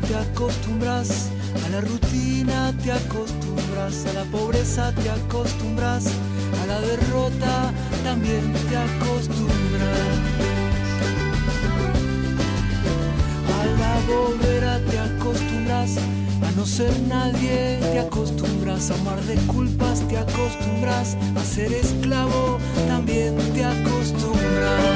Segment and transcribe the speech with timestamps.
[0.00, 1.30] te acostumbras,
[1.64, 6.06] a la rutina te acostumbras, a la pobreza te acostumbras,
[6.62, 7.72] a la derrota
[8.04, 9.88] también te acostumbras.
[13.58, 15.96] A la bobera te acostumbras,
[16.46, 22.58] a no ser nadie te acostumbras, a amar de culpas te acostumbras, a ser esclavo
[22.88, 24.95] también te acostumbras.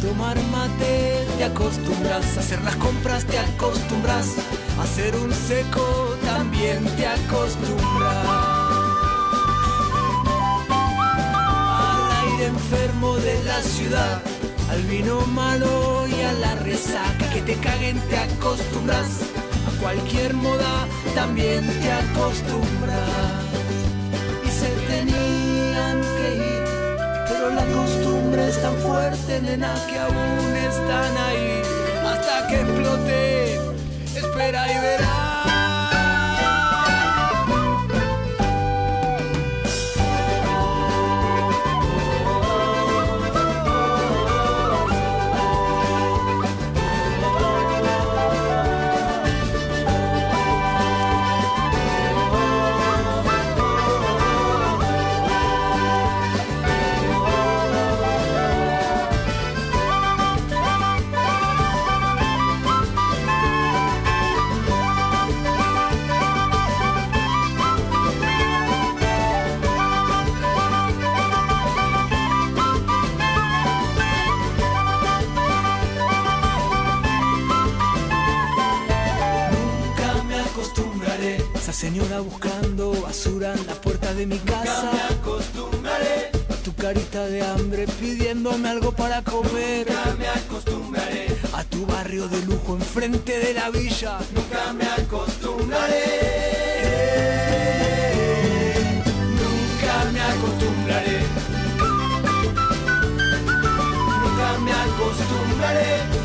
[0.00, 4.34] tomar mate te acostumbras, hacer las compras te acostumbras,
[4.78, 8.68] a hacer un seco también te acostumbras.
[12.40, 14.22] enfermo de la ciudad,
[14.70, 19.22] al vino malo y a la resaca, que te caguen te acostumbras,
[19.66, 23.27] a cualquier moda también te acostumbras.
[27.58, 31.62] La costumbre es tan fuerte, nena, que aún están ahí,
[32.06, 33.54] hasta que explote,
[34.16, 35.27] espera y verás.
[81.72, 84.90] Señora buscando basura en la puerta de mi casa.
[84.90, 89.86] Nunca me acostumbraré a tu carita de hambre pidiéndome algo para comer.
[89.86, 94.18] Nunca me acostumbraré a tu barrio de lujo enfrente de la villa.
[94.34, 96.04] Nunca me acostumbraré.
[99.40, 101.18] Nunca me acostumbraré.
[104.22, 106.17] Nunca me acostumbraré.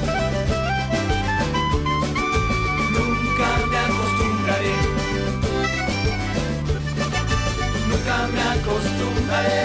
[8.23, 9.63] ya me acostumbraré.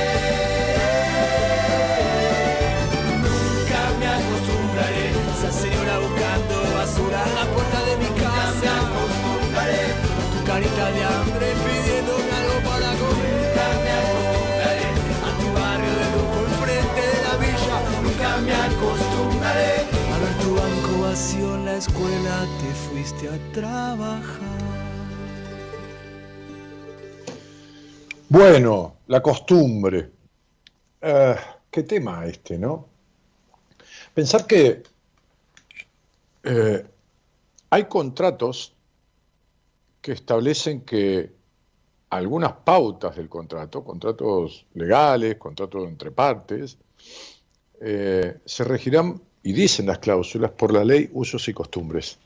[3.23, 5.05] Nunca me acostumbraré.
[5.35, 8.51] Esa señora buscando basura en la puerta de mi casa.
[8.51, 9.83] Nunca me acostumbraré.
[10.33, 13.37] Tu carita de hambre pidiéndome algo para comer.
[13.39, 14.87] Nunca me acostumbraré.
[15.27, 17.77] A tu barrio de lujo enfrente de la villa.
[18.03, 19.73] Nunca me acostumbraré.
[20.13, 22.35] A ver tu banco vacío en la escuela.
[22.61, 24.48] Te fuiste a trabajar.
[28.31, 30.11] Bueno, la costumbre.
[31.01, 31.37] Eh,
[31.71, 32.87] qué tema este, ¿no?
[34.13, 34.83] Pensar que
[36.43, 36.87] eh,
[37.71, 38.75] hay contratos
[40.03, 41.33] que establecen que
[42.11, 46.77] algunas pautas del contrato, contratos legales, contratos entre partes,
[47.81, 52.19] eh, se regirán, y dicen las cláusulas, por la ley usos y costumbres.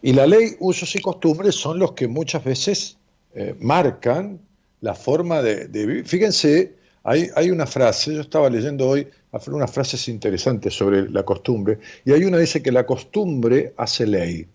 [0.00, 2.97] Y la ley usos y costumbres son los que muchas veces
[3.34, 4.40] eh, marcan
[4.80, 6.06] la forma de, vivir.
[6.06, 9.08] Fíjense, hay, hay, una frase, yo estaba leyendo hoy
[9.48, 14.06] unas frases interesantes sobre la costumbre, y hay una que dice que la costumbre hace
[14.06, 14.46] ley.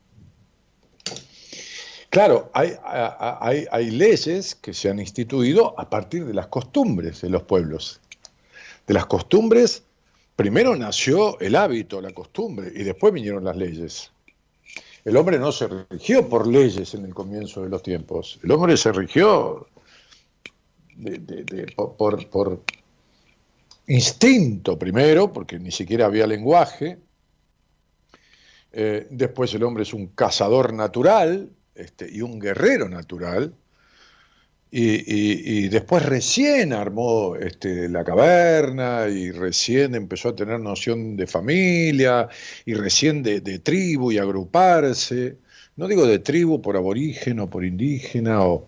[2.14, 2.74] Claro, hay,
[3.72, 8.02] hay, leyes que se han instituido a partir de las costumbres de los pueblos.
[8.86, 9.82] De las costumbres,
[10.36, 14.13] primero nació el hábito, la costumbre, y después vinieron las leyes.
[15.06, 18.40] El hombre no se rigió por leyes en el comienzo de los tiempos.
[18.44, 19.68] El hombre se rigió
[21.76, 22.62] por,
[23.88, 27.00] instinto primero, porque ni siquiera había lenguaje.
[28.72, 33.54] Eh, después el hombre es un cazador natural, este, y un guerrero natural,
[34.76, 42.28] y, después recién armó este, la caverna y recién empezó a tener noción de familia
[42.66, 45.38] y recién de, tribu y agruparse.
[45.76, 48.68] No digo de tribu por aborigen o por indígena o,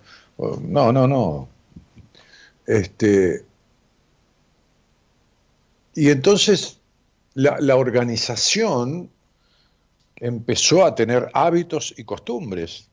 [0.61, 1.49] no, no, no.
[2.67, 3.43] Este,
[5.95, 6.79] y entonces
[7.33, 9.09] la, la organización
[10.17, 12.89] empezó a tener hábitos y costumbres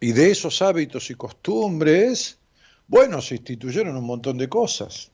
[0.00, 2.38] y de esos hábitos y costumbres,
[2.86, 5.10] bueno, se instituyeron un montón de cosas.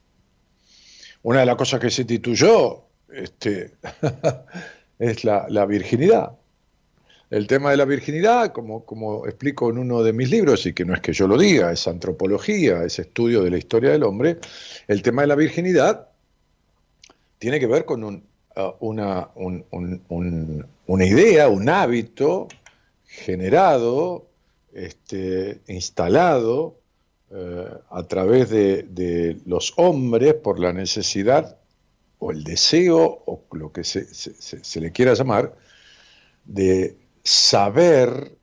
[1.23, 3.73] Una de las cosas que se instituyó este,
[4.99, 6.32] es la, virginidad.
[7.31, 10.85] El tema de la virginidad, como, como explico en uno de mis libros, y que
[10.85, 14.38] no es que yo lo diga, es antropología, es estudio de la historia del hombre,
[14.87, 16.09] el tema de la virginidad
[17.38, 18.21] tiene que ver con uh,
[18.81, 22.49] una, una idea, un hábito
[23.06, 24.29] generado
[24.75, 26.81] este, instalado
[27.31, 31.56] eh, a través de, los hombres por la necesidad
[32.19, 35.55] o el deseo o lo que se, le quiera llamar
[36.44, 38.37] de saber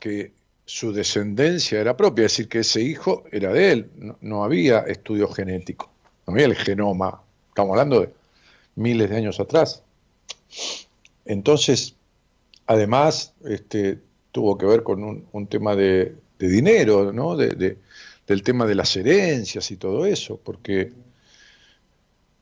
[0.00, 0.32] que
[0.64, 3.90] su descendencia era propia, es decir, que ese hijo era de él,
[4.20, 5.90] no, había estudio genético,
[6.26, 8.12] no había el genoma, estamos hablando de
[8.74, 9.82] miles de años atrás.
[11.24, 11.94] Entonces,
[12.66, 14.00] además, este,
[14.36, 15.02] tuvo que ver con
[15.32, 17.38] un, tema de, dinero, ¿no?
[17.38, 17.78] De,
[18.26, 20.92] del tema de las herencias y todo eso, porque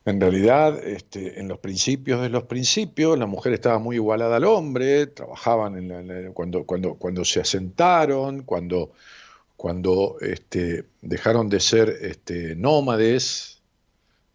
[0.03, 4.43] en realidad este, en los principios de los principios la mujer estaba muy igualada al
[4.43, 8.91] hombre, trabajaban en cuando, cuando, cuando se asentaron, cuando,
[9.55, 13.61] cuando este, dejaron de ser este, nómades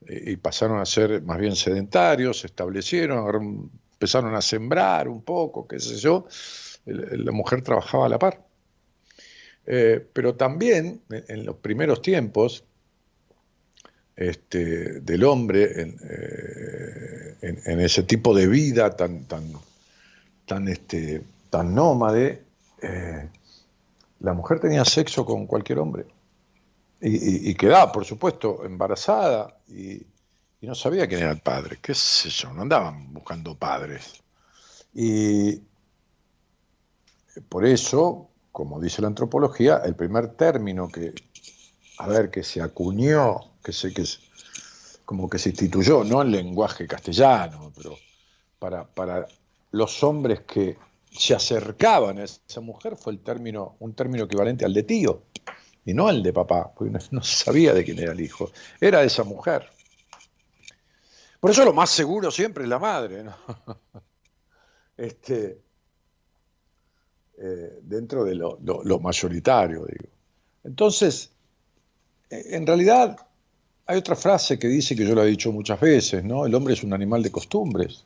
[0.07, 5.69] eh, y pasaron a ser más bien sedentarios, se establecieron, empezaron a sembrar un poco,
[5.69, 6.25] qué sé yo,
[6.87, 8.45] la mujer trabajaba a la par.
[9.67, 12.65] Eh, pero también en los primeros tiempos
[14.17, 19.51] este, del hombre, en, eh, ese tipo de vida tan, tan,
[20.45, 22.43] tan, este, tan nómade,
[22.83, 23.29] eh,
[24.21, 26.05] la mujer tenía sexo con cualquier hombre.
[27.03, 29.93] Y, quedaba, por supuesto, embarazada y,
[30.61, 34.23] y, no sabía quién era el padre, qué sé yo, no andaban buscando padres.
[34.93, 35.63] Y,
[37.49, 41.15] por eso, como dice la antropología, el primer término que,
[41.99, 44.21] a ver, que se acuñó, que sé que es,
[45.05, 47.97] como que se instituyó, no en lenguaje castellano, pero
[48.59, 49.27] para, para
[49.73, 50.77] los hombres que
[51.11, 55.25] se acercaban a esa mujer fue el término, un término equivalente al de tío,
[55.85, 59.25] y no al de papá, porque no, sabía de quién era el hijo, era esa
[59.25, 59.69] mujer.
[61.41, 63.35] Por eso lo más seguro siempre es la madre, ¿no?
[64.97, 65.63] Este,
[67.43, 70.11] eh, dentro de lo, mayoritario, digo.
[70.63, 71.31] Entonces,
[72.29, 73.17] eh, en realidad
[73.87, 76.45] hay otra frase que dice que yo la he dicho muchas veces, ¿no?
[76.45, 78.05] El hombre es un animal de costumbres.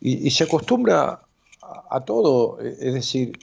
[0.00, 1.20] Y, se acostumbra
[1.60, 3.38] a, todo, eh, es decir,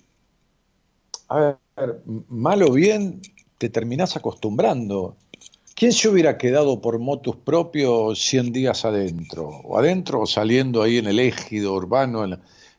[1.28, 3.22] a ver, mal o bien
[3.60, 5.16] te terminás acostumbrando.
[5.76, 9.48] ¿Quién se hubiera quedado por motus propio 100 días adentro?
[9.48, 12.26] O adentro o saliendo ahí en el égido urbano,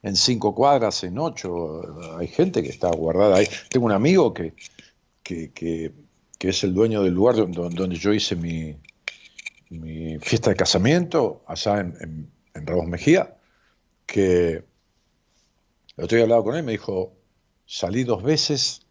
[0.03, 1.83] en cinco cuadras, en ocho.
[2.19, 3.47] Hay gente que está guardada ahí.
[3.69, 4.55] Tengo un amigo que,
[5.23, 5.93] que,
[6.41, 8.77] es el dueño del lugar donde, yo hice mi,
[9.69, 13.37] mi fiesta de casamiento allá en, en, Ramos Mejía,
[14.07, 14.65] que
[15.97, 17.13] el otro día hablado con él, me dijo,
[17.65, 18.87] salí dos veces,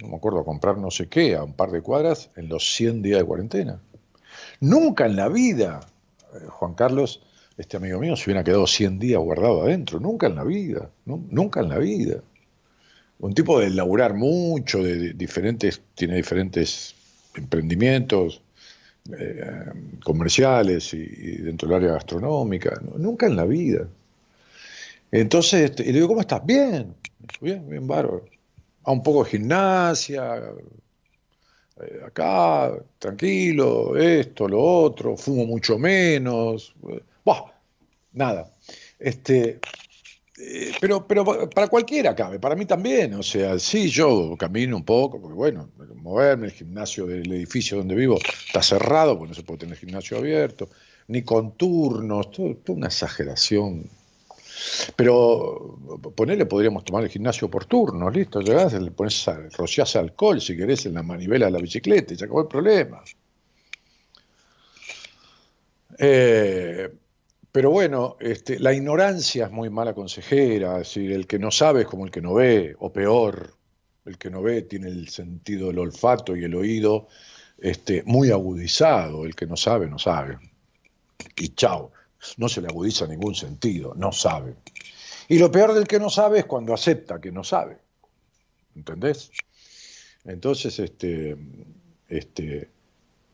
[0.00, 2.74] no me acuerdo, a comprar no sé qué, a un par de cuadras, en los
[2.74, 3.82] 100 días de cuarentena.
[4.60, 5.80] Nunca en la vida,
[6.34, 7.25] eh, Juan Carlos,
[7.56, 11.60] este amigo mío, se hubiera quedado 100 días guardado adentro, nunca en la vida, nunca
[11.60, 12.22] en la vida.
[13.18, 16.94] Un tipo de laburar mucho, de, diferentes, tiene diferentes
[17.34, 18.42] emprendimientos
[19.18, 19.64] eh,
[20.04, 21.06] comerciales y,
[21.38, 23.88] dentro del área gastronómica, nunca en la vida.
[25.10, 26.44] Entonces, este, y le digo, ¿cómo estás?
[26.44, 26.94] Bien,
[27.40, 28.24] bien, bien bárbaro.
[28.84, 30.42] A un poco de gimnasia,
[31.80, 36.74] eh, acá, tranquilo, esto, lo otro, fumo mucho menos.
[37.26, 37.52] Bah,
[38.12, 38.52] nada.
[39.00, 39.58] Este,
[40.38, 43.14] eh, pero, pero para cualquiera cabe, para mí también.
[43.14, 47.96] O sea, sí, yo camino un poco, porque bueno, moverme, el gimnasio del edificio donde
[47.96, 50.68] vivo está cerrado, porque no se puede tener gimnasio abierto,
[51.08, 53.90] ni con turnos, todo, toda una exageración.
[54.94, 55.78] Pero
[56.14, 60.86] ponerle, podríamos tomar el gimnasio por turnos, listo, llegás, le pones, rociás alcohol si querés
[60.86, 63.02] en la manivela de la bicicleta y se acabó el problema.
[65.98, 66.90] Eh,
[67.56, 71.80] pero bueno, este, la ignorancia es muy mala consejera, es decir, el que no sabe
[71.80, 73.54] es como el que no ve, o peor,
[74.04, 77.08] el que no ve tiene el sentido del olfato y el oído
[77.56, 80.36] este, muy agudizado, el que no sabe, no sabe.
[81.34, 81.92] Y chao,
[82.36, 84.56] no se le agudiza ningún sentido, no sabe.
[85.26, 87.78] Y lo peor del que no sabe es cuando acepta que no sabe.
[88.74, 89.30] ¿Entendés?
[90.26, 91.34] Entonces, este,
[92.06, 92.68] este,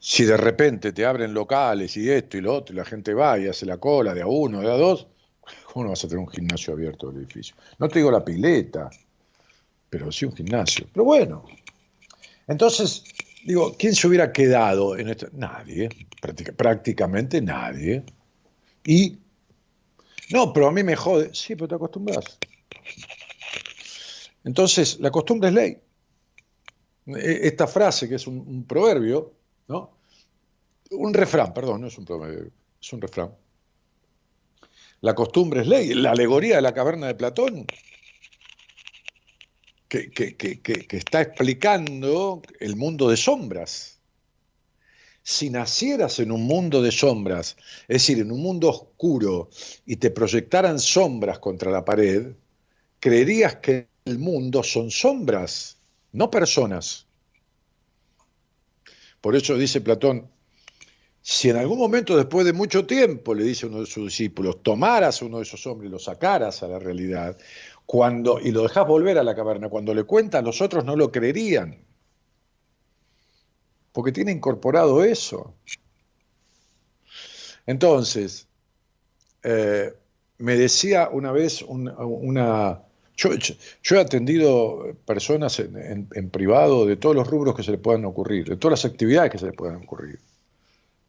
[0.05, 3.39] si de repente te abren locales y esto y lo otro, y la gente va
[3.39, 5.07] y hace la cola de a uno, de a dos,
[5.73, 7.55] ¿cómo no vas a tener un gimnasio abierto del edificio?
[7.79, 8.91] No te digo la pileta,
[9.89, 10.89] pero sí un gimnasio.
[10.93, 11.45] Pero bueno,
[12.49, 13.05] entonces,
[13.45, 15.29] digo, ¿quién se hubiera quedado en esto?
[15.35, 15.89] Nadie,
[16.57, 18.03] prácticamente nadie.
[18.85, 19.19] Y,
[20.31, 21.33] no, pero a mí me jode.
[21.33, 22.39] Sí, pero te acostumbras.
[24.43, 25.79] Entonces, la costumbre es ley.
[27.07, 29.33] E, esta frase, que es un proverbio,
[29.73, 29.91] ¿no?
[30.91, 32.51] Un refrán, perdón, no es un promedio,
[32.81, 33.35] es un refrán.
[35.01, 37.67] La costumbre es ley, la alegoría de la caverna de Platón,
[39.89, 43.99] que, que está explicando el mundo de sombras.
[45.25, 47.57] Si nacieras en un mundo de sombras,
[47.89, 49.51] es decir, en un mundo oscuro,
[49.87, 52.35] y te proyectaran sombras contra la pared,
[53.01, 55.79] creerías que el mundo son sombras,
[56.13, 57.07] no personas.
[59.23, 60.29] Por eso dice Platón,
[61.23, 65.23] si en algún momento después de mucho tiempo, le dice uno de sus discípulos, tomaras
[65.23, 67.39] uno de esos hombres y lo sacaras a la realidad,
[67.87, 71.13] cuando, y lo dejas volver a la caverna, cuando le cuentan, los otros no lo
[71.13, 71.79] creerían.
[73.93, 75.55] Porque tiene incorporado eso.
[77.67, 78.49] Entonces,
[79.45, 79.93] eh,
[80.39, 82.83] me decía una vez una,
[83.17, 83.31] yo,
[83.97, 88.57] he atendido personas en, privado de todos los rubros que se le puedan ocurrir, de
[88.57, 90.19] todas las actividades que se le puedan ocurrir.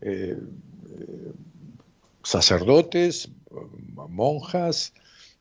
[0.01, 1.31] Eh, eh,
[2.23, 3.29] sacerdotes,
[4.09, 4.93] monjas,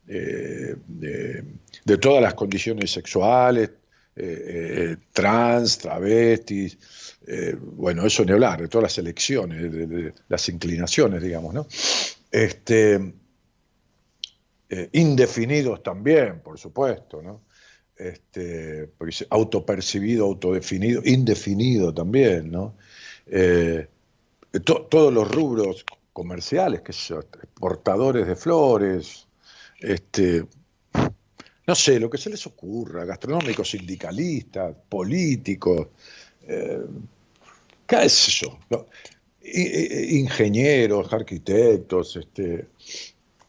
[0.07, 3.71] eh, de, todas las condiciones sexuales,
[5.11, 6.77] trans, travestis,
[7.75, 11.67] bueno, eso ni hablar, de todas las elecciones, de, las inclinaciones, digamos, ¿no?
[12.31, 13.13] Este,
[14.75, 17.43] eh, indefinidos también, por supuesto, ¿no?
[17.95, 18.89] Este,
[19.29, 22.75] autopercibido, autodefinido, indefinido también, ¿no?
[23.27, 23.87] Eh,
[24.89, 29.27] todos los rubros comerciales, que son portadores de flores,
[29.79, 30.43] este,
[31.67, 35.89] no sé, lo que se les ocurra, gastronómicos, sindicalistas, políticos,
[36.47, 36.81] eh,
[37.85, 38.57] qué es eso,
[39.39, 42.69] ingenieros, arquitectos, este,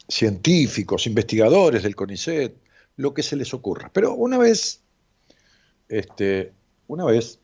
[0.09, 2.55] científicos, investigadores del CONICET,
[2.97, 3.91] lo que se les ocurra.
[3.93, 4.81] Pero una vez,
[5.89, 6.53] este,
[6.87, 7.39] una vez,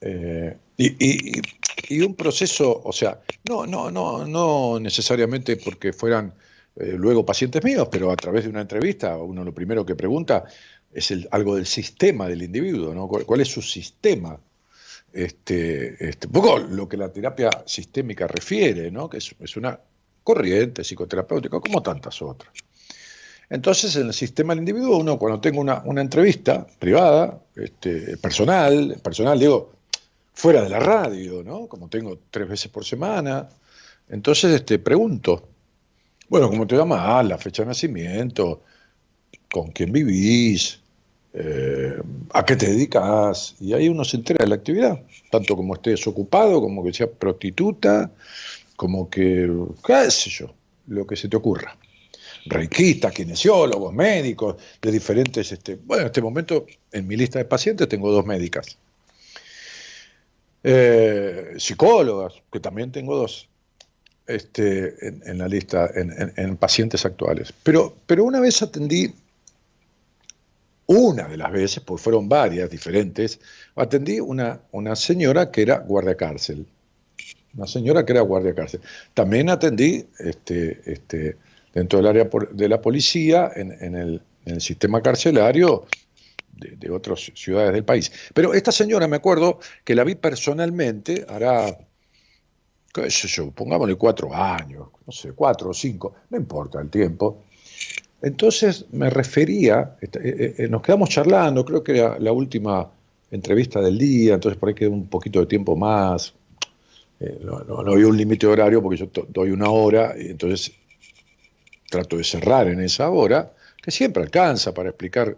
[0.00, 6.34] eh, y, un proceso, o sea, no, no, no, no necesariamente porque fueran
[6.76, 10.44] eh, luego pacientes míos, pero a través de una entrevista, uno lo primero que pregunta
[10.92, 13.08] es el, algo del sistema del individuo, ¿no?
[13.08, 14.38] ¿Cuál, es su sistema?
[15.12, 19.10] Este, este, poco lo que la terapia sistémica refiere, ¿no?
[19.10, 19.78] que es, es una
[20.22, 22.52] corriente psicoterapéutica, como tantas otras.
[23.50, 29.38] Entonces, en el sistema del individuo, uno cuando tengo una, entrevista privada, este, personal, personal
[29.38, 29.72] digo,
[30.32, 31.66] fuera de la radio, ¿no?
[31.66, 33.48] Como tengo tres veces por semana,
[34.08, 35.48] entonces este, pregunto,
[36.28, 37.00] bueno, ¿cómo te llamas?
[37.02, 38.62] Ah, la fecha de nacimiento,
[39.50, 40.80] con quién vivís,
[41.34, 42.00] eh,
[42.32, 43.54] ¿a qué te dedicas?
[43.60, 47.10] Y ahí uno se entera de la actividad, tanto como estés ocupado, como que seas
[47.18, 48.10] prostituta,
[48.82, 49.48] como que,
[49.86, 50.52] qué sé yo,
[50.88, 51.78] lo que se te ocurra.
[52.46, 57.88] Reikistas, kinesiólogos, médicos, de diferentes, este, bueno, en este momento en mi lista de pacientes
[57.88, 58.76] tengo dos médicas.
[60.64, 63.48] Eh, psicólogas, que también tengo dos
[64.26, 67.54] este, en, la lista, en, pacientes actuales.
[67.62, 69.14] Pero, pero una vez atendí,
[70.86, 73.38] una de las veces, pues fueron varias diferentes,
[73.76, 76.66] atendí una, una señora que era guardia cárcel.
[77.56, 78.80] Una señora que era guardia cárcel.
[79.14, 81.36] También atendí este, este,
[81.74, 84.22] dentro del área de la policía, en, el,
[84.58, 85.86] sistema carcelario
[86.52, 88.10] de, de, otras ciudades del país.
[88.34, 91.78] Pero esta señora, me acuerdo que la vi personalmente, hará
[92.92, 97.44] qué sé yo, pongámosle cuatro años, no sé, cuatro o cinco, no importa el tiempo.
[98.20, 102.90] Entonces me refería, eh, eh, eh, nos quedamos charlando, creo que era la última
[103.30, 106.34] entrevista del día, entonces por ahí quedó un poquito de tiempo más.
[107.42, 110.72] No, no, había un límite horario porque yo doy una hora, y entonces
[111.90, 113.52] trato de cerrar en esa hora,
[113.82, 115.36] que siempre alcanza para explicar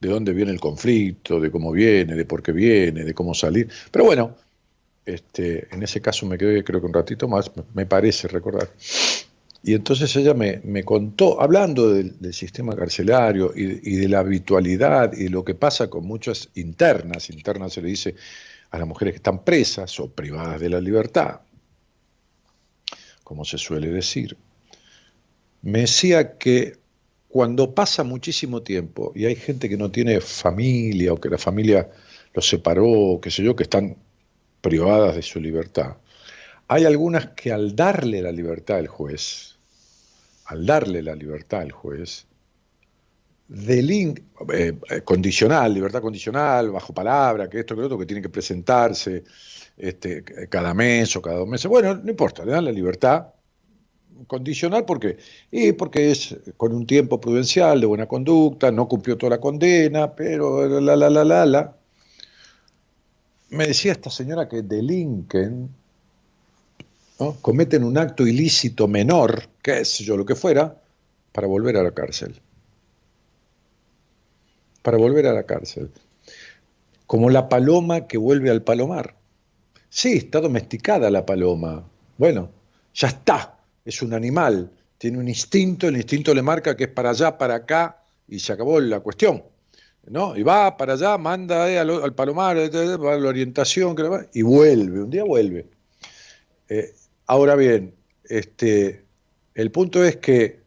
[0.00, 3.68] de dónde viene el conflicto, de cómo viene, de por qué viene, de cómo salir.
[3.90, 4.34] Pero bueno,
[5.06, 8.68] este, en ese caso me quedé creo que un ratito más, me parece recordar.
[9.64, 15.44] Y entonces ella me, contó, hablando del, sistema carcelario y, de la habitualidad y lo
[15.44, 18.16] que pasa con muchas internas, internas se le dice
[18.72, 21.42] a las mujeres que están presas o privadas de la libertad,
[23.22, 24.36] como se suele decir,
[25.60, 26.78] me decía que
[27.28, 31.90] cuando pasa muchísimo tiempo y hay gente que no tiene familia o que la familia
[32.34, 33.96] los separó, qué sé yo, que están
[34.62, 35.96] privadas de su libertad.
[36.68, 39.56] Hay algunas que al darle la libertad al juez,
[40.46, 42.26] al darle la libertad al juez,
[43.48, 44.14] de
[44.52, 49.24] eh, condicional, libertad condicional, bajo palabra, que esto, que otro, que tiene que presentarse
[49.76, 51.66] este, cada mes o cada dos meses.
[51.66, 53.26] Bueno, no importa, le dan la libertad
[54.26, 55.16] condicional porque
[55.50, 60.14] y porque es con un tiempo prudencial de buena conducta, no cumplió toda la condena,
[60.14, 61.76] pero la la la la la
[63.52, 65.68] me decía esta señora que delinquen,
[67.42, 70.80] cometen un acto ilícito menor, qué sé yo, lo que fuera,
[71.32, 72.40] para volver a la cárcel.
[74.82, 75.90] Para volver a la cárcel.
[77.06, 79.14] Como la paloma que vuelve al palomar.
[79.88, 81.84] Sí, está domesticada la paloma.
[82.18, 82.50] Bueno,
[82.94, 87.10] ya está, es un animal, tiene un instinto, el instinto le marca que es para
[87.10, 89.42] allá, para acá, y se acabó la cuestión.
[90.06, 90.36] ¿no?
[90.36, 93.94] Y va para allá, manda eh, al, palomar, eh, eh, va a la orientación,
[94.32, 95.66] y vuelve, un día vuelve.
[97.26, 99.04] ahora bien, este,
[99.54, 100.61] el punto es que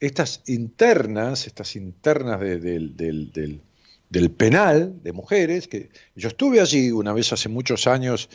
[0.00, 3.60] estas internas, estas internas del,
[4.36, 8.28] penal de mujeres, que yo estuve allí una vez hace muchos años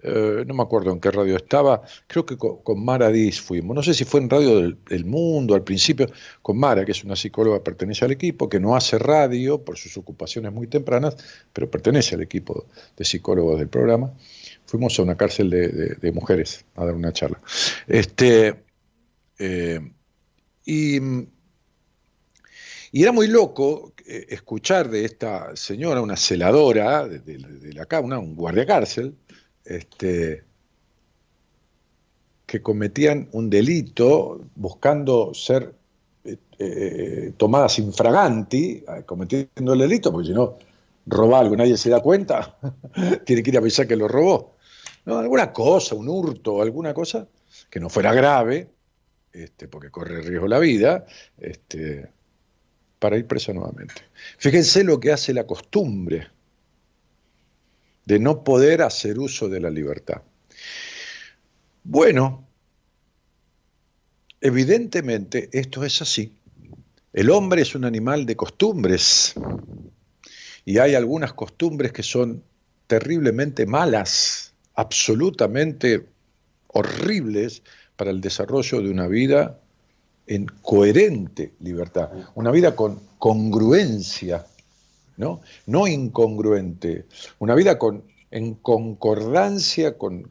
[0.00, 3.82] eh, no me acuerdo en qué radio estaba, creo que con, Mara Diz fuimos, no
[3.82, 6.06] sé si fue en Radio del, Mundo al principio,
[6.40, 9.96] con Mara, que es una psicóloga, pertenece al equipo, que no hace radio por sus
[9.96, 11.16] ocupaciones muy tempranas,
[11.52, 14.14] pero pertenece al equipo de psicólogos del programa.
[14.66, 17.40] Fuimos a una cárcel de, mujeres a dar una charla.
[17.88, 18.54] Este,
[19.38, 19.80] eh,
[20.68, 21.00] y,
[22.92, 27.38] era muy loco eh, escuchar de esta señora, una celadora de,
[27.72, 29.14] la una, un guardia cárcel,
[29.64, 30.44] este,
[32.48, 35.74] que cometían un delito buscando ser
[36.24, 40.56] eh, eh, tomadas infraganti, eh, cometiendo el delito, porque si no
[41.06, 42.58] roba algo y nadie se da cuenta,
[43.26, 44.56] tiene que ir a avisar que lo robó.
[45.04, 45.18] ¿No?
[45.18, 47.28] Alguna cosa, un hurto, alguna cosa
[47.70, 48.70] que no fuera grave,
[49.42, 51.06] este, porque corre riesgo la vida,
[51.38, 52.10] este,
[52.98, 54.02] para ir preso nuevamente.
[54.38, 56.28] Fíjense lo que hace la costumbre
[58.04, 60.22] de no poder hacer uso de la libertad.
[61.84, 62.46] Bueno,
[64.40, 66.34] evidentemente esto es así.
[67.12, 69.34] El hombre es un animal de costumbres
[70.64, 72.44] y hay algunas costumbres que son
[72.86, 76.06] terriblemente malas, absolutamente
[76.68, 77.62] horribles
[77.98, 79.58] para el desarrollo de una vida
[80.26, 84.46] en coherente libertad, una vida con congruencia
[85.18, 85.42] ¿no?
[85.66, 87.04] No incongruente,
[87.38, 90.30] una vida con, en concordancia con,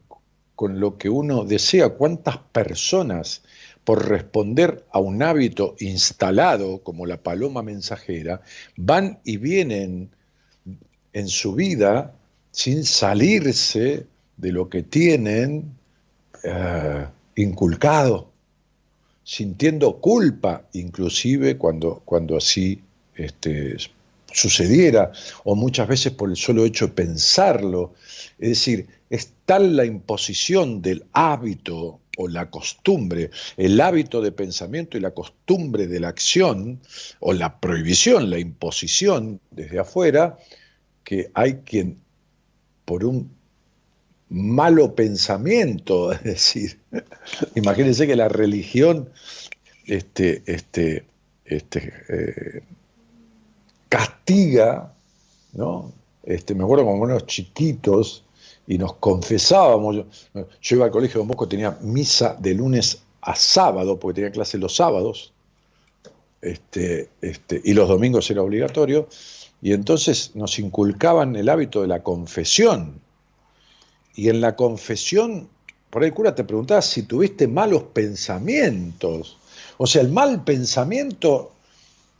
[0.56, 1.90] con lo que uno desea.
[1.90, 3.42] ¿Cuántas personas
[3.84, 8.40] por responder a un hábito instalado como la paloma mensajera
[8.76, 10.10] van y vienen
[11.12, 12.14] en su vida
[12.50, 15.74] sin salirse de lo que tienen
[16.44, 17.06] eh,
[17.42, 18.32] inculcado,
[19.22, 22.80] sintiendo culpa inclusive cuando, cuando así
[23.14, 23.76] este,
[24.32, 25.12] sucediera,
[25.44, 27.94] o muchas veces por el solo hecho de pensarlo.
[28.38, 34.98] Es decir, es tal la imposición del hábito o la costumbre, el hábito de pensamiento
[34.98, 36.80] y la costumbre de la acción,
[37.20, 40.36] o la prohibición, la imposición desde afuera,
[41.04, 41.98] que hay quien,
[42.84, 43.37] por un
[44.30, 46.78] malo pensamiento, es decir,
[47.54, 49.08] imagínense que la religión
[49.86, 51.04] este, este,
[51.44, 52.62] este, eh,
[53.88, 54.92] castiga,
[55.54, 55.92] ¿no?
[56.24, 58.24] Este, me acuerdo cuando éramos chiquitos
[58.66, 60.04] y nos confesábamos,
[60.60, 64.58] yo, iba al colegio de Bosco, tenía misa de lunes a sábado, porque tenía clase
[64.58, 65.32] los sábados,
[66.42, 69.08] este, este, y los domingos era obligatorio,
[69.62, 73.00] y entonces nos inculcaban el hábito de la confesión.
[74.18, 75.48] Y en la confesión,
[75.90, 79.38] por ahí el cura te preguntaba si tuviste malos pensamientos.
[79.76, 81.52] O sea, el mal pensamiento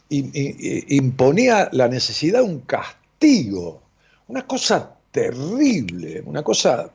[0.08, 3.82] imponía la necesidad de un castigo,
[4.28, 6.88] una cosa terrible, una cosa,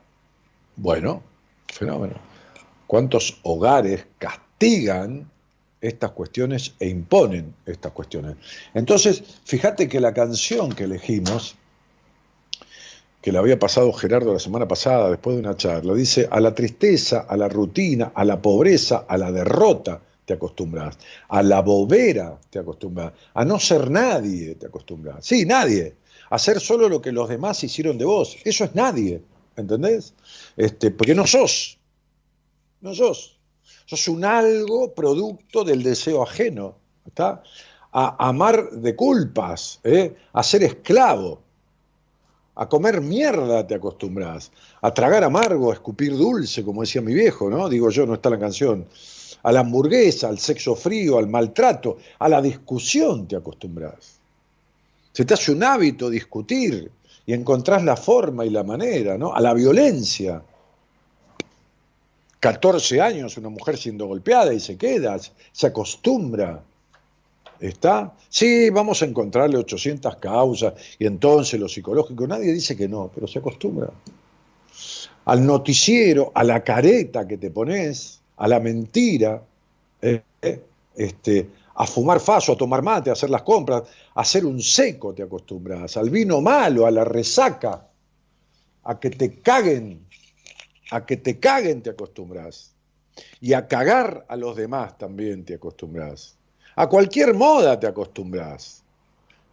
[0.76, 1.22] bueno,
[1.66, 2.14] fenómeno.
[2.86, 5.30] ¿Cuántos hogares castigan
[5.82, 8.36] estas cuestiones e imponen estas cuestiones?
[8.72, 11.56] Entonces, fíjate que la canción que elegimos,
[13.24, 16.54] que la había pasado Gerardo la semana pasada después de una charla, dice, a la
[16.54, 20.98] tristeza, a la rutina, a la pobreza, a la derrota, te acostumbras.
[21.28, 23.14] A la bobera te acostumbras.
[23.32, 25.24] A no ser nadie te acostumbras.
[25.24, 25.94] Sí, nadie.
[26.28, 28.36] A hacer solo lo que los demás hicieron de vos.
[28.44, 29.22] Eso es nadie.
[29.56, 30.12] ¿Entendés?
[30.58, 31.78] Este, porque no sos.
[32.82, 33.38] No sos.
[33.86, 36.76] Sos un algo producto del deseo ajeno.
[37.06, 37.42] ¿Está?
[37.90, 39.80] A amar de culpas.
[39.82, 40.14] ¿eh?
[40.34, 41.43] A ser esclavo.
[42.56, 44.52] A comer mierda te acostumbras.
[44.80, 47.68] A tragar amargo, a escupir dulce, como decía mi viejo, ¿no?
[47.68, 48.86] Digo yo, no está la canción
[49.44, 54.18] a la hamburguesa, al sexo frío, al maltrato, a la discusión te acostumbras.
[55.12, 56.90] Se te hace un hábito discutir
[57.26, 59.34] y encontrás la forma y la manera, ¿no?
[59.34, 60.42] A la violencia.
[62.40, 65.16] 14 años una mujer siendo golpeada y se queda,
[65.52, 66.62] se acostumbra.
[67.60, 68.14] ¿Está?
[68.28, 73.26] Sí, vamos a encontrarle 800 causas y entonces lo psicológico, nadie dice que no, pero
[73.26, 73.90] se acostumbra.
[75.26, 79.42] Al noticiero, a la careta que te pones, a la mentira,
[80.02, 80.22] eh,
[80.94, 85.14] este, a fumar faso, a tomar mate, a hacer las compras, a hacer un seco
[85.14, 87.88] te acostumbras, al vino malo, a la resaca,
[88.84, 90.06] a que te caguen,
[90.90, 92.72] a que te caguen te acostumbras.
[93.40, 96.33] Y a cagar a los demás también te acostumbras.
[96.76, 98.82] A cualquier moda te acostumbras.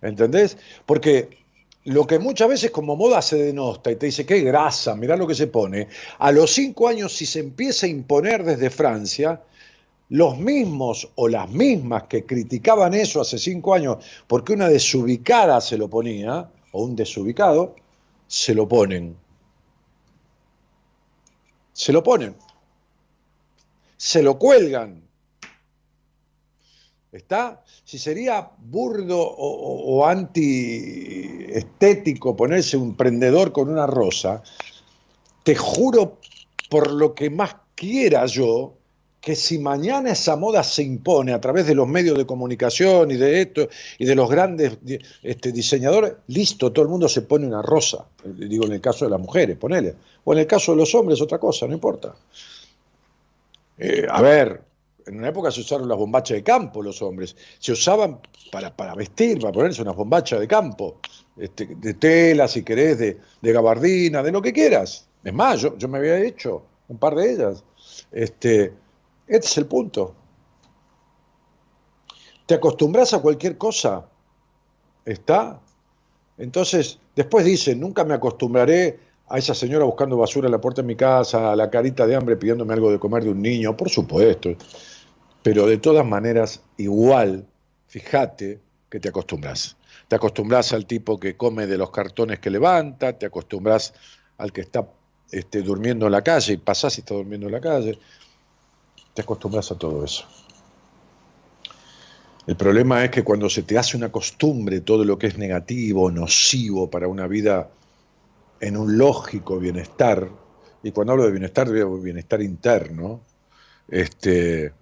[0.01, 0.57] ¿Entendés?
[0.85, 1.29] Porque
[1.85, 5.27] lo que muchas veces como moda se denosta y te dice, qué grasa, mirá lo
[5.27, 5.87] que se pone,
[6.19, 9.41] a los cinco años si se empieza a imponer desde Francia,
[10.09, 15.77] los mismos o las mismas que criticaban eso hace cinco años porque una desubicada se
[15.77, 17.75] lo ponía, o un desubicado,
[18.27, 19.15] se lo ponen.
[21.73, 22.35] Se lo ponen.
[23.97, 25.01] Se lo cuelgan.
[27.11, 27.63] ¿Está?
[27.83, 34.41] Si sería burdo o, anti-estético ponerse un prendedor con una rosa,
[35.43, 36.19] te juro
[36.69, 38.75] por lo que más quiera yo,
[39.19, 43.17] que si mañana esa moda se impone a través de los medios de comunicación y
[43.17, 43.67] de esto
[43.99, 44.77] y de los grandes
[45.21, 48.05] este, diseñadores, listo, todo el mundo se pone una rosa.
[48.23, 49.95] Digo en el caso de las mujeres, ponele.
[50.23, 52.15] O en el caso de los hombres, otra cosa, no importa.
[53.77, 54.70] Eh, a ver,
[55.05, 58.19] en una época se usaron las bombachas de campo los hombres, se usaban
[58.51, 60.97] para, para vestir, para ponerse unas bombachas de campo,
[61.37, 65.07] este, de tela, si querés, de, gabardina, de lo que quieras.
[65.23, 67.63] Es más, yo, me había hecho un par de ellas.
[68.11, 68.73] Este,
[69.27, 70.15] este es el punto.
[72.45, 74.05] Te acostumbras a cualquier cosa,
[75.05, 75.59] ¿está?
[76.37, 78.99] Entonces, después dicen, nunca me acostumbraré
[79.31, 82.15] a esa señora buscando basura en la puerta de mi casa, a la carita de
[82.15, 84.49] hambre pidiéndome algo de comer de un niño, por supuesto.
[85.43, 87.47] Pero de todas maneras, igual,
[87.87, 89.77] fíjate que te acostumbras.
[90.07, 93.93] Te acostumbras al tipo que come de los cartones que levanta, te acostumbras
[94.37, 94.87] al que está
[95.31, 97.97] este, durmiendo en la calle y pasás y está durmiendo en la calle.
[99.13, 100.25] Te acostumbras a todo eso.
[102.47, 106.11] El problema es que cuando se te hace una costumbre todo lo que es negativo,
[106.11, 107.69] nocivo para una vida
[108.59, 110.29] en un lógico bienestar,
[110.83, 113.21] y cuando hablo de bienestar, digo bienestar interno,
[113.87, 114.73] este,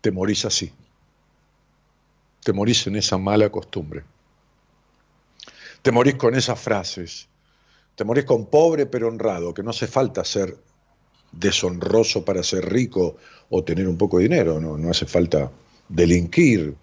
[0.00, 0.72] te morís así.
[2.42, 4.02] Te morís en esa mala costumbre.
[5.82, 7.28] Te morís con esas frases.
[7.94, 10.56] Te morís con pobre pero honrado, que no hace falta ser
[11.32, 13.16] deshonroso para ser rico
[13.50, 15.50] o tener un poco de dinero, no, no hace falta
[15.88, 16.74] delinquir,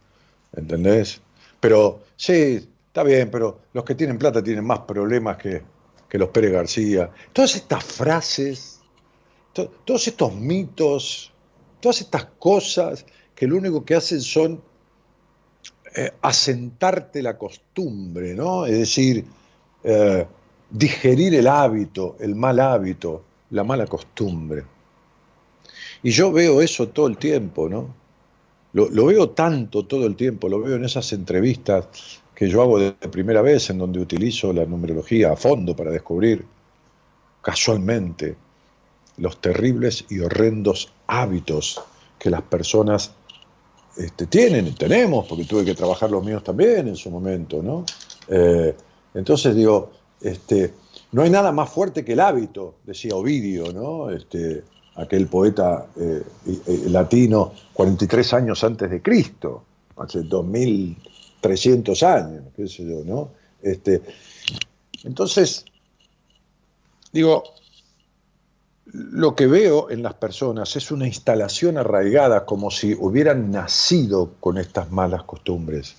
[0.56, 1.22] ¿entendés?
[1.60, 5.62] Pero sí, está bien, pero los que tienen plata tienen más problemas que,
[6.10, 7.10] que los Pérez García.
[7.34, 8.80] Todas estas frases,
[9.54, 11.32] todos estos mitos,
[11.80, 14.62] todas estas cosas que lo único que hacen son
[15.96, 18.66] eh, asentarte la costumbre, ¿no?
[18.66, 19.26] Es decir,
[19.84, 20.26] eh,
[20.70, 24.64] digerir el hábito, el mal hábito, la mala costumbre.
[26.04, 27.96] Y yo veo eso todo el tiempo, ¿no?
[28.74, 31.88] Lo, lo, veo tanto todo el tiempo, lo veo en esas entrevistas
[32.36, 36.46] que yo hago de primera vez, en donde utilizo la numerología a fondo para descubrir
[37.42, 38.36] casualmente
[39.18, 41.82] los terribles y horrendos hábitos
[42.20, 43.12] que las personas
[43.98, 47.84] este, tienen tenemos, porque tuve que trabajar los míos también en su momento, ¿no?
[48.28, 48.76] Eh,
[49.14, 50.74] entonces digo, este,
[51.12, 54.12] no hay nada más fuerte que el hábito, decía Ovidio, ¿no?
[54.12, 54.64] Este,
[54.96, 56.24] aquel poeta eh,
[56.88, 59.64] latino 43 años antes de Cristo,
[59.96, 63.30] hace 2300 años, qué sé yo, ¿no?
[63.62, 64.02] Este,
[65.04, 65.66] entonces,
[67.12, 67.44] digo,
[68.94, 74.58] lo que veo en las personas es una instalación arraigada como si hubieran nacido con
[74.58, 75.96] estas malas costumbres,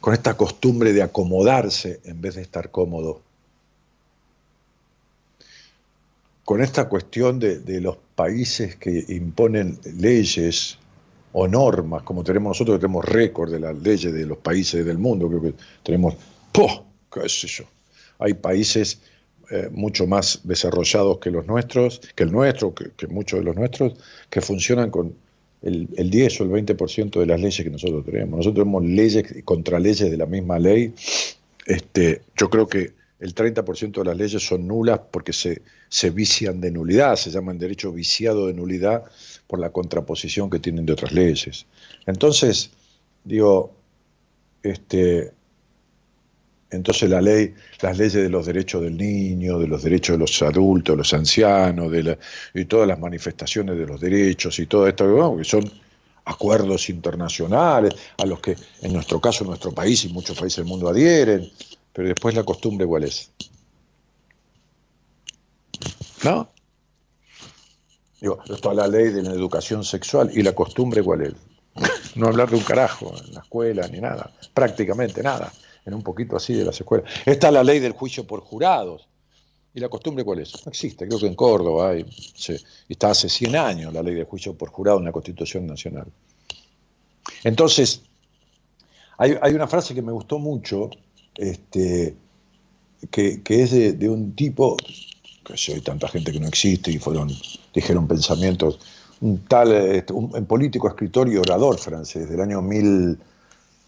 [0.00, 3.20] con esta costumbre de acomodarse en vez de estar cómodo,
[6.44, 10.78] con esta cuestión de, los países que imponen leyes
[11.32, 14.98] o normas, como tenemos nosotros que tenemos récord de las leyes de los países del
[14.98, 16.14] mundo, creo que tenemos,
[16.52, 16.84] ¡poh!
[17.12, 17.64] qué sé yo,
[18.18, 19.00] hay países
[19.50, 23.94] eh, mucho más desarrollados que los nuestros, que el nuestro, que, muchos de los nuestros,
[24.28, 25.12] que funcionan con
[25.62, 28.38] el, 10 o el 20% de las leyes que nosotros tenemos.
[28.38, 30.94] Nosotros tenemos leyes contra leyes de la misma ley.
[31.66, 36.60] Este, yo creo que el 30% de las leyes son nulas porque se, se vician
[36.60, 39.04] de nulidad, se llaman derecho viciado de nulidad
[39.48, 41.66] por la contraposición que tienen de otras leyes.
[42.06, 42.70] Entonces,
[43.24, 43.74] digo,
[44.62, 45.32] este,
[46.70, 50.40] entonces la ley, las leyes de los derechos del niño, de los derechos de los
[50.42, 52.16] adultos, de los ancianos, de
[52.54, 55.70] y todas las manifestaciones de los derechos y todo esto, que son
[56.24, 60.66] acuerdos internacionales a los que en nuestro caso, en nuestro país y muchos países del
[60.66, 61.50] mundo adhieren,
[61.92, 63.32] pero después la costumbre igual es.
[66.22, 66.52] ¿No?
[68.20, 71.32] Digo, esto la ley de la educación sexual y la costumbre igual es.
[72.14, 75.50] No hablar de un carajo en la escuela ni nada, prácticamente nada
[75.94, 77.10] un poquito así de las escuelas.
[77.26, 79.06] Está la ley del juicio por jurados.
[79.72, 80.66] ¿Y la costumbre cuál es?
[80.66, 82.04] No existe, creo que en Córdoba hay,
[82.88, 86.06] está hace 100 años la ley del juicio por jurado en la Constitución Nacional.
[87.44, 88.02] Entonces,
[89.16, 90.90] hay, una frase que me gustó mucho,
[91.36, 92.16] este,
[93.10, 94.76] que, es de, un tipo,
[95.44, 97.30] que sé, hay tanta gente que no existe y fueron,
[97.72, 98.80] dijeron pensamientos,
[99.20, 103.18] un tal, este, un, político, escritor y orador francés del año 1000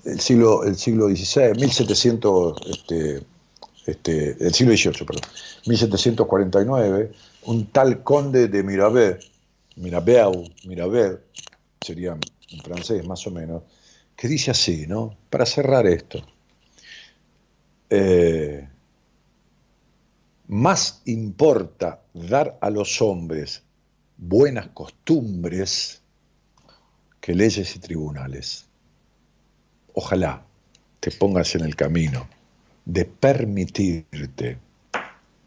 [0.05, 3.23] el siglo, el siglo XVI, 1700, este,
[3.87, 5.31] este, el siglo XVIII, perdón,
[5.67, 7.12] 1749,
[7.47, 9.17] un tal conde de Mirabeau,
[9.77, 11.19] Mirabeau, Mirabeau,
[11.81, 12.17] sería
[12.51, 13.62] en francés más o menos,
[14.17, 15.17] que dice así, ¿no?
[15.31, 16.21] Para cerrar esto,
[17.91, 18.69] eh,
[20.49, 23.62] más importa dar a los hombres
[24.17, 26.03] buenas costumbres
[27.21, 28.67] que leyes y tribunales
[29.95, 30.45] ojalá
[31.01, 32.29] te pongas en el camino
[32.85, 34.59] de permitirte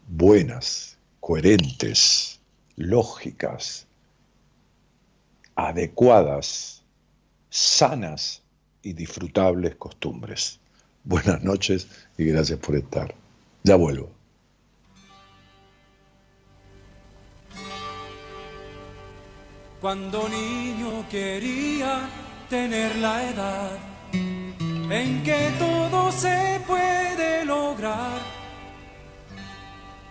[0.08, 2.40] buenas, coherentes,
[2.76, 3.86] lógicas,
[5.54, 6.82] adecuadas,
[7.50, 8.42] sanas
[8.82, 10.60] y disfrutables costumbres.
[11.04, 13.14] Buenas noches y gracias por estar.
[13.62, 14.10] Ya vuelvo.
[19.80, 22.08] Cuando niño quería
[22.48, 23.95] tener la edad
[24.90, 28.20] en que todo se puede lograr.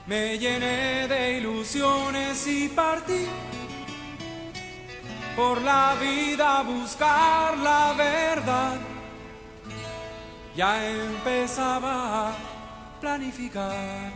[0.08, 3.26] Me llené de ilusiones y partí
[5.36, 8.78] por la vida a buscar la verdad.
[10.56, 12.36] Ya empezaba a
[13.02, 14.12] planificar.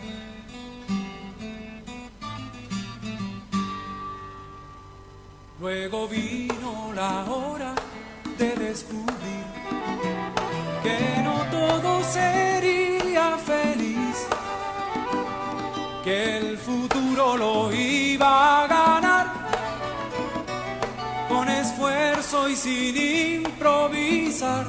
[5.59, 7.75] Luego vino la hora
[8.37, 9.48] de descubrir
[10.83, 14.27] que no todo sería feliz,
[16.03, 19.27] que el futuro lo iba a ganar
[21.27, 22.95] con esfuerzo y sin
[23.43, 24.65] improvisar.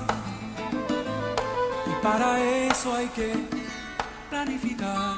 [1.86, 3.34] Y para eso hay que
[4.28, 5.16] planificar.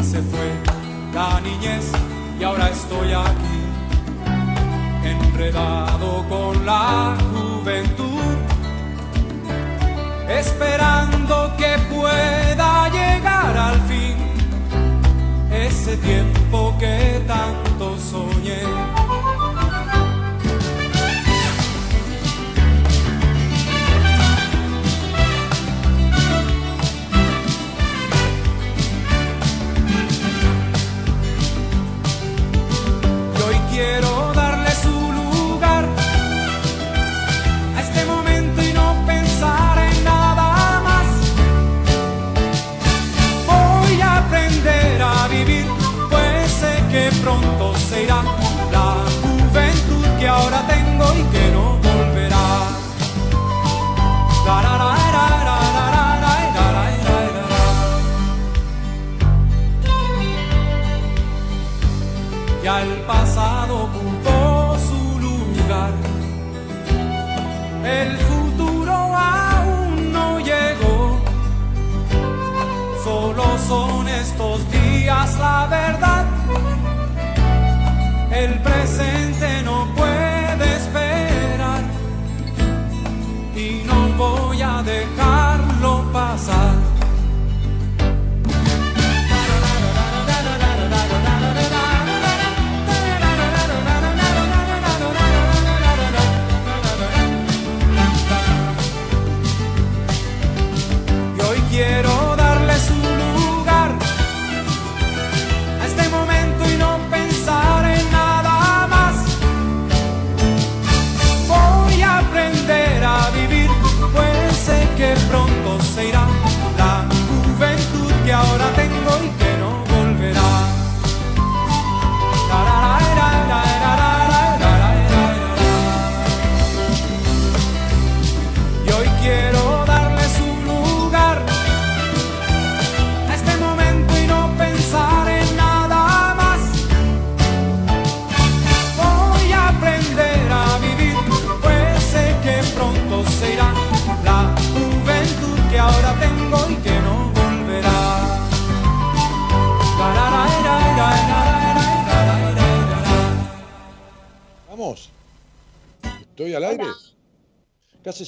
[0.00, 0.48] Y se fue
[1.14, 1.92] la niñez
[2.38, 3.58] y ahora estoy aquí,
[5.04, 8.11] enredado con la juventud
[10.38, 14.16] esperando que pueda llegar al fin
[15.50, 19.01] ese tiempo que tanto soñé.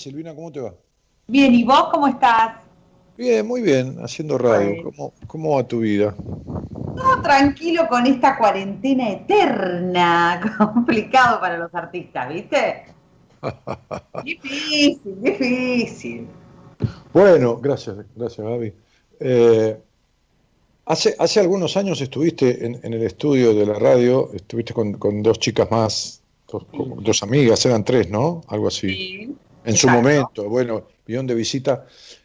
[0.04, 0.34] Silvina?
[0.34, 0.74] ¿Cómo te va?
[1.26, 2.56] Bien, ¿y vos cómo estás?
[3.16, 4.92] Bien, muy bien, haciendo radio.
[5.26, 6.14] ¿Cómo, va tu vida?
[6.94, 10.40] Todo tranquilo con esta cuarentena eterna,
[10.74, 12.84] complicado para los artistas, ¿viste?
[14.24, 16.28] difícil, difícil.
[17.12, 18.74] Bueno, gracias, gracias, Gaby.
[19.20, 19.80] Eh,
[20.84, 25.70] hace, hace algunos años estuviste en, el estudio de la radio, estuviste con dos chicas
[25.70, 26.24] más
[27.02, 28.42] dos, amigas, eran tres, ¿no?
[28.48, 29.34] Algo así.
[29.64, 31.84] En su momento, bueno, vieron de visita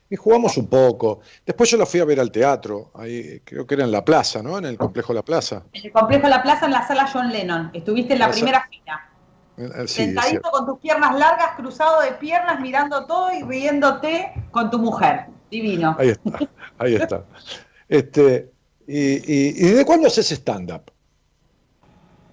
[0.10, 1.22] y jugamos un poco.
[1.46, 4.42] Después yo la fui a ver al teatro, ahí creo que era en la plaza,
[4.42, 4.58] ¿no?
[4.58, 5.64] En el complejo La Plaza.
[5.74, 7.72] En el complejo La Plaza, en la sala John Lennon.
[7.74, 9.88] Estuviste en la, primera fila.
[9.88, 15.26] Sentadito con tus piernas largas, cruzado de piernas, mirando todo y riéndote con tu mujer.
[15.52, 15.96] Divino.
[16.00, 16.40] Ahí está,
[16.78, 17.26] ahí está.
[17.88, 18.52] Este,
[18.88, 20.92] y, ¿Y desde cuándo haces stand-up?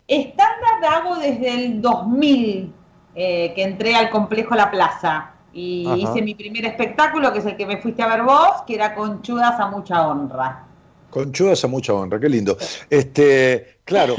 [0.06, 2.75] Estándar hago desde el 2000
[3.18, 7.57] eh, que entré al complejo La Plaza y hice mi primer espectáculo, que es el
[7.57, 10.66] que me fuiste a ver vos, que era Conchudas a mucha honra.
[11.09, 12.59] Conchudas a mucha honra, qué lindo.
[12.90, 14.16] Este, claro,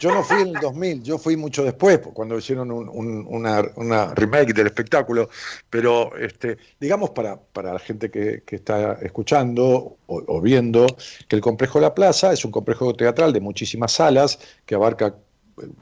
[0.00, 4.66] yo no fui en el 2000, yo fui mucho después, cuando hicieron una, remake del
[4.66, 5.28] espectáculo,
[5.68, 10.88] pero este, digamos para, para la gente que, está escuchando o, o, viendo,
[11.28, 15.14] que el complejo La Plaza es un complejo teatral de muchísimas salas que abarca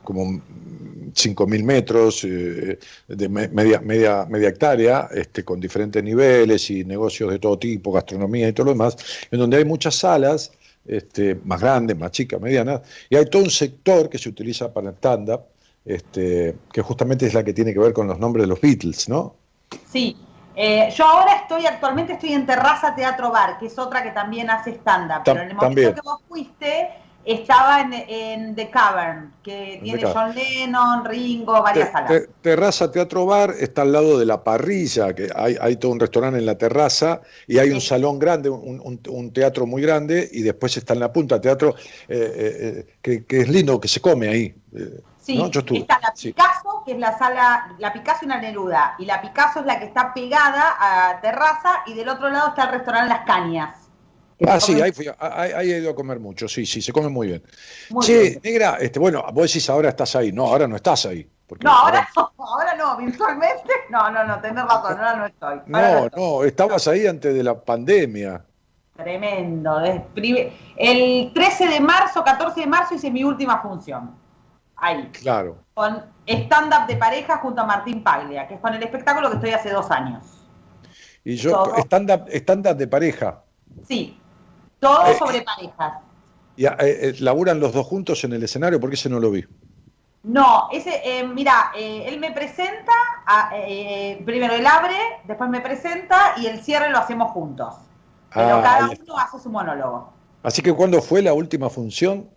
[0.02, 7.30] como 5.000 metros eh, de media, media, media hectárea, este, con diferentes niveles y negocios
[7.30, 8.96] de todo tipo, gastronomía y todo lo demás,
[9.30, 10.52] en donde hay muchas salas,
[10.86, 14.90] este, más grandes, más chicas, medianas, y hay todo un sector que se utiliza para
[14.90, 15.42] stand-up,
[15.84, 19.08] este, que justamente es la que tiene que ver con los nombres de los Beatles,
[19.08, 19.34] ¿no?
[19.90, 20.16] Sí,
[20.54, 24.50] eh, yo ahora estoy, actualmente estoy en Terraza Teatro Bar, que es otra que también
[24.50, 26.90] hace stand-up, pero en el momento que vos fuiste
[27.28, 32.22] estaba en, The Cavern, que tiene John Lennon, Ringo, varias salas.
[32.40, 36.46] terraza Teatro Bar está al lado de la parrilla, que hay, todo un restaurante en
[36.46, 41.00] la terraza y hay un salón grande, un, teatro muy grande y después está en
[41.00, 41.74] la punta teatro
[42.08, 44.54] eh, eh, eh, que, es lindo, que se come ahí.
[45.20, 49.20] Sí, está la Picasso, que es la sala, la Picasso y una Neruda, y la
[49.20, 53.10] Picasso es la que está pegada a terraza y del otro lado está el restaurante
[53.10, 53.87] Las Cañas.
[54.46, 57.42] Ah, sí, ahí, ahí, he ido a comer mucho, sí, sí, se come muy bien.
[58.00, 61.28] sí, negra, este, bueno, vos decís ahora estás ahí, no, ahora no estás ahí.
[61.60, 63.72] no, ahora, no, ahora no, virtualmente.
[63.90, 65.60] No, no, no, tenés razón, ahora no estoy.
[65.66, 68.44] no, no, estabas ahí antes de la pandemia.
[68.94, 69.80] Tremendo.
[70.76, 74.14] El 13 de marzo, 14 de marzo hice mi última función.
[74.76, 75.10] Ahí.
[75.12, 75.58] Claro.
[75.74, 79.50] Con stand-up de pareja junto a Martín Paglia, que es con el espectáculo que estoy
[79.50, 80.24] hace dos años.
[81.24, 83.42] Y yo, stand-up stand -up de pareja.
[83.86, 84.18] Sí,
[84.80, 85.94] todo eh, sobre parejas.
[86.58, 88.80] ¿Y eh, eh, laburan los dos juntos en el escenario?
[88.80, 89.44] Porque ese no lo vi.
[90.24, 92.92] No, ese, eh, mira, él me presenta,
[94.24, 97.74] primero él abre, después me presenta y el cierre lo hacemos juntos.
[98.34, 100.12] Pero ah, cada uno hace su monólogo.
[100.42, 102.28] Así que ¿cuándo fue la última función?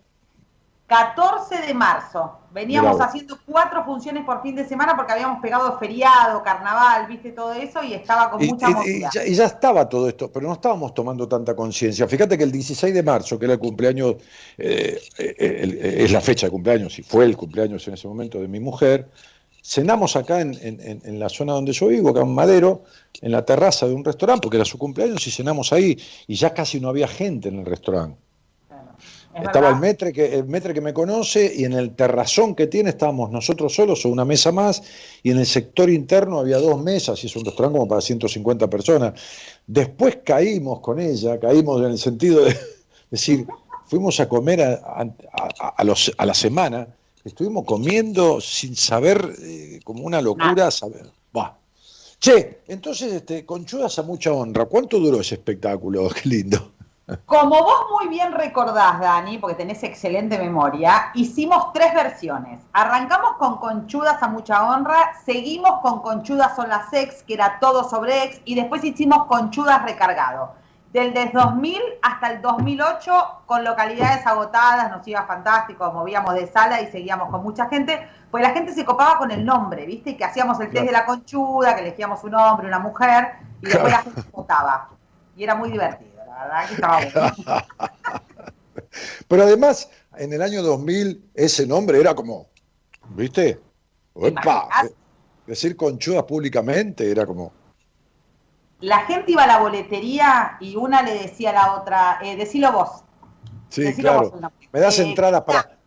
[0.92, 2.38] 14 de marzo.
[2.52, 7.54] Veníamos haciendo cuatro funciones por fin de semana porque habíamos pegado feriado, carnaval, viste todo
[7.54, 11.26] eso y estaba con mucha y, y, ya, estaba todo esto, pero no estábamos tomando
[11.26, 12.06] tanta conciencia.
[12.06, 14.16] Fíjate que el 16 de marzo, que era el cumpleaños,
[14.58, 18.48] eh, eh, es la fecha de cumpleaños, y fue el cumpleaños en ese momento de
[18.48, 19.08] mi mujer,
[19.62, 22.82] cenamos acá en, la zona donde yo vivo, acá en Madero,
[23.22, 26.52] en la terraza de un restaurante, porque era su cumpleaños y cenamos ahí, y ya
[26.52, 28.18] casi no había gente en el restaurante.
[29.34, 32.90] Estaba el metre, que, el metre que me conoce y en el terrazón que tiene
[32.90, 34.82] estábamos nosotros solos o una mesa más
[35.22, 38.68] y en el sector interno había dos mesas y es un restaurante como para 150
[38.68, 39.20] personas.
[39.66, 42.56] Después caímos con ella, caímos en el sentido de
[43.10, 43.46] decir,
[43.86, 46.88] fuimos a comer a, los, a la semana,
[47.24, 51.10] estuvimos comiendo sin saber, eh, como una locura, saber.
[52.22, 56.08] Che, entonces, este, conchudas a mucha honra, ¿cuánto duró ese espectáculo?
[56.22, 56.71] Qué lindo.
[57.26, 62.62] Como vos muy bien recordás, Dani, porque tenés excelente memoria, hicimos tres versiones.
[62.72, 67.88] Arrancamos con Conchudas a mucha honra, seguimos con Conchudas son las ex, que era todo
[67.88, 70.54] sobre ex, y después hicimos Conchudas recargado.
[70.92, 76.86] Del 2000 hasta el 2008, con localidades agotadas, nos iba fantástico, movíamos de sala y
[76.86, 80.16] seguíamos con mucha gente, pues la gente se copaba con el nombre, ¿viste?
[80.16, 83.90] Que hacíamos el test de la conchuda, que elegíamos un hombre, una mujer, y después
[83.90, 84.90] la gente votaba.
[85.34, 86.11] Y era muy divertido.
[89.28, 92.46] Pero además, en el año 2000, ese nombre era como,
[93.10, 93.60] ¿viste?
[95.46, 97.52] decir conchudas públicamente era como...
[98.80, 102.72] La gente iba a la boletería y una le decía a la otra, eh, decilo
[102.72, 103.04] vos.
[103.68, 104.32] Sí, claro.
[104.72, 105.78] Me das eh, entradas para...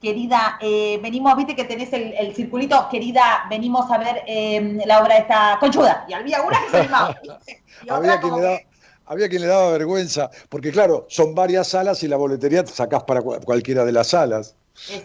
[0.00, 5.14] Querida, eh, venimos, viste que tenés el, circulito, querida, venimos a ver em, la obra
[5.14, 6.04] de esta conchuda.
[6.08, 7.16] Y había una que se animaba.
[7.88, 8.58] había quien le daba
[9.06, 13.02] había quien le daba vergüenza, porque claro, son varias salas y la boletería te sacás
[13.04, 14.54] para cualquiera de las salas.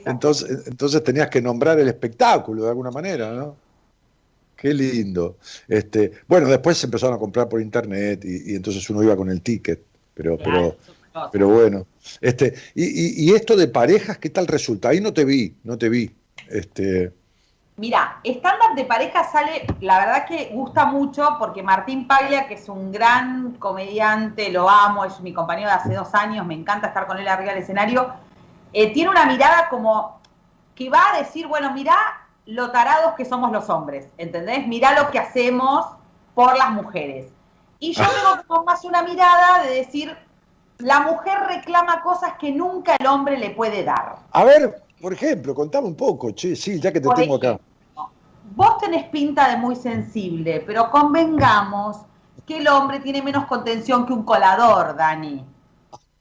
[0.06, 3.56] Entonces, entonces tenías que nombrar el espectáculo de alguna manera, ¿no?
[4.56, 5.38] Qué lindo.
[5.68, 9.42] Este, bueno, después se empezaron a comprar por internet y, entonces uno iba con el
[9.42, 9.82] ticket,
[10.16, 10.76] pero, pero,
[11.32, 11.86] pero bueno.
[12.22, 14.90] Este, y, y, esto de parejas, ¿qué tal resulta?
[14.90, 16.10] Ahí no te vi, no te vi.
[16.50, 17.12] Este,
[17.80, 22.68] Mira, stand-up de pareja sale, la verdad que gusta mucho porque Martín Paglia, que es
[22.70, 27.06] un gran comediante, lo amo, es mi compañero de hace dos años, me encanta estar
[27.06, 28.12] con él arriba del escenario,
[28.74, 30.20] eh, tiene una mirada como
[30.74, 31.96] que va a decir, bueno, mirá
[32.48, 34.66] lo tarados que somos los hombres, ¿entendés?
[34.66, 35.86] Mirá lo que hacemos
[36.34, 37.28] por las mujeres.
[37.78, 38.06] Y yo
[38.42, 40.18] tengo más una mirada de decir,
[40.80, 44.16] la mujer reclama cosas que nunca el hombre le puede dar.
[44.32, 47.60] A ver, por ejemplo, contame un poco, che, sí, ya que te tengo acá.
[48.56, 51.98] Vos tenés pinta de muy sensible, pero convengamos
[52.46, 55.46] que el hombre tiene menos contención que un colador, Dani.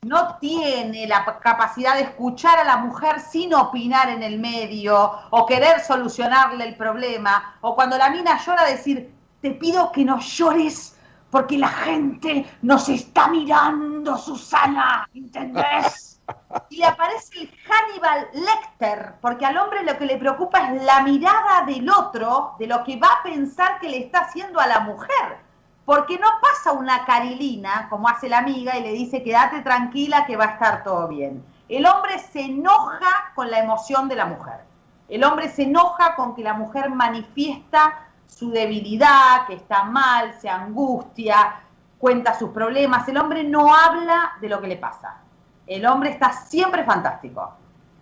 [0.02, 5.46] No tiene la capacidad de escuchar a la mujer sin opinar en el medio o
[5.46, 7.56] querer solucionarle el problema.
[7.60, 10.96] O cuando la mina llora decir, te pido que no llores
[11.30, 16.05] porque la gente nos está mirando, Susana, ¿entendés?
[16.70, 21.64] y aparece el Hannibal Lecter, porque al hombre lo que le preocupa es la mirada
[21.66, 25.44] del otro, de lo que va a pensar que le está haciendo a la mujer.
[25.84, 30.36] Porque no pasa una carilina, como hace la amiga, y le dice, quédate tranquila que
[30.36, 31.44] va a estar todo bien.
[31.68, 34.64] El hombre se enoja con la emoción de la mujer.
[35.08, 40.48] El hombre se enoja con que la mujer manifiesta su debilidad, que está mal, se
[40.48, 41.60] angustia,
[41.98, 43.06] cuenta sus problemas.
[43.06, 45.20] El hombre no habla de lo que le pasa
[45.66, 47.54] el hombre está siempre fantástico.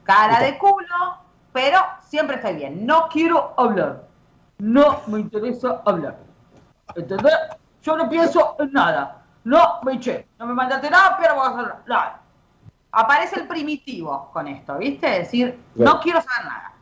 [0.03, 1.19] Cara de culo,
[1.53, 2.85] pero siempre está bien.
[2.85, 4.05] No quiero hablar.
[4.59, 6.19] No me interesa hablar.
[6.95, 7.35] ¿Entendés?
[7.83, 9.23] Yo no pienso en nada.
[9.45, 10.29] No me eché.
[10.39, 12.21] No me mandaste nada, pero voy a hacer nada.
[12.93, 15.07] Aparece el primitivo con esto, ¿viste?
[15.11, 16.73] Es decir, no quiero saber nada.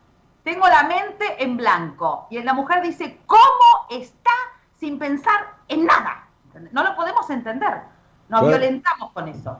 [0.43, 2.27] Tengo la mente en blanco.
[2.29, 4.31] Y la mujer dice, ¿cómo está
[4.75, 6.27] sin pensar en nada?
[6.71, 7.81] No lo podemos entender.
[8.29, 9.57] Nos violentamos con eso.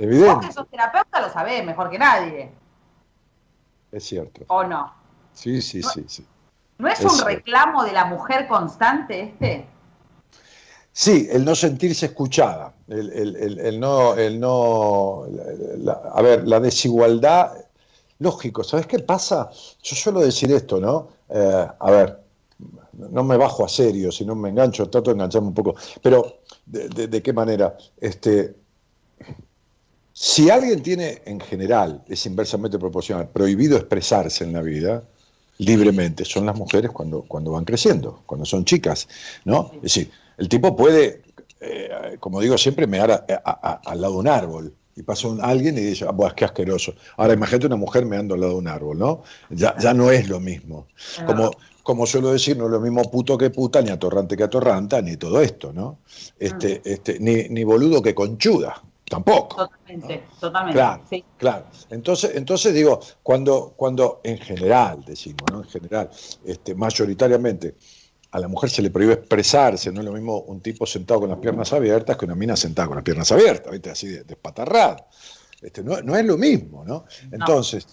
[0.00, 0.34] Evidente.
[0.34, 2.50] Vos que sos terapeuta lo sabés mejor que nadie.
[3.92, 4.44] Es cierto.
[4.48, 4.92] ¿O no?
[5.34, 6.26] Sí, sí, sí, sí.
[6.78, 9.66] ¿No es un reclamo de la mujer constante este?
[10.92, 15.24] Sí, el no sentirse escuchada, el, no, el no,
[16.12, 17.52] a ver, la desigualdad,
[18.18, 19.50] lógico, ¿sabes qué pasa?
[19.82, 21.08] Yo suelo decir esto, ¿no?
[21.28, 22.20] Eh, a ver,
[22.92, 26.40] no me bajo a serio, si no me engancho, trato de engancharme un poco, pero
[26.66, 27.76] ¿de, qué manera?
[28.00, 28.56] Este,
[30.22, 35.02] si alguien tiene en general, es inversamente proporcional, prohibido expresarse en la vida,
[35.56, 39.08] libremente son las mujeres cuando, cuando van creciendo, cuando son chicas,
[39.46, 39.70] ¿no?
[39.76, 41.22] Es decir, el tipo puede,
[41.62, 45.80] eh, como digo siempre, mear al lado de un árbol, y pasa un, alguien y
[45.80, 46.92] dice, ah, es que asqueroso.
[47.16, 49.22] Ahora imagínate una mujer meando al lado de un árbol, ¿no?
[49.48, 50.86] Ya, ya no es lo mismo.
[51.24, 51.50] Como,
[51.82, 55.16] como suelo decir, no es lo mismo puto que puta, ni atorrante que atorranta, ni
[55.16, 56.00] todo esto, ¿no?
[56.38, 56.88] Este, ah.
[56.90, 58.82] este, ni, ni boludo que conchuda.
[59.10, 59.56] Tampoco.
[59.56, 60.78] Totalmente, totalmente.
[60.78, 61.02] Claro,
[61.36, 61.66] claro.
[61.90, 65.64] Entonces, entonces digo, cuando, cuando en general, decimos, ¿no?
[65.64, 66.08] En general,
[66.44, 67.74] este, mayoritariamente,
[68.30, 71.28] a la mujer se le prohíbe expresarse, no es lo mismo un tipo sentado con
[71.28, 73.90] las piernas abiertas que una mina sentada con las piernas abiertas, ¿viste?
[73.90, 75.04] Así de, despatarrado.
[75.60, 77.04] Este, no, es lo mismo, ¿no?
[77.32, 77.88] Entonces,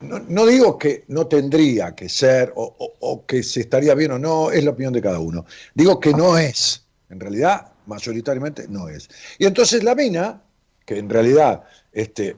[0.00, 0.46] no.
[0.46, 4.62] digo que no tendría que ser o, o, que se estaría bien o no, es
[4.62, 5.44] la opinión de cada uno.
[5.74, 6.86] Digo que no es.
[7.10, 9.10] En realidad, mayoritariamente no es.
[9.40, 10.40] Y entonces la mina
[10.84, 11.62] que en realidad,
[11.92, 12.36] este,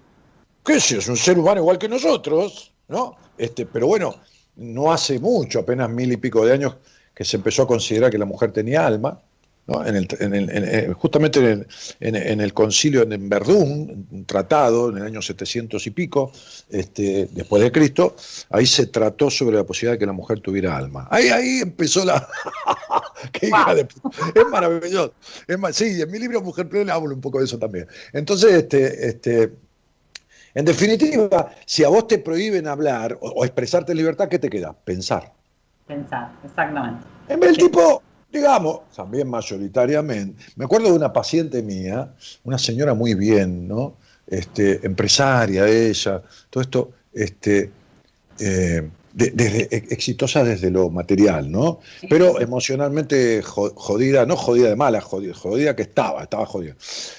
[0.64, 3.16] qué sé, es un ser humano igual que nosotros, ¿no?
[3.38, 4.14] Este, pero bueno,
[4.56, 6.76] no hace mucho, apenas mil y pico de años,
[7.14, 9.20] que se empezó a considerar que la mujer tenía alma,
[9.66, 11.66] en el, en justamente
[12.00, 16.32] en el, concilio de Verdún, un tratado en el año 700 y pico,
[16.68, 18.14] este, después de Cristo,
[18.50, 21.08] ahí se trató sobre la posibilidad de que la mujer tuviera alma.
[21.10, 22.28] Ahí, ahí empezó la...
[23.32, 23.88] ¡Qué hija de...
[24.34, 25.14] Es maravilloso.
[25.48, 27.86] Es Sí, en mi libro Mujer Plena hablo un poco de eso también.
[28.12, 29.52] Entonces, este, este,
[30.54, 34.72] en definitiva, si a vos te prohíben hablar o, expresarte en libertad, ¿qué te queda?
[34.72, 35.32] Pensar.
[35.86, 37.06] Pensar, exactamente.
[37.28, 38.02] En vez del tipo
[38.34, 40.44] digamos, también mayoritariamente.
[40.56, 42.12] Me acuerdo de una paciente mía,
[42.42, 43.96] una señora muy bien, ¿no?
[44.26, 46.20] Este, empresaria ella,
[46.50, 47.70] todo esto, este,
[48.40, 51.78] eh, exitosa desde lo material, ¿no?
[52.10, 56.74] Pero emocionalmente jodida, no jodida de mala, jodida, que estaba, estaba jodida.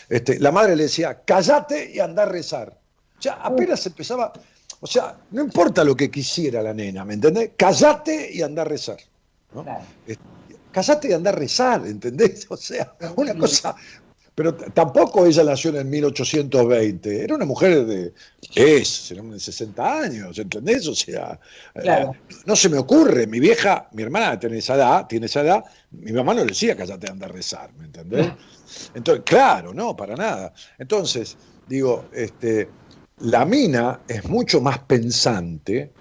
[0.10, 2.78] Este, la madre le decía, cállate y anda a rezar.
[3.18, 4.34] O sea, apenas empezaba,
[4.82, 7.52] o sea, no importa lo que quisiera la nena, ¿me entendés?
[7.56, 8.98] Cállate y anda a rezar.
[9.54, 9.64] ¿no?
[10.06, 10.22] Este,
[10.76, 12.46] casate y andar a rezar, ¿entendés?
[12.50, 13.74] O sea, una cosa...
[14.38, 18.12] Pero tampoco ella nació en 1820, era una mujer de,
[18.54, 20.86] es, de 60 años, ¿entendés?
[20.90, 21.40] O sea,
[21.76, 22.06] eh,
[22.46, 26.12] no se me ocurre, mi vieja, mi hermana tiene esa edad, tiene esa edad, mi
[26.12, 28.28] mamá no le decía cállate y andar a rezar, ¿me entendés?
[28.94, 30.54] Entonces, claro, no, para nada.
[30.78, 32.68] Entonces, digo, este,
[33.20, 35.94] la mina es mucho más pensante,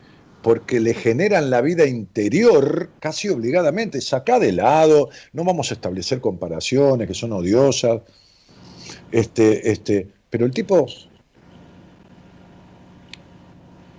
[0.44, 4.02] porque le generan la vida interior casi obligadamente.
[4.02, 8.02] Saca de lado, no vamos a establecer comparaciones que son odiosas.
[9.10, 10.86] Este, este, pero el tipo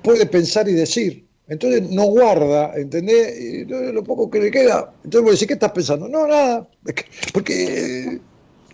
[0.03, 1.25] puede pensar y decir.
[1.47, 3.39] Entonces no guarda, ¿entendés?
[3.41, 4.93] Y lo poco que le queda.
[5.03, 6.07] Entonces voy a decir, ¿qué estás pensando?
[6.07, 6.69] No, nada.
[7.33, 8.21] Porque,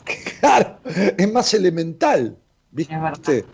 [0.41, 0.77] claro,
[1.17, 2.37] es más elemental.
[2.71, 3.45] ¿viste?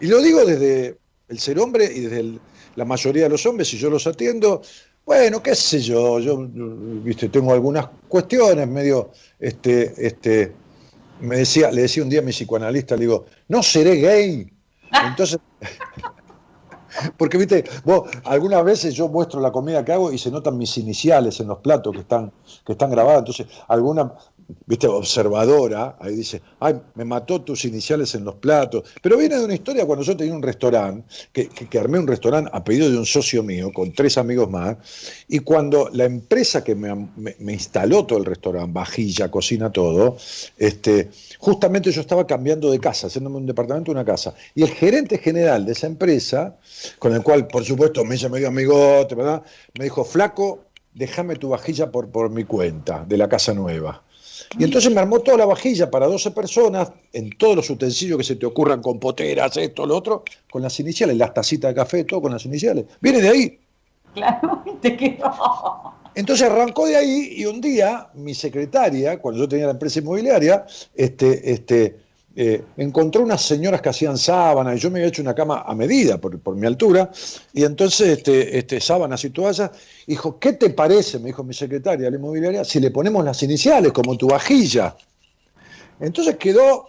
[0.00, 0.96] Y lo digo desde
[1.28, 2.40] el ser hombre y desde el,
[2.78, 4.62] la mayoría de los hombres, si yo los atiendo,
[5.04, 9.10] bueno, qué sé yo, yo viste, tengo algunas cuestiones medio,
[9.40, 10.54] este, este,
[11.20, 14.52] me decía, le decía un día a mi psicoanalista, le digo, no seré gay.
[15.08, 15.40] Entonces,
[17.16, 20.78] porque viste, vos, algunas veces yo muestro la comida que hago y se notan mis
[20.78, 22.32] iniciales en los platos que están,
[22.64, 24.12] que están grabados, entonces alguna
[24.66, 28.84] viste, observadora, ahí dice, ay, me mató tus iniciales en los platos.
[29.02, 32.50] Pero viene de una historia cuando yo tenía un restaurante, que, que, armé un restaurante
[32.52, 34.76] a pedido de un socio mío, con tres amigos más,
[35.28, 37.08] y cuando la empresa que me,
[37.52, 40.16] instaló todo el restaurante, vajilla, cocina, todo,
[40.56, 45.18] este, justamente yo estaba cambiando de casa, haciéndome un departamento, una casa, y el gerente
[45.18, 46.56] general de esa empresa,
[46.98, 49.42] con el cual, por supuesto, me hizo medio amigote, ¿verdad?
[49.78, 54.02] Me dijo, flaco, déjame tu vajilla por, por mi cuenta, de la casa nueva.
[54.56, 58.24] Y entonces me armó toda la vajilla para 12 personas, en todos los utensilios que
[58.24, 62.04] se te ocurran, con poteras, esto, lo otro, con las iniciales, las tacitas de café,
[62.04, 62.86] todo con las iniciales.
[63.00, 63.58] Viene de ahí.
[64.14, 65.32] Claro, te quedó.
[66.14, 70.66] Entonces arrancó de ahí y un día mi secretaria, cuando yo tenía la empresa inmobiliaria,
[70.94, 71.96] este, este,
[72.40, 75.74] eh, encontró unas señoras que hacían sábanas, y yo me había hecho una cama a
[75.74, 77.10] medida por, mi altura,
[77.52, 79.72] y entonces este, este, sábanas y toallas,
[80.06, 83.42] dijo, ¿qué te parece, me dijo mi secretaria de la inmobiliaria, si le ponemos las
[83.42, 84.94] iniciales como tu vajilla?
[85.98, 86.86] Entonces quedó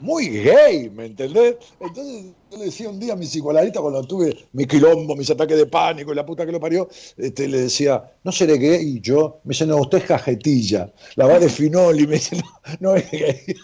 [0.00, 1.56] muy gay, ¿me entendés?
[1.80, 5.56] Entonces yo le decía un día a mi psicoanalista cuando tuve mi quilombo, mis ataques
[5.56, 9.00] de pánico y la puta que lo parió, este, le decía, no seré gay, y
[9.00, 12.40] yo, me dice, no, usted es cajetilla, la va de Finoli, me dice,
[12.80, 13.40] no, es gay.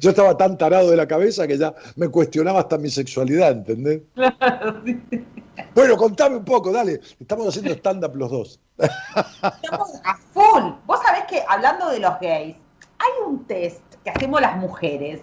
[0.00, 4.02] yo estaba tan tarado de la cabeza que ya me cuestionaba hasta mi sexualidad, ¿entendés?
[5.74, 8.60] Bueno, contame un poco, dale, estamos haciendo stand-up los dos.
[8.78, 10.72] Estamos a full.
[10.86, 12.56] Vos sabés que hablando de los gays,
[13.02, 15.22] hay un test que hacemos las mujeres.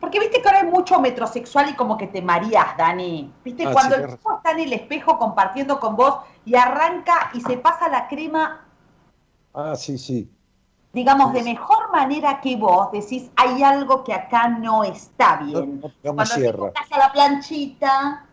[0.00, 3.32] Porque viste que ahora hay mucho metrosexual y como que te marías, Dani.
[3.44, 7.40] Viste, ah, cuando el tipo está en el espejo compartiendo con vos y arranca y
[7.40, 8.64] se pasa la crema.
[9.54, 10.30] Ah, sí, sí.
[10.92, 15.82] Digamos, de mejor manera que vos decís, hay algo que acá no está bien.
[16.02, 16.70] cuando cierra.
[16.70, 18.24] te a la planchita,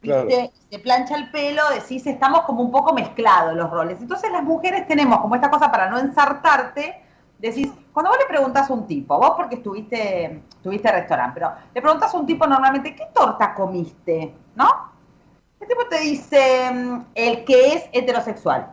[0.00, 0.52] ¿viste?
[0.70, 4.00] se plancha el pelo, decís, estamos como un poco mezclados los roles.
[4.00, 7.03] Entonces las mujeres tenemos como esta cosa para no ensartarte,
[7.50, 11.82] decís, cuando vos le preguntas a un tipo, vos porque estuviste, estuviste restaurante, pero le
[11.82, 14.32] preguntas a un tipo normalmente, ¿qué torta comiste?
[14.54, 14.92] ¿No?
[15.60, 18.72] El tipo te dice, mm, el que es heterosexual.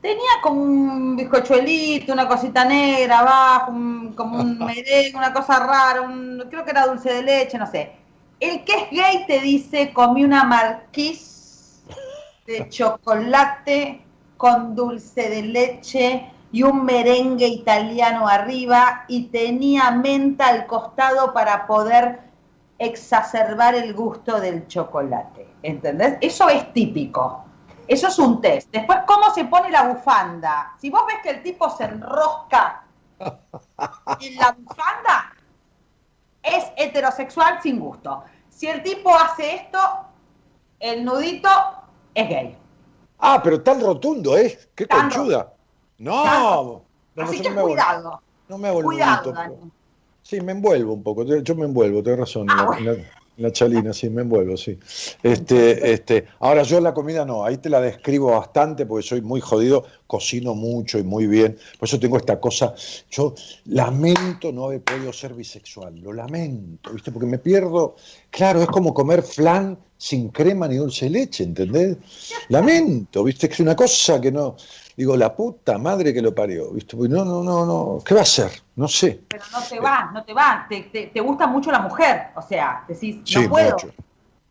[0.00, 3.72] Tenía como un bizcochuelito, una cosita negra abajo,
[4.14, 6.06] como un merengue, una cosa rara,
[6.50, 7.92] creo que era dulce de leche, no sé.
[8.38, 11.82] El que es gay te dice, comí una marquís
[12.46, 14.02] de chocolate
[14.36, 21.66] con dulce de leche y un merengue italiano arriba y tenía menta al costado para
[21.66, 22.20] poder
[22.78, 25.54] exacerbar el gusto del chocolate.
[25.62, 26.16] ¿Entendés?
[26.22, 27.44] Eso es típico.
[27.86, 28.70] Eso es un test.
[28.72, 30.72] Después, ¿cómo se pone la bufanda?
[30.80, 32.84] Si vos ves que el tipo se enrosca
[33.20, 35.34] en la bufanda,
[36.42, 38.24] es heterosexual sin gusto.
[38.48, 39.78] Si el tipo hace esto,
[40.80, 41.50] el nudito
[42.14, 42.58] es gay.
[43.18, 44.54] Ah, pero tan rotundo es.
[44.54, 44.70] ¿eh?
[44.74, 45.52] Qué conchuda.
[45.98, 46.82] No,
[47.16, 48.20] Así que cuidado.
[48.48, 49.34] No me vuelvo cuidado,
[50.22, 51.24] Sí, me envuelvo un poco.
[51.24, 52.48] Yo me envuelvo, tenés razón.
[52.50, 52.76] Ah,
[53.36, 54.78] la chalina, sí, me envuelvo, sí.
[55.22, 59.40] Este, este, ahora yo la comida no, ahí te la describo bastante porque soy muy
[59.40, 62.74] jodido, cocino mucho y muy bien, por eso tengo esta cosa,
[63.10, 63.34] yo
[63.66, 67.12] lamento no haber podido ser bisexual, lo lamento, ¿viste?
[67.12, 67.96] Porque me pierdo,
[68.30, 71.98] claro, es como comer flan sin crema ni dulce de leche, ¿entendés?
[72.48, 73.48] Lamento, ¿viste?
[73.52, 74.56] Es una cosa que no,
[74.96, 76.96] Digo, la puta madre que lo parió, ¿viste?
[76.96, 78.50] no, no, no, no, ¿qué va a hacer?
[78.76, 79.20] No sé.
[79.28, 82.82] Pero no te va, no te va, te, te, gusta mucho la mujer, o sea,
[82.88, 83.76] decís, no puedo.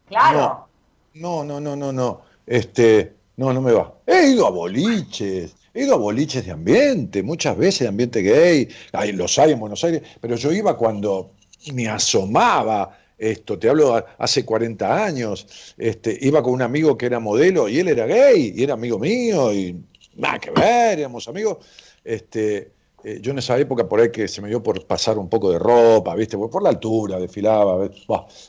[0.07, 0.67] Claro.
[1.15, 3.91] No, no, no, no, no, este, no, no me va.
[4.05, 8.69] He ido a boliches, he ido a boliches de ambiente, muchas veces de ambiente gay,
[8.93, 11.31] hay, los hay en Buenos Aires, pero yo iba cuando
[11.73, 17.19] me asomaba esto, te hablo hace 40 años, este, iba con un amigo que era
[17.19, 19.81] modelo y él era gay y era amigo mío y
[20.15, 21.57] nada que ver, éramos amigos.
[22.03, 22.71] Este,
[23.03, 25.51] eh, yo en esa época por ahí que se me dio por pasar un poco
[25.51, 26.37] de ropa, ¿viste?
[26.37, 27.87] Por la altura, desfilaba,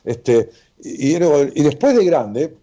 [0.05, 0.49] este,
[0.83, 1.13] y,
[1.63, 2.55] después de grande,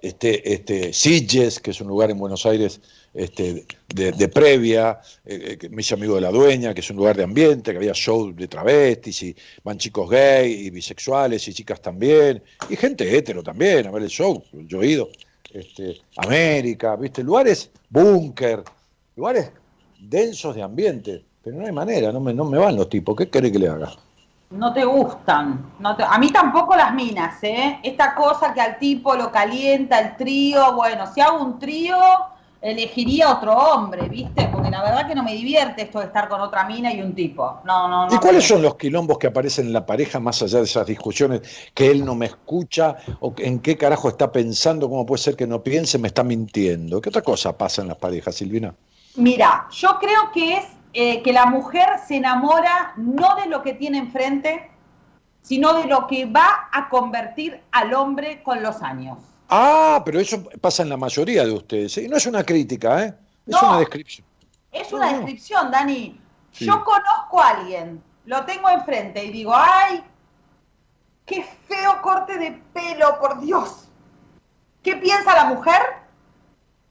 [0.00, 2.80] este, este, Sitges, que es un lugar en Buenos Aires
[3.14, 7.16] este, de, previa, eh, eh, me hice amigo de la dueña, que es un lugar
[7.16, 11.80] de ambiente, que había shows de travestis, y van chicos gay y bisexuales y chicas
[11.80, 15.08] también, y gente hetero también, a ver el show, yo he ido
[15.52, 17.22] este, América, ¿viste?
[17.22, 18.64] Lugares búnker,
[19.16, 19.52] lugares
[19.98, 23.28] densos de ambiente, pero no hay manera, no me, no me van los tipos, ¿qué
[23.28, 23.92] quiere que le haga?
[24.50, 27.78] No te gustan, no a mí tampoco las minas, ¿eh?
[27.82, 31.96] Esta cosa que al tipo lo calienta, el trío, bueno, si hago un trío,
[32.62, 34.48] elegiría otro hombre, ¿viste?
[34.52, 37.12] Porque la verdad que no me divierte esto de estar con otra mina y un
[37.12, 37.60] tipo.
[37.64, 38.14] No, no, no.
[38.14, 41.42] ¿Y cuáles son los quilombos que aparecen en la pareja más allá de esas discusiones
[41.74, 45.46] que él no me escucha o en qué carajo está pensando, cómo puede ser que
[45.46, 47.00] no piense, me está mintiendo?
[47.00, 48.72] ¿Qué otra cosa pasa en las parejas, Silvina?
[49.16, 53.74] Mira, yo creo que es eh, que la mujer se enamora no de lo que
[53.74, 54.70] tiene enfrente,
[55.42, 59.18] sino de lo que va a convertir al hombre con los años.
[59.54, 61.98] Ah, pero eso pasa en la mayoría de ustedes.
[61.98, 62.08] ¿eh?
[62.08, 63.14] No es una crítica, ¿eh?
[63.46, 64.26] Es una descripción.
[64.72, 66.18] Es una descripción, Dani.
[66.54, 70.02] Yo conozco a alguien, lo tengo enfrente y digo, ¡ay!
[71.26, 73.88] ¡Qué feo corte de pelo, por Dios!
[74.82, 75.80] ¿Qué piensa la mujer?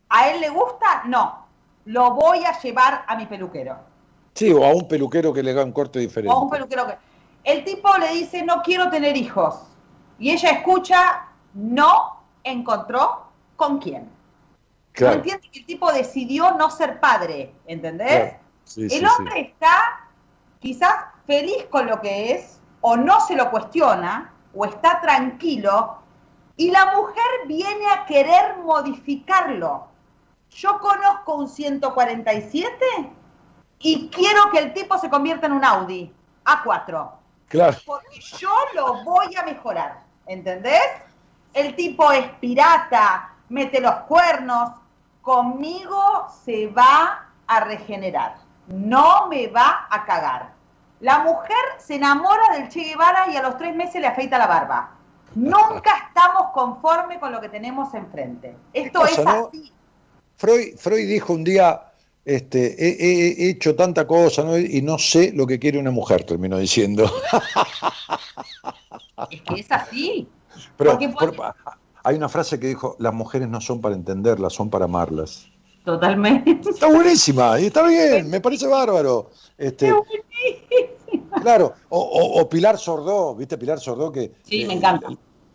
[0.09, 1.03] ¿A él le gusta?
[1.05, 1.47] No.
[1.85, 3.75] Lo voy a llevar a mi peluquero.
[4.35, 6.31] Sí, o a un peluquero que le haga un corte diferente.
[6.31, 6.95] O a un peluquero que.
[7.43, 9.55] El tipo le dice, no quiero tener hijos.
[10.19, 14.09] Y ella escucha, no encontró con quién.
[14.99, 18.35] No entiende que el tipo decidió no ser padre, ¿entendés?
[18.75, 20.07] el hombre está
[20.59, 20.93] quizás
[21.25, 25.97] feliz con lo que es, o no se lo cuestiona, o está tranquilo,
[26.57, 29.87] y la mujer viene a querer modificarlo.
[30.49, 32.75] Yo conozco un 147
[33.79, 36.13] y quiero que el tipo se convierta en un Audi
[36.45, 37.11] A4.
[37.47, 37.77] Claro.
[37.85, 40.81] Porque yo lo voy a mejorar, ¿entendés?
[41.53, 44.71] El tipo es pirata, mete los cuernos,
[45.21, 48.37] conmigo se va a regenerar,
[48.67, 50.53] no me va a cagar.
[51.01, 54.47] La mujer se enamora del Che Guevara y a los tres meses le afeita la
[54.47, 54.91] barba.
[55.35, 58.55] Nunca estamos conformes con lo que tenemos enfrente.
[58.73, 59.71] Esto es así.
[60.37, 61.81] Freud, Freud dijo un día,
[62.25, 67.09] este, he, hecho tanta cosa y no sé lo que quiere una mujer, terminó diciendo.
[69.29, 70.27] Es que es así.
[70.81, 71.55] Pero
[72.03, 75.47] hay una frase que dijo, las mujeres no son para entenderlas, son para amarlas.
[75.85, 76.69] Totalmente.
[76.69, 79.29] Está buenísima, y está bien, me parece bárbaro.
[79.57, 79.93] Este,
[81.41, 84.31] claro, o, Pilar Sordó, ¿viste Pilar Sordó que...
[84.43, 85.09] Sí, me encanta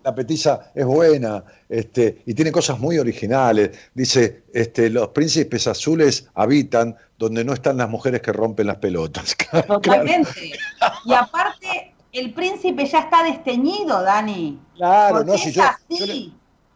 [0.06, 3.76] la petiza es buena este, y tiene cosas muy originales.
[3.92, 9.36] Dice, este, los príncipes azules habitan donde no están las mujeres que rompen las pelotas.
[9.66, 10.52] Totalmente.
[11.06, 14.58] Y aparte, el príncipe ya está desteñido, Dani.
[14.76, 15.62] Claro, no, si yo,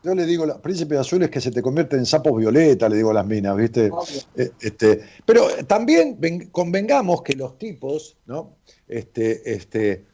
[0.02, 3.10] yo, le, digo, los príncipes azules que se te convierten en sapos violeta, le digo
[3.10, 3.90] a las minas, ¿viste?
[4.36, 6.18] Eh, este, pero también
[6.50, 8.56] convengamos que los tipos, ¿no?
[8.88, 10.06] Este, este,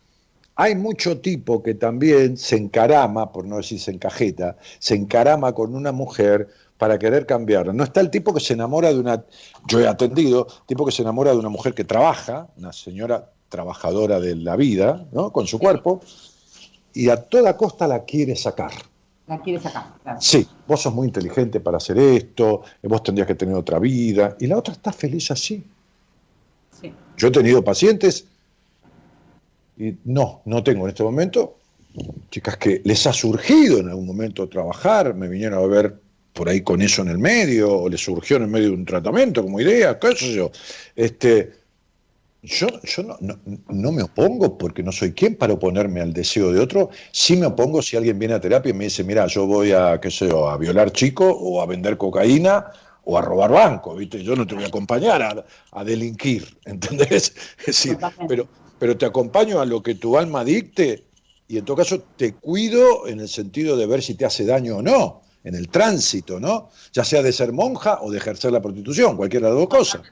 [0.57, 5.75] hay mucho tipo que también se encarama, por no decir se encajeta, se encarama con
[5.75, 6.49] una mujer
[6.79, 7.73] para querer cambiarla.
[7.73, 9.25] No está el tipo que se enamora de una,
[9.67, 14.21] yo he atendido, tipo que se enamora de una mujer que trabaja, una señora trabajadora
[14.21, 15.33] de la vida, ¿no?
[15.33, 16.01] Con su cuerpo,
[16.93, 18.73] y a toda costa la quiere sacar.
[19.27, 20.19] La quiere sacar, claro.
[20.21, 24.47] Sí, vos sos muy inteligente para hacer esto, vos tendrías que tener otra vida, y
[24.47, 25.65] la otra está feliz así.
[26.81, 26.93] Sí.
[27.17, 28.27] Yo he tenido pacientes
[29.79, 31.57] y no, no tengo en este momento
[32.31, 35.99] chicas que les ha surgido en algún momento trabajar, me vinieron a ver
[36.33, 38.85] por ahí con eso en el medio, o les surgió en el medio de un
[38.85, 40.51] tratamiento como idea, qué sé yo.
[40.95, 41.53] Este,
[42.43, 43.17] yo, yo no,
[43.69, 46.91] no, me opongo porque no soy quien para oponerme al deseo de otro.
[47.11, 50.01] Sí me opongo si alguien viene a terapia y me dice, mira, yo voy a,
[50.01, 52.67] qué sé yo, a violar chicos o a vender cocaína
[53.05, 54.23] o a robar banco, ¿viste?
[54.23, 57.35] Yo no te voy a acompañar a, a delinquir, ¿entendés?
[57.59, 61.05] Es decir, pero, pero te acompaño a lo que tu alma dicte
[61.49, 64.79] y en todo caso te cuido en el sentido de ver si te hace daño
[64.79, 66.71] o no, en el tránsito, ¿no?
[66.93, 70.03] Ya sea de ser monja o de ejercer la prostitución, cualquiera de las dos cosas.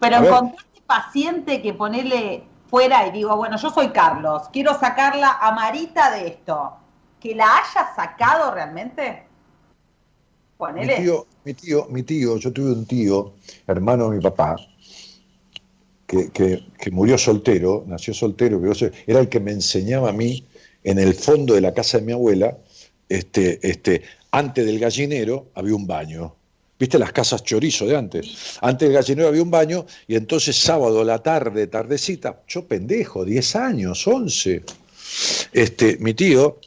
[0.00, 5.52] Pero encontraste paciente que ponele fuera y digo, bueno, yo soy Carlos, quiero sacarla a
[5.52, 6.72] Marita de esto,
[7.20, 9.24] que la haya sacado realmente.
[10.56, 10.98] Ponele.
[10.98, 13.34] Mi tío, mi tío, mi tío, yo tuve un tío,
[13.66, 14.56] hermano de mi papá,
[16.06, 18.60] que, murió soltero, nació soltero,
[19.06, 20.46] era el que me enseñaba a mí
[20.82, 22.58] en el fondo de la casa de mi abuela,
[23.08, 26.34] este, este, antes del gallinero había un baño.
[26.78, 28.58] ¿Viste las casas chorizo de antes?
[28.60, 33.24] Antes del gallinero había un baño y entonces sábado a la tarde, tardecita, yo pendejo,
[33.24, 34.62] 10 años, 11.
[35.52, 36.58] Este, mi tío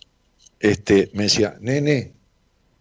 [0.60, 2.14] este, me decía, nene,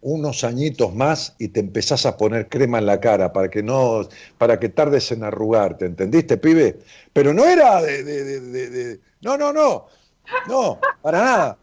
[0.01, 4.07] unos añitos más y te empezás a poner crema en la cara para que no,
[4.37, 6.79] para que tardes en arrugarte, ¿entendiste, pibe?
[7.13, 9.87] Pero no era de, no, no, no,
[10.47, 11.57] no, para nada.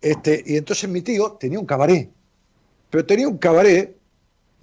[0.00, 2.08] Este, y entonces mi tío tenía un cabaret,
[2.88, 3.96] pero tenía un cabaret,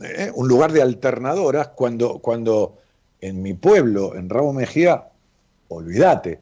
[0.02, 0.32] ¿eh?
[0.34, 2.78] un lugar de alternadoras, cuando, cuando
[3.22, 5.06] en mi pueblo, en Rabo Mejía,
[5.68, 6.40] olvídate,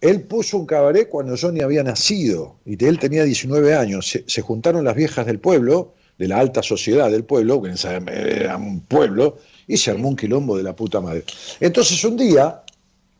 [0.00, 4.18] él puso un cabaret cuando yo ni había nacido y él tenía 19 años.
[4.26, 8.80] Se, juntaron las viejas del pueblo, de la alta sociedad del pueblo, que era un
[8.80, 11.24] pueblo, y se armó un quilombo de la puta madre.
[11.60, 12.62] Entonces un día,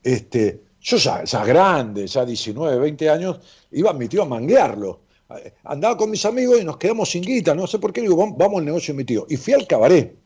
[0.02, 3.40] este, yo ya, ya grande, ya 19, 20 años,
[3.72, 5.00] iba mi tío a manguearlo.
[5.64, 8.58] Andaba con mis amigos y nos quedamos sin guita, no sé por qué, digo, vamos
[8.58, 9.26] al negocio de mi tío.
[9.28, 10.16] Y fui al cabaret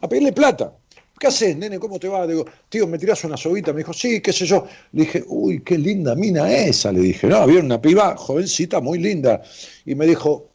[0.00, 0.72] a pedirle plata.
[1.18, 1.80] ¿Qué haces, nene?
[1.80, 2.26] ¿Cómo te va?
[2.26, 3.72] Digo, tío, ¿me tirás una sobita?
[3.72, 4.66] Me dijo, sí, qué sé yo.
[4.92, 6.92] Le dije, uy, qué linda mina esa.
[6.92, 9.42] Le dije, no, había una piba jovencita, muy linda.
[9.84, 10.48] Y me dijo,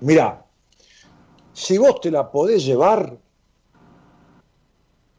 [0.00, 0.46] mira,
[1.52, 3.18] si vos te la podés llevar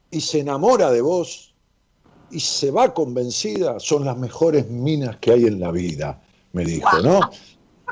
[0.09, 1.53] y se enamora de vos
[2.31, 6.19] y se va convencida, son las mejores minas que hay en la vida,
[6.53, 7.19] me dijo, ¿no?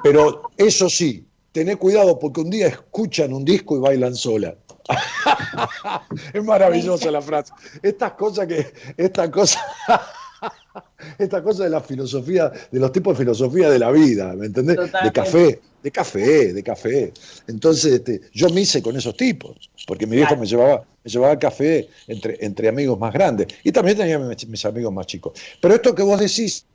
[0.03, 4.55] Pero eso sí, tené cuidado porque un día escuchan un disco y bailan sola.
[6.33, 7.53] es maravillosa la frase.
[7.81, 9.61] Estas cosas que, estas cosas,
[11.17, 14.77] esta cosa de la filosofía, de los tipos de filosofía de la vida, ¿me entendés?
[15.03, 17.13] De café, de café, de café.
[17.47, 21.37] Entonces, este, yo me hice con esos tipos, porque mi viejo me llevaba, me llevaba
[21.37, 23.47] café entre, entre amigos más grandes.
[23.63, 25.39] Y también tenía mis amigos más chicos.
[25.61, 26.65] Pero esto que vos decís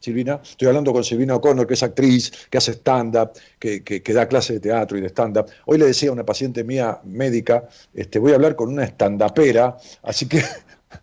[0.00, 0.40] Silvina.
[0.42, 4.60] Estoy hablando con Silvina O'Connor, que es actriz, que hace stand-up, que, da clases de
[4.60, 5.46] teatro y de stand-up.
[5.66, 9.76] Hoy le decía a una paciente mía médica, este, voy a hablar con una stand-upera,
[10.02, 10.42] así que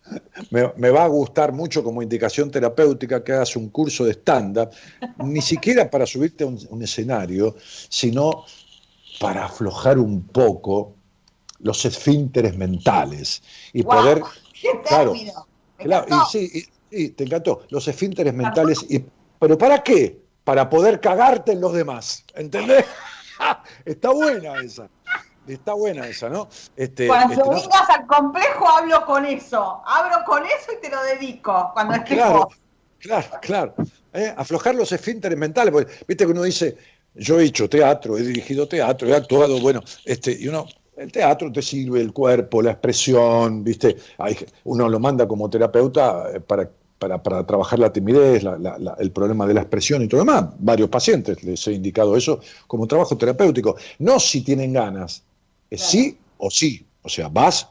[0.50, 4.70] me, va a gustar mucho como indicación terapéutica que hagas un curso de stand-up,
[5.18, 7.56] ni siquiera para subirte a un, escenario,
[7.88, 8.44] sino
[9.20, 10.94] para aflojar un poco
[11.58, 13.42] los esfínteres mentales
[13.72, 14.22] y poder...
[14.86, 15.14] claro,
[15.78, 19.04] claro y sí, y, te encantó, los esfínteres mentales, y,
[19.38, 20.20] pero ¿para qué?
[20.44, 22.84] Para poder cagarte en los demás, ¿entendés?
[23.84, 24.88] Está buena esa.
[25.46, 26.48] Está buena esa, ¿no?
[26.76, 29.82] Este, cuando este, vengas al complejo hablo con eso.
[29.86, 31.70] Hablo con eso y te lo dedico.
[31.72, 32.48] Cuando estés Claro,
[32.98, 33.74] claro, claro.
[34.12, 34.34] ¿Eh?
[34.36, 35.72] Aflojar los esfínteres mentales.
[35.72, 36.76] Porque, Viste que uno dice,
[37.14, 40.66] yo he hecho teatro, he dirigido teatro, he actuado, bueno, este, y uno,
[40.96, 43.96] el teatro te sirve el cuerpo, la expresión, ¿viste?
[44.64, 48.42] uno lo manda como terapeuta eh, para para, trabajar la timidez,
[48.98, 50.54] el problema de la expresión y todo lo demás.
[50.58, 53.76] Varios pacientes les he indicado eso como trabajo terapéutico.
[53.98, 55.22] No si tienen ganas,
[55.70, 56.86] es sí o sí.
[57.02, 57.68] O sea, vas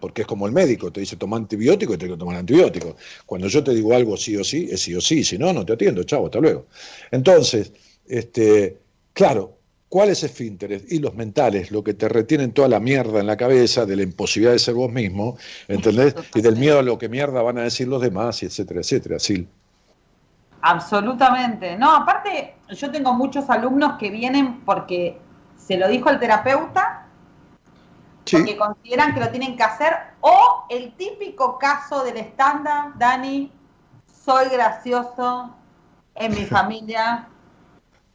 [0.00, 2.96] porque es como el médico, te dice toma antibiótico y te que tomar antibiótico.
[3.26, 5.64] Cuando yo te digo algo sí o sí, es sí o sí, si no, no
[5.64, 6.66] te atiendo, chavo, hasta luego.
[7.10, 7.72] Entonces,
[8.06, 8.78] este,
[9.12, 9.58] claro,
[9.94, 10.90] ¿cuáles esfínteres?
[10.90, 14.02] Y los mentales, lo que te retienen toda la mierda en la cabeza de la
[14.02, 15.38] imposibilidad de ser vos mismo,
[15.68, 16.16] ¿entendés?
[16.34, 19.20] Y del miedo a lo que mierda van a decir los demás, y etcétera, etcétera,
[19.22, 19.46] Sil.
[20.62, 21.76] Absolutamente.
[21.76, 25.16] No, aparte, yo tengo muchos alumnos que vienen porque
[25.56, 27.06] se lo dijo el terapeuta
[28.28, 33.52] porque consideran que lo tienen que hacer, o el típico caso del estándar, Dani,
[34.24, 35.54] soy gracioso
[36.16, 37.28] en mi familia,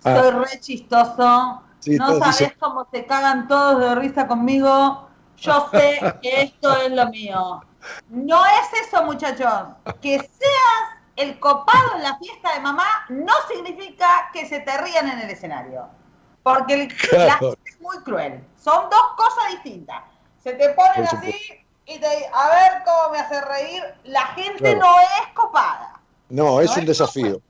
[0.03, 0.15] ah.
[0.15, 6.41] soy re chistoso, no sabes cómo se cagan todos de risa conmigo, yo sé que
[6.43, 7.61] esto es lo mío.
[8.09, 9.69] No es eso, muchachos,
[10.01, 15.07] que seas el copado en la fiesta de mamá no significa que se te rían
[15.09, 15.88] en el escenario.
[16.43, 18.43] Porque el, la gente es muy cruel.
[18.61, 20.03] Son dos cosas distintas.
[20.41, 21.36] Se te ponen así
[21.86, 23.84] y te a ver cómo me hace reír.
[24.05, 25.99] La gente no es copada.
[26.30, 27.41] No, es un desafío.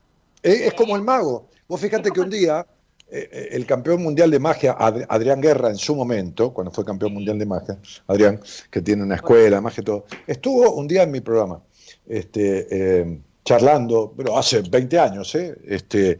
[0.42, 1.46] Es, como el mago.
[1.68, 2.66] Vos fíjate que un día
[3.10, 7.46] el campeón mundial de magia, Adrián Guerra, en su momento, cuando fue campeón mundial de
[7.46, 8.40] magia, Adrián,
[8.70, 11.62] que tiene una escuela, magia, todo, estuvo un día en mi programa,
[12.06, 15.56] este, eh, charlando, pero hace 20 años, ¿eh?
[15.66, 16.18] Este,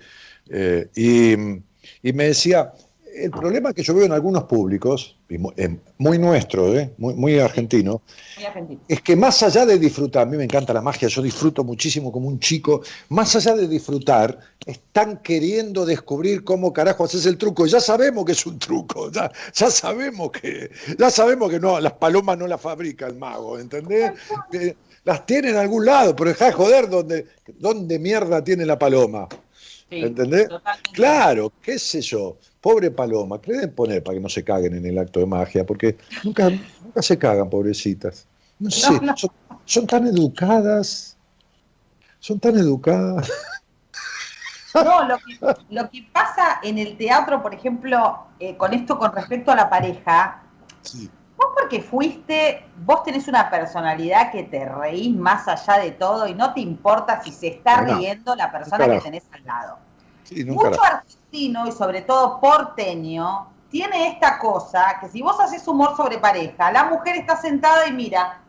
[0.96, 1.32] y,
[2.02, 2.72] y me decía,
[3.14, 6.92] el problema que yo veo en algunos públicos, eh, muy nuestro, ¿eh?
[6.98, 8.02] muy, argentino,
[8.88, 12.10] es que más allá de disfrutar, a mí me encanta la magia, yo disfruto muchísimo
[12.12, 17.66] como un chico, más allá de disfrutar, están queriendo descubrir cómo carajo haces el truco.
[17.66, 22.38] Ya sabemos que es un truco, ya, sabemos que, ya sabemos que no, las palomas
[22.38, 24.12] no las fabrica el mago, ¿entendés?
[25.04, 27.26] las tiene en algún lado, pero deja de joder donde,
[27.58, 29.28] dónde mierda tiene la paloma.
[29.90, 30.48] ¿Entendés?
[30.92, 32.36] Claro, qué sé yo.
[32.60, 35.64] Pobre paloma, ¿qué deben poner para que no se caguen en el acto de magia?
[35.64, 36.50] Porque nunca,
[36.84, 38.26] nunca se cagan, pobrecitas.
[38.58, 39.00] No sé,
[39.64, 41.16] Son, tan educadas.
[42.18, 43.30] Son tan educadas.
[44.74, 45.08] No,
[45.70, 49.68] lo que, pasa en el teatro, por ejemplo, eh, con esto con respecto a la
[49.68, 50.42] pareja,
[51.36, 56.34] vos porque fuiste, vos tenés una personalidad que te reís más allá de todo y
[56.34, 59.78] no te importa si se está riendo la persona que tenés al lado.
[60.46, 60.80] Mucho
[61.30, 66.72] argentino y sobre todo porteño tiene esta cosa que si vos haces humor sobre pareja,
[66.72, 68.42] la mujer está sentada y mira.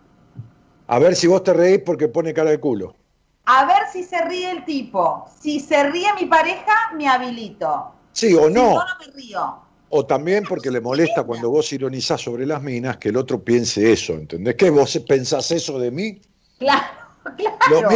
[0.87, 2.95] A ver si vos te reís porque pone cara de culo.
[3.45, 5.25] A ver si se ríe el tipo.
[5.39, 7.91] Si se ríe mi pareja, me habilito.
[8.13, 8.73] Sí o no.
[8.73, 9.55] no, me río.
[9.89, 13.91] O también porque le molesta cuando vos ironizás sobre las minas que el otro piense
[13.91, 14.55] eso, ¿entendés?
[14.55, 16.19] ¿Qué vos pensás eso de mí?
[16.57, 16.83] Claro,
[17.67, 17.89] claro.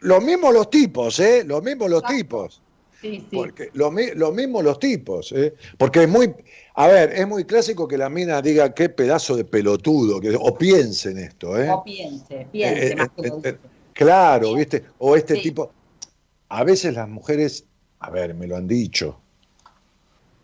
[0.00, 1.44] Lo, mismo los tipos, ¿eh?
[1.44, 2.60] Lo mismo los tipos.
[3.32, 5.54] Porque lo, mismo los tipos, ¿eh?
[5.78, 6.34] porque es muy,
[6.74, 10.56] a ver, es muy clásico que la mina diga qué pedazo de pelotudo, que, o
[10.56, 11.70] piense en esto, ¿eh?
[11.70, 13.08] O piense, piense eh, más
[13.42, 13.58] que
[13.96, 14.84] Claro, ¿viste?
[14.98, 15.72] O este tipo.
[16.50, 17.64] A veces las mujeres,
[18.00, 19.18] a ver, me lo han dicho.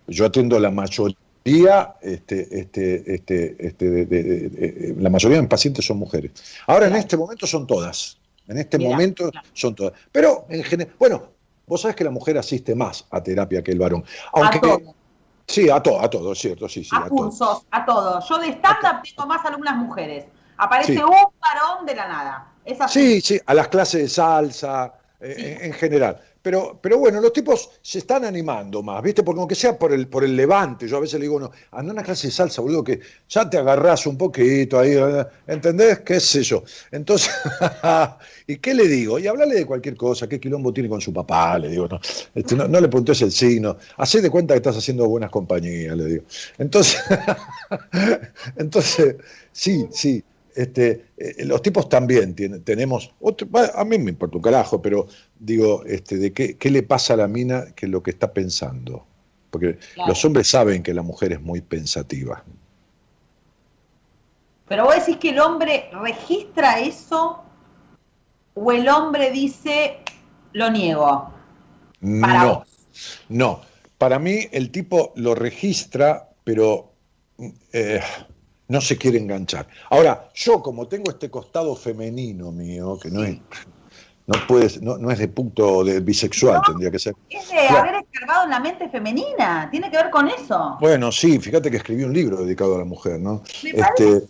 [0.07, 6.33] Yo atiendo la mayoría, este, este, este, este, la mayoría de mis pacientes son mujeres.
[6.67, 8.19] Ahora en este momento son todas.
[8.49, 9.93] En este momento son todas.
[10.11, 11.29] Pero en general, bueno,
[11.73, 14.05] Vos sabés que la mujer asiste más a terapia que el varón.
[14.35, 14.95] Aunque, a todo.
[15.47, 16.95] Sí, a todo, a todo, cierto, sí, sí.
[16.95, 18.21] A, cursos, a todo.
[18.29, 20.27] Yo de stand-up tengo más alumnas mujeres.
[20.59, 21.11] Aparece un
[21.41, 22.53] varón de la nada.
[22.67, 23.01] Es así.
[23.01, 26.21] Sí, sí, a las clases de salsa, eh, en general.
[26.43, 29.23] Pero, pero bueno, los tipos se están animando más, ¿viste?
[29.23, 31.93] Porque aunque sea por el, por el levante, yo a veces le digo, no, anda
[31.93, 34.97] una clase de salsa, boludo, que ya te agarrás un poquito ahí,
[35.47, 36.01] ¿entendés?
[36.01, 36.65] ¿Qué sé yo?
[36.91, 37.31] Entonces,
[38.49, 39.21] ¿y qué le digo?
[39.21, 42.01] Y hablarle de cualquier cosa, qué quilombo tiene con su papá, le digo, no,
[42.35, 46.05] este, no, le preguntes el signo, hacé de cuenta que estás haciendo buenas compañías, le
[46.07, 46.25] digo.
[46.59, 47.01] Entonces,
[48.57, 49.17] entonces
[49.53, 50.25] sí, sí,
[50.55, 53.13] este, eh, los tipos también tienen, tenemos,
[53.75, 55.07] a mí me importa un carajo, pero
[55.39, 59.07] digo, este, de qué, qué le pasa a la mina que lo que está pensando.
[59.51, 62.43] Porque los hombres saben que la mujer es muy pensativa.
[64.67, 67.43] Pero vos decís que el hombre registra eso
[68.55, 69.99] o el hombre dice,
[70.53, 71.31] lo niego.
[72.01, 72.65] no,
[73.29, 73.61] no.
[73.99, 76.93] Para mí el tipo lo registra, pero
[77.73, 78.01] eh,
[78.73, 79.69] no se quiere enganchar.
[79.91, 83.39] Ahora, yo como tengo este costado femenino mío, que no es,
[84.27, 87.15] no puedes, no, es de punto de bisexual, tendría que ser.
[87.29, 90.79] Es de haber escarbado en la mente femenina, tiene que ver con eso.
[90.81, 93.43] Bueno, sí, fíjate que escribí un libro dedicado a la mujer, ¿no?
[93.63, 94.23] este,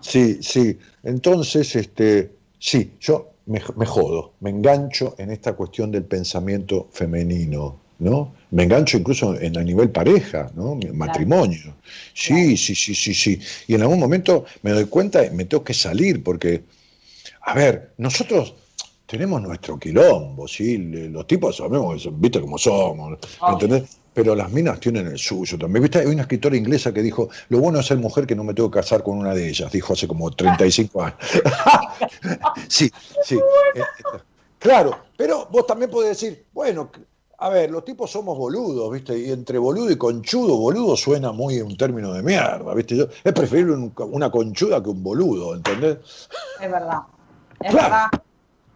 [0.00, 0.78] sí, sí.
[1.02, 8.34] Entonces, este, sí, yo me, jodo, me engancho en esta cuestión del pensamiento femenino, ¿no?
[8.50, 10.78] Me engancho incluso en a nivel pareja, ¿no?
[10.92, 11.76] Matrimonio.
[12.12, 13.40] Sí, sí, sí, sí, sí.
[13.68, 16.64] Y en algún momento me doy cuenta y me tengo que salir porque,
[17.42, 18.54] a ver, nosotros
[19.06, 20.78] tenemos nuestro quilombo, ¿sí?
[20.78, 23.98] Los tipos sabemos, viste cómo somos, ¿entendés?
[24.12, 25.82] Pero las minas tienen el suyo también.
[25.82, 26.00] ¿Viste?
[26.00, 28.70] Hay una escritora inglesa que dijo, lo bueno es ser mujer que no me tengo
[28.70, 31.18] que casar con una de ellas, dijo hace como 35 años.
[32.68, 32.90] sí,
[33.24, 33.36] sí.
[33.36, 33.80] Eh,
[34.58, 36.90] claro, pero vos también podés decir, bueno,
[37.42, 39.18] a ver, los tipos somos boludos, ¿viste?
[39.18, 42.96] Y entre boludo y conchudo, boludo suena muy un término de mierda, ¿viste?
[42.96, 46.28] Yo, es preferible una conchuda que un boludo, ¿entendés?
[46.60, 47.00] Es verdad.
[47.58, 48.06] Es verdad.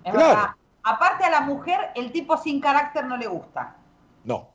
[0.03, 0.51] Es verdad.
[0.83, 3.77] Aparte a la mujer, el tipo sin carácter no le gusta.
[4.25, 4.49] No.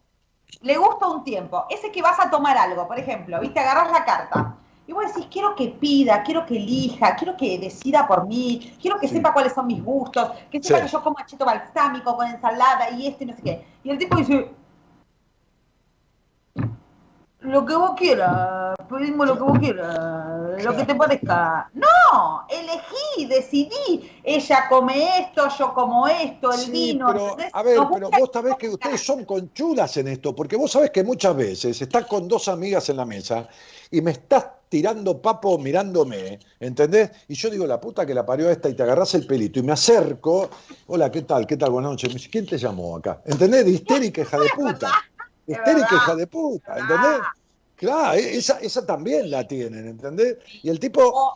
[0.59, 1.66] Le gusta un tiempo.
[1.70, 4.57] Ese que vas a tomar algo, por ejemplo, viste, agarras la carta.
[4.92, 9.00] Y vos decís, quiero que pida, quiero que elija, quiero que decida por mí, quiero
[9.00, 12.89] que sepa cuáles son mis gustos, que sepa que yo como achito balsámico con ensalada
[12.89, 13.66] y este y no sé qué.
[13.86, 14.52] Y el tipo dice,
[17.42, 21.70] lo que vos quieras, pedimos lo que vos quieras, lo que te parezca.
[21.74, 24.12] No, elegí, decidí.
[24.24, 27.08] Ella come esto, yo como esto, el vino.
[27.12, 30.92] Pero, a ver, pero vos sabés que ustedes son conchudas en esto, porque vos sabés
[30.92, 33.48] que muchas veces estás con dos amigas en la mesa
[33.89, 37.12] y me estás tirando papo mirándome, ¿entendés?
[37.28, 39.64] Y yo digo, la puta que la parió esta y te agarras el pelito y
[39.64, 40.50] me acerco,
[40.88, 41.46] hola, ¿qué tal?
[41.46, 41.72] ¿Qué tal?
[41.72, 42.30] Buenas noches.
[42.32, 43.22] ¿Quién te llamó acá?
[43.26, 43.66] ¿Entendés?
[43.66, 44.92] De histérica hija de puta.
[45.48, 47.22] Histérica hija de puta, ¿entendés?
[47.76, 50.38] Claro, e-, esa, esa también la tienen, ¿entendés?
[50.64, 51.36] Y el tipo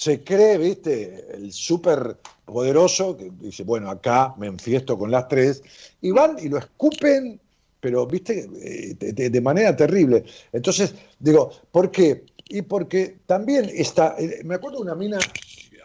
[0.00, 2.16] se cree, viste, el súper
[2.46, 5.62] poderoso, que dice, bueno, acá me enfiesto con las tres,
[6.00, 7.38] y van y lo escupen,
[7.80, 10.24] pero, viste, eh, de, manera terrible.
[10.52, 12.24] Entonces, digo, ¿por qué?
[12.48, 15.18] Y porque también está, eh, me acuerdo de una mina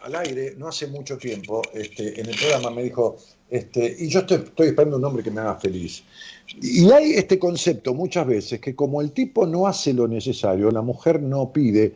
[0.02, 3.16] al aire, no hace mucho tiempo, este, en el programa me dijo,
[3.48, 6.02] este, y yo estoy, esperando un hombre que me haga feliz.
[6.60, 10.82] Y hay este concepto muchas veces que como el tipo no hace lo necesario, la
[10.82, 11.94] mujer no pide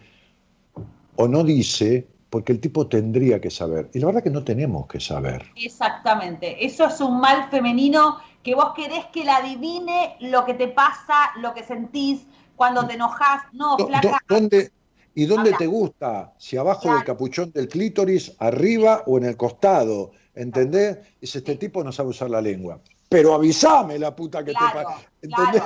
[1.16, 3.90] o no dice, porque el tipo tendría que saber.
[3.92, 5.44] Y la verdad que no tenemos que saber.
[5.56, 6.64] Exactamente.
[6.64, 11.32] Eso es un mal femenino que vos querés que la adivine lo que te pasa,
[11.40, 12.22] lo que sentís
[12.54, 13.42] cuando te enojas.
[13.52, 14.18] No, flaca.
[14.28, 14.70] ¿Dónde,
[15.14, 16.32] ¿Y dónde te gusta?
[16.38, 20.12] Si abajo del capuchón del clítoris, arriba o en el costado.
[20.40, 20.96] ¿Entendés?
[21.20, 22.80] Dice, este tipo no sabe usar la lengua.
[23.10, 24.96] Pero avísame la puta que te pasa.
[25.20, 25.64] Claro,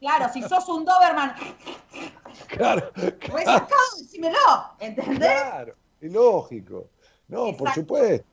[0.00, 1.34] claro, si sos un Doberman.
[2.48, 2.90] Claro.
[3.20, 3.66] claro.
[3.96, 4.36] decímelo,
[4.80, 5.30] ¿entendés?
[5.30, 6.88] Claro, y lógico.
[7.28, 8.26] No, por supuesto.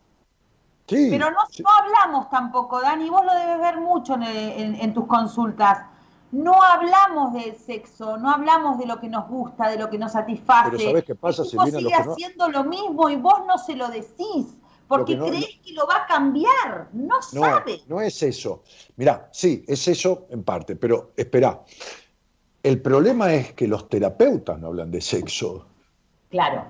[0.88, 1.38] Sí, Pero no,
[1.79, 5.86] hablamos tampoco, Dani, vos lo debes ver mucho en, tus consultas.
[6.31, 10.13] No hablamos del sexo, no hablamos de lo que nos gusta, de lo que nos
[10.13, 10.71] satisface.
[10.71, 11.43] Pero ¿sabés qué pasa?
[11.43, 14.57] El sigue haciendo lo mismo y vos no se lo decís.
[14.88, 17.81] Porque crees que lo va a cambiar, no, sabe.
[17.88, 18.63] No es eso.
[18.97, 21.61] Mirá, sí, es eso en parte, pero espera.
[22.61, 25.65] El problema es que los terapeutas no hablan de sexo.
[26.29, 26.65] Claro,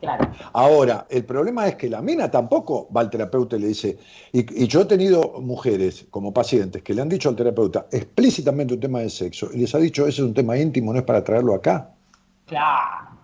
[0.00, 0.30] claro.
[0.52, 3.98] Ahora, el problema es que la mina tampoco va al terapeuta y le dice,
[4.32, 8.80] y, yo he tenido mujeres como pacientes que le han dicho al terapeuta explícitamente un
[8.80, 11.24] tema de sexo y les ha dicho, ese es un tema íntimo, no es para
[11.24, 11.94] traerlo acá.
[12.46, 13.17] Claro.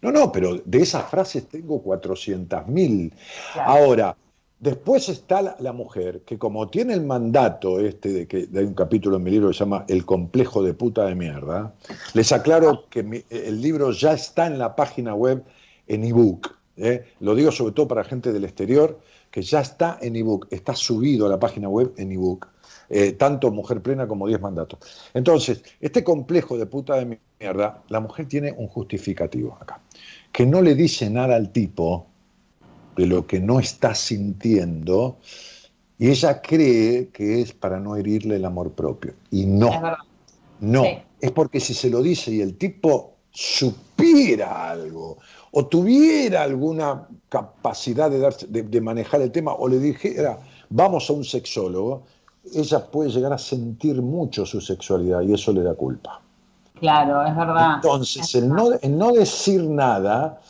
[0.00, 3.12] No, no, pero de esas frases tengo 400.000.
[3.56, 4.16] Ahora,
[4.60, 9.16] después está la, mujer, que como tiene el mandato este de que hay un capítulo
[9.16, 11.74] en mi libro que se llama El complejo de puta de mierda,
[12.14, 15.42] les aclaro que el libro ya está en la página web
[15.88, 16.56] en ebook.
[16.76, 17.04] ¿eh?
[17.18, 19.00] Lo digo sobre todo para gente del exterior,
[19.32, 22.48] que ya está en ebook, está subido a la página web en ebook.
[22.90, 24.78] Eh, tanto Mujer Plena como Diez Mandatos.
[25.12, 29.78] Entonces, este complejo de puta de mierda, la mujer tiene un justificativo acá
[30.32, 32.06] que no le dice nada al tipo
[32.96, 35.18] de lo que no está sintiendo
[35.98, 39.14] y ella cree que es para no herirle el amor propio.
[39.30, 39.70] Y no,
[40.60, 40.84] no,
[41.20, 45.18] es porque si se lo dice y el tipo supiera algo,
[45.50, 50.38] o tuviera alguna capacidad de, de, manejar el tema, o le dijera,
[50.70, 52.04] vamos a un sexólogo,
[52.54, 56.22] ella puede llegar a sentir mucho su sexualidad y eso le da culpa.
[56.80, 57.74] Claro, es verdad.
[57.76, 60.40] Entonces, el, no, el no decir nada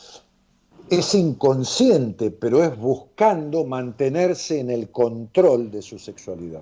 [0.89, 6.61] es inconsciente, pero es buscando mantenerse en el control de su sexualidad.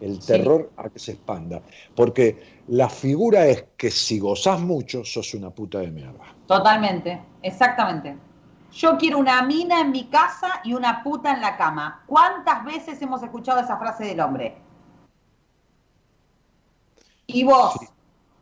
[0.00, 1.62] El terror a que se expanda.
[1.94, 6.24] Porque la figura es que si gozás mucho, sos una puta de mierda.
[6.46, 8.16] Totalmente, exactamente.
[8.72, 12.02] Yo quiero una mina en mi casa y una puta en la cama.
[12.06, 14.56] ¿Cuántas veces hemos escuchado esa frase del hombre?
[17.26, 17.76] Y vos,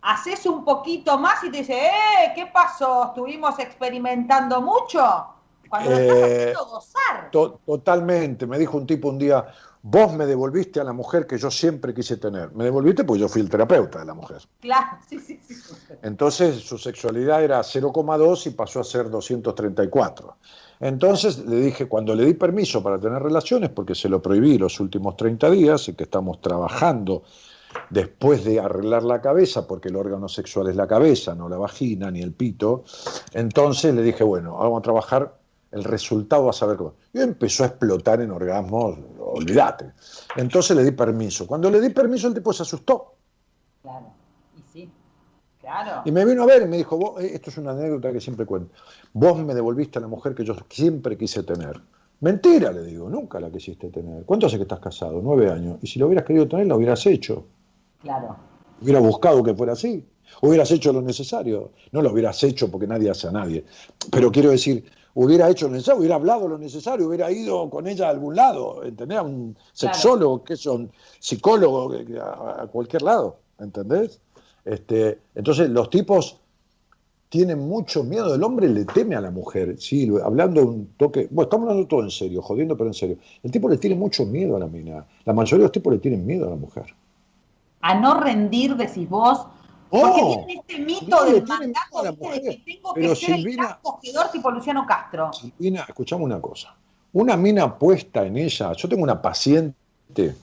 [0.05, 2.33] haces un poquito más y te dice, ¡eh!
[2.35, 3.07] ¿Qué pasó?
[3.07, 5.01] ¿Estuvimos experimentando mucho?
[5.69, 7.31] Cuando lo estás eh, haciendo gozar.
[7.65, 8.47] totalmente.
[8.47, 9.47] Me dijo un tipo un día,
[9.83, 12.53] vos me devolviste a la mujer que yo siempre quise tener.
[12.53, 14.43] Me devolviste porque yo fui el terapeuta de la mujer.
[14.61, 15.55] Claro, sí, sí, sí.
[16.03, 20.37] Entonces su sexualidad era 0,2 y pasó a ser 234.
[20.81, 24.79] Entonces le dije, cuando le di permiso para tener relaciones, porque se lo prohibí los
[24.81, 27.23] últimos 30 días y que estamos trabajando
[27.95, 32.11] después de arreglar la cabeza, porque el órgano sexual es la cabeza, no la vagina
[32.11, 32.85] ni el pito,
[33.33, 35.39] entonces le dije, bueno, vamos a trabajar,
[35.71, 36.95] el resultado va a saber cómo.
[37.13, 39.93] Y empezó a explotar en orgasmos, olvídate.
[40.37, 41.47] Entonces le di permiso.
[41.47, 43.15] Cuando le di permiso, el tipo se asustó.
[43.81, 44.07] Claro,
[44.59, 44.91] y sí,
[45.61, 46.03] claro.
[46.05, 48.45] Y me vino a ver y me dijo, eh, esto es una anécdota que siempre
[48.45, 48.75] cuento,
[49.13, 51.81] vos me devolviste a la mujer que yo siempre quise tener.
[52.21, 54.25] Mentira, le digo, nunca la quisiste tener.
[54.25, 55.21] ¿Cuánto hace que estás casado?
[55.23, 55.79] Nueve años.
[55.83, 57.47] Y si lo hubieras querido tener, lo hubieras hecho.
[58.05, 58.37] Claro.
[58.81, 60.07] Hubiera buscado que fuera así.
[60.43, 61.73] Hubieras hecho lo necesario.
[61.91, 63.65] No lo hubieras hecho porque nadie hace a nadie.
[64.11, 64.85] Pero quiero decir,
[65.15, 68.85] hubiera hecho lo necesario, hubiera hablado lo necesario, hubiera ido con ella a algún lado,
[68.85, 69.19] ¿entendés?
[69.19, 74.21] A un sexólogo, que son psicólogo, a, cualquier lado, ¿entendés?
[74.65, 76.39] Este, entonces los tipos
[77.29, 81.45] tienen mucho miedo, el hombre le teme a la mujer, sí, hablando un toque, bueno,
[81.45, 83.19] estamos hablando todo en serio, jodiendo pero en serio.
[83.43, 86.01] El tipo le tiene mucho miedo a la mina, la mayoría de los tipos le
[86.01, 86.87] tienen miedo a la mujer
[87.87, 89.47] a no rendir, decís vos,
[89.91, 94.87] porque tiene este mito del mandato de que tengo que ser el cogedor tipo Luciano
[94.87, 95.31] Castro.
[95.35, 96.75] Silvina, escuchamos una cosa.
[97.13, 100.35] Una mina puesta en ella, yo tengo una paciente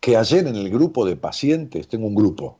[0.00, 2.58] que ayer en el grupo de pacientes, tengo un grupo,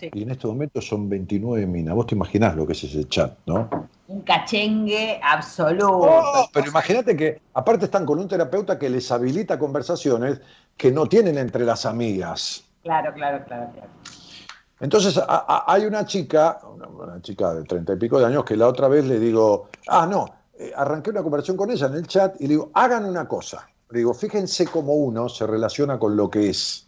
[0.00, 1.94] y en este momento son 29 minas.
[1.94, 3.68] Vos te imaginás lo que es ese chat, ¿no?
[4.08, 5.90] Un cachengue absoluto.
[5.90, 10.40] Oh, pero imagínate que aparte están con un terapeuta que les habilita conversaciones
[10.76, 12.63] que no tienen entre las amigas.
[12.84, 13.88] Claro, claro, claro, claro.
[14.78, 18.88] Entonces, hay una chica, una, chica de treinta y pico de años, que la otra
[18.88, 20.26] vez le digo, ah, no,
[20.58, 23.66] eh, arranqué una conversación con ella en el chat y le digo, hagan una cosa.
[23.90, 26.86] Le digo, fíjense cómo uno se relaciona con lo que es.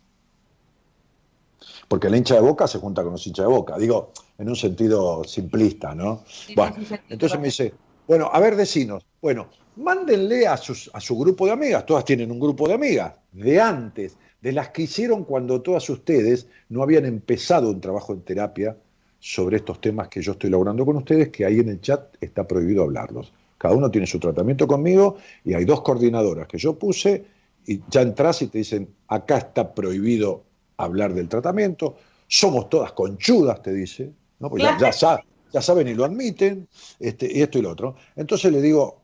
[1.89, 3.79] Porque la hincha de boca se junta con los hinchas de boca.
[3.79, 6.25] Digo, en un sentido simplista, ¿no?
[6.55, 6.77] bueno,
[7.09, 7.73] entonces me dice,
[8.07, 9.07] bueno, a ver, decinos.
[9.23, 13.59] Bueno, mándenle a, a su grupo de amigas, todas tienen un grupo de amigas, de
[13.59, 18.77] antes de las que hicieron cuando todas ustedes no habían empezado un trabajo en terapia
[19.19, 22.47] sobre estos temas que yo estoy logrando con ustedes, que ahí en el chat está
[22.47, 23.33] prohibido hablarlos.
[23.59, 27.25] Cada uno tiene su tratamiento conmigo y hay dos coordinadoras que yo puse
[27.67, 30.45] y ya entras y te dicen, acá está prohibido
[30.77, 31.97] hablar del tratamiento,
[32.29, 34.49] somos todas conchudas, te dice, ¿no?
[34.49, 36.69] Pues ya, ya, saben y lo admiten,
[37.01, 37.97] este, y esto y lo otro.
[38.15, 39.03] Entonces le digo,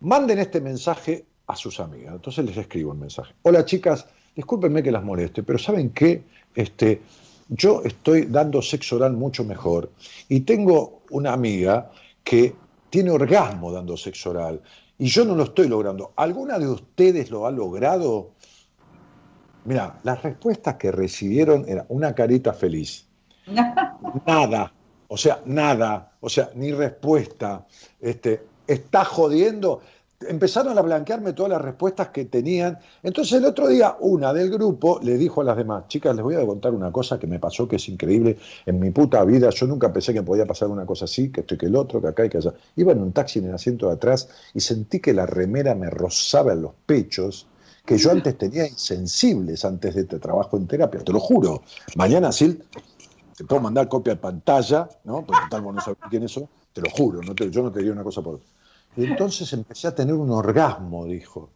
[0.00, 2.14] manden este mensaje a sus amigas.
[2.14, 3.32] Entonces les escribo un mensaje.
[3.40, 6.22] Hola chicas, discúlpenme que las moleste, pero ¿saben qué?
[6.54, 7.02] Este,
[7.48, 9.90] yo estoy dando sexo oral mucho mejor
[10.28, 11.90] y tengo una amiga
[12.24, 12.54] que
[12.90, 14.60] tiene orgasmo dando sexo oral
[14.98, 16.12] y yo no lo estoy logrando.
[16.16, 18.32] ¿Alguna de ustedes lo ha logrado?
[19.64, 23.06] Mira, las respuestas que recibieron era una carita feliz.
[24.26, 24.72] Nada,
[25.08, 27.66] o sea, nada, o sea, ni respuesta.
[28.00, 29.82] Este, está jodiendo
[30.28, 32.78] empezaron a blanquearme todas las respuestas que tenían.
[33.02, 36.34] Entonces el otro día una del grupo le dijo a las demás, chicas, les voy
[36.34, 39.50] a contar una cosa que me pasó que es increíble en mi puta vida.
[39.50, 42.08] Yo nunca pensé que podía pasar una cosa así, que estoy que el otro, que
[42.08, 42.52] acá y que allá.
[42.76, 45.90] Iba en un taxi en el asiento de atrás y sentí que la remera me
[45.90, 47.46] rozaba en los pechos
[47.84, 51.62] que yo antes tenía insensibles antes de este trabajo en terapia, te lo juro.
[51.96, 52.62] Mañana, Sil,
[53.36, 55.24] te puedo mandar copia de pantalla, ¿no?
[55.24, 57.80] Porque tal vos no sabes quién es eso, te lo juro, no yo no te
[57.80, 58.40] diría una cosa por
[58.96, 61.50] y entonces empecé a tener un orgasmo, dijo.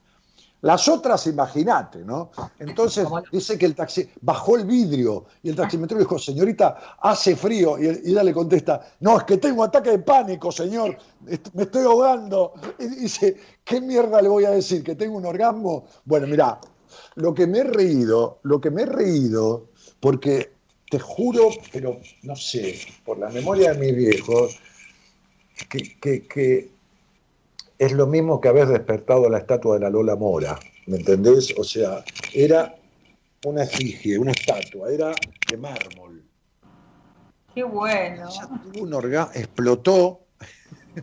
[0.63, 2.31] Las otras, imagínate, ¿no?
[2.59, 7.79] Entonces dice que el taxi bajó el vidrio y el taximetro dijo, señorita, hace frío.
[7.79, 10.97] Y, ella le contesta, no, es que tengo ataque de pánico, señor,
[11.53, 12.55] me estoy ahogando.
[12.79, 14.83] Y dice, ¿qué mierda le voy a decir?
[14.83, 15.85] ¿Que tengo un orgasmo?
[16.05, 16.59] Bueno, mira,
[17.17, 19.69] lo que me he reído, lo que me he reído,
[20.01, 20.53] porque
[20.91, 24.59] te juro, pero no sé, por la memoria de mis viejos,
[25.69, 26.71] que,
[27.79, 31.55] es lo mismo que haber despertado la estatua de la Lola Mora, ¿me entendés?
[31.59, 32.75] O sea, era
[33.45, 35.15] una efigie, una estatua, era
[35.49, 36.23] de mármol.
[37.55, 38.29] Qué bueno.
[38.73, 40.21] tuvo un orgasmo, explotó,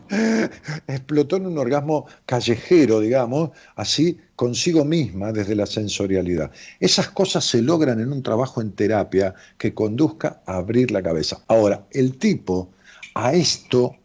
[0.88, 6.52] explotó en un orgasmo callejero, digamos, así consigo misma desde la sensorialidad.
[6.80, 11.44] Esas cosas se logran en un trabajo en terapia que conduzca a abrir la cabeza.
[11.48, 12.72] Ahora, el tipo
[13.16, 13.96] a esto,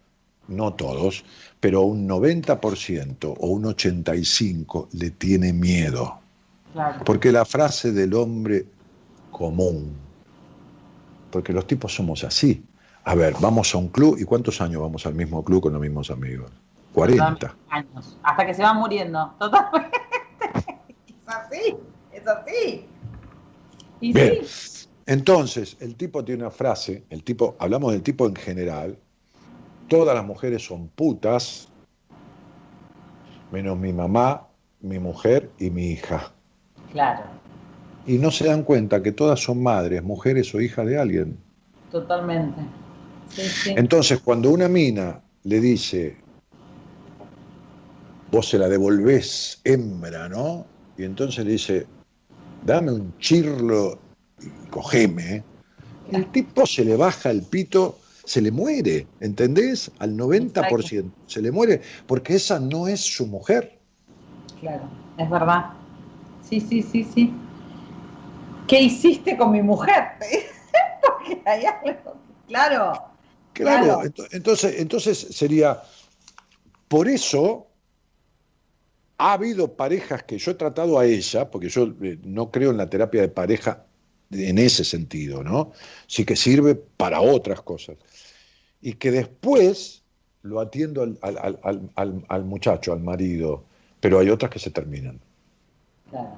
[0.47, 1.25] no todos,
[1.61, 6.19] pero un 90% o un 85% le tiene miedo.
[7.05, 8.67] Porque la frase del hombre
[9.31, 9.97] común,
[11.31, 12.65] porque los tipos somos así.
[13.05, 15.81] A ver, vamos a un club y ¿cuántos años vamos al mismo club con los
[15.83, 16.51] mismos amigos?
[16.93, 17.55] 40.
[17.71, 19.99] Años, hasta que se van muriendo, totalmente.
[21.07, 21.77] es así,
[22.13, 22.87] es así.
[24.01, 24.43] Bien.
[25.07, 28.99] Entonces, el tipo tiene una frase, el tipo, hablamos del tipo en general,
[29.89, 31.69] todas las mujeres son putas,
[33.51, 34.47] menos mi mamá,
[34.81, 36.33] mi mujer y mi hija.
[36.93, 37.25] Claro.
[38.07, 41.39] Y no se dan cuenta que todas son madres, mujeres o hijas de alguien.
[41.91, 42.61] Totalmente.
[43.67, 46.17] Entonces, cuando una mina le dice,
[48.31, 50.67] vos se la devolvés hembra, ¿no?
[50.97, 51.87] Y entonces le dice,
[52.65, 53.99] dame un chirlo
[54.41, 55.43] y cogeme.
[56.11, 57.99] El tipo se le baja el pito,
[58.29, 59.91] se le muere, ¿entendés?
[59.99, 63.79] Al 90% se le muere, porque esa no es su mujer.
[64.61, 64.83] Claro,
[65.17, 65.71] es verdad.
[66.47, 67.33] Sí, sí, sí, sí.
[68.67, 70.05] ¿Qué hiciste con mi mujer?
[71.03, 72.93] porque hay algo, claro.
[73.55, 75.83] Claro, Entonces, entonces sería,
[76.87, 77.67] por eso
[79.17, 82.77] ha habido parejas que yo he tratado a ella, porque yo eh, no creo en
[82.77, 83.87] la terapia de pareja
[84.31, 85.73] en ese sentido, ¿no?
[86.07, 87.97] Sí que sirve para otras cosas.
[88.81, 90.03] Y que después
[90.43, 93.65] lo atiendo al, muchacho, al marido,
[94.01, 95.19] pero hay otras que se terminan.
[96.11, 96.31] Claro.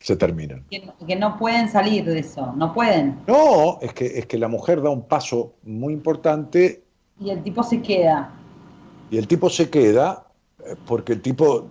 [0.00, 0.64] Se terminan.
[0.68, 3.20] Que, no pueden salir de eso, no pueden.
[3.28, 6.82] No, es que, es que la mujer da un paso muy importante.
[7.20, 8.32] Y el tipo se queda.
[9.10, 10.26] Y el tipo se queda
[10.64, 11.68] eh, porque el tipo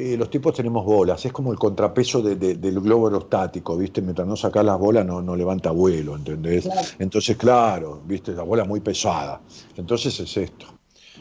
[0.00, 4.02] eh, los tipos tenemos bolas, es como el contrapeso del globo aerostático, ¿viste?
[4.02, 6.68] Mientras no sacas las bolas no, levanta vuelo, ¿entendés?
[6.98, 8.32] Entonces, claro, ¿viste?
[8.32, 9.40] La bola muy pesada.
[9.76, 10.66] Entonces es esto.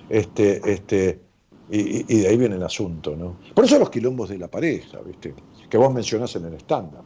[0.09, 1.21] Este, este,
[1.69, 3.35] y, de ahí viene el asunto, ¿no?
[3.53, 5.33] Por eso los quilombos de la pareja, ¿viste?
[5.69, 7.01] Que vos mencionás en el estándar.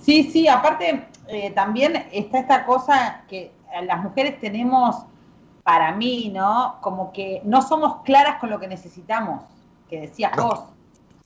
[0.00, 3.52] Sí, sí, aparte eh, también está esta cosa que
[3.82, 4.96] las mujeres tenemos,
[5.62, 6.76] para mí, ¿no?
[6.80, 9.42] Como que no somos claras con lo que necesitamos,
[9.90, 10.60] que decías vos.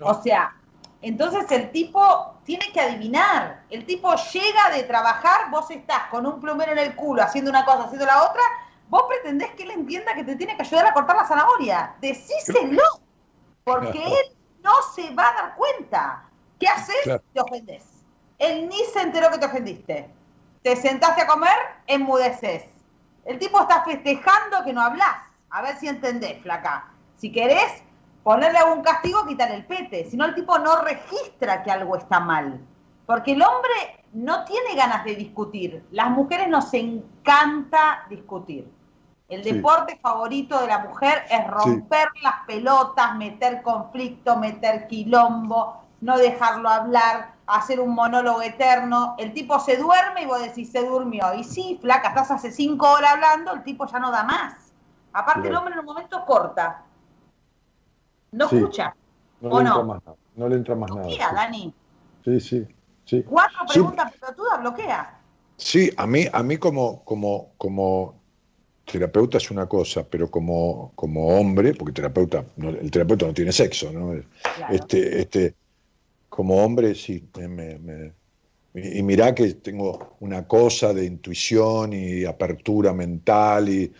[0.04, 0.54] O sea,
[1.00, 3.64] entonces el tipo tiene que adivinar.
[3.70, 7.64] El tipo llega de trabajar, vos estás con un plumero en el culo haciendo una
[7.64, 8.42] cosa, haciendo la otra,
[8.88, 11.94] vos pretendés que él entienda que te tiene que ayudar a cortar la zanahoria.
[12.00, 12.82] Decíselo,
[13.64, 16.24] porque él no se va a dar cuenta.
[16.58, 17.20] ¿Qué haces?
[17.32, 17.84] Te ofendes.
[18.38, 20.10] Él ni se enteró que te ofendiste.
[20.62, 21.56] Te sentaste a comer,
[21.86, 22.64] enmudeces.
[23.24, 25.16] El tipo está festejando que no hablas.
[25.50, 26.88] A ver si entendés, flaca.
[27.16, 27.82] Si querés,
[28.22, 30.08] ponerle algún castigo, quitar el pete.
[30.08, 32.60] Si no, el tipo no registra que algo está mal.
[33.06, 35.84] Porque el hombre no tiene ganas de discutir.
[35.90, 38.70] Las mujeres nos encanta discutir.
[39.28, 46.18] El deporte favorito de la mujer es romper las pelotas, meter conflicto, meter quilombo, no
[46.18, 49.14] dejarlo hablar, hacer un monólogo eterno.
[49.18, 51.32] El tipo se duerme y vos decís, se durmió.
[51.34, 54.54] Y sí, flaca, estás hace cinco horas hablando, el tipo ya no da más.
[55.14, 56.84] Aparte, el hombre en un momento corta
[58.32, 58.94] no escucha.
[59.40, 59.70] No ¿O le no?
[59.70, 60.16] Entra más nada.
[60.36, 61.06] No le entra más nada.
[61.06, 61.74] Bloquea, Dani.
[62.24, 62.66] Sí, sí,
[63.04, 63.22] sí.
[63.22, 65.20] Cuatro preguntas pelotudas, bloquea.
[65.56, 68.20] Sí, a mí, a mí como, como, como
[68.84, 73.92] terapeuta es una cosa, pero como, como hombre, porque terapeuta, el terapeuta no tiene sexo,
[73.92, 74.14] ¿no?
[74.70, 75.54] Este, este,
[76.28, 78.12] como hombre sí, me,
[78.74, 83.92] y mirá que tengo una cosa de intuición y apertura mental y,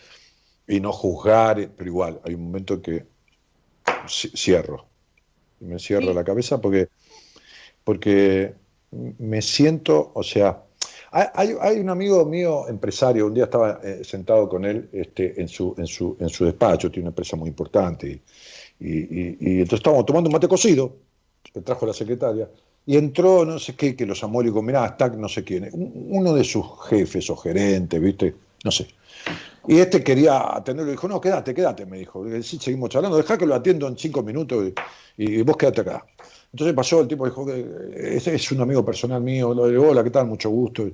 [0.67, 3.07] y no juzgar, pero igual, hay un momento que
[4.09, 4.87] cierro.
[5.61, 6.89] Me cierro la cabeza porque,
[7.85, 8.55] porque
[8.91, 10.65] me siento, o sea,
[11.13, 15.47] hay, hay, un amigo mío, empresario, un día estaba eh, sentado con él este, en,
[15.47, 18.23] su, en, su, en su despacho, tiene una empresa muy importante,
[18.81, 20.97] y, y, entonces estábamos tomando un mate cocido,
[21.43, 22.49] que trajo la secretaria,
[22.87, 25.69] y entró, no sé qué, que los amó y dijo, mirá, está no sé quién,
[25.73, 28.35] uno de sus jefes o gerentes, ¿viste?
[28.65, 28.89] No sé.
[29.69, 32.25] Y este quería atenderlo dijo, no, quédate, quédate, me dijo.
[32.43, 34.73] Sí, seguimos charlando, deja que lo atiendo en cinco minutos
[35.17, 36.05] y, vos quédate acá.
[36.53, 40.11] Entonces pasó, el tipo dijo, ese es un amigo personal mío, le digo, hola, ¿qué
[40.11, 40.27] tal?
[40.27, 40.89] Mucho gusto.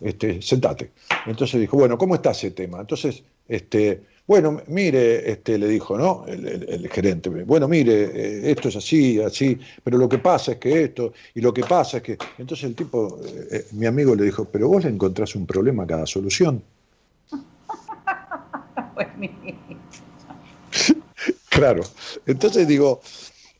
[0.00, 0.92] Este, sentate.
[1.26, 2.80] Entonces dijo, bueno, ¿cómo está ese tema?
[2.80, 6.24] Entonces, este, Bueno, mire, este, le dijo, ¿no?
[6.26, 10.84] El, gerente, bueno, mire, eh, esto es así, así, pero lo que pasa es que
[10.84, 12.18] esto, y lo que pasa es que.
[12.36, 15.84] Entonces el tipo, eh, eh, mi amigo le dijo, pero vos le encontrás un problema
[15.84, 16.62] a cada solución.
[21.48, 21.82] claro.
[22.26, 23.00] Entonces digo,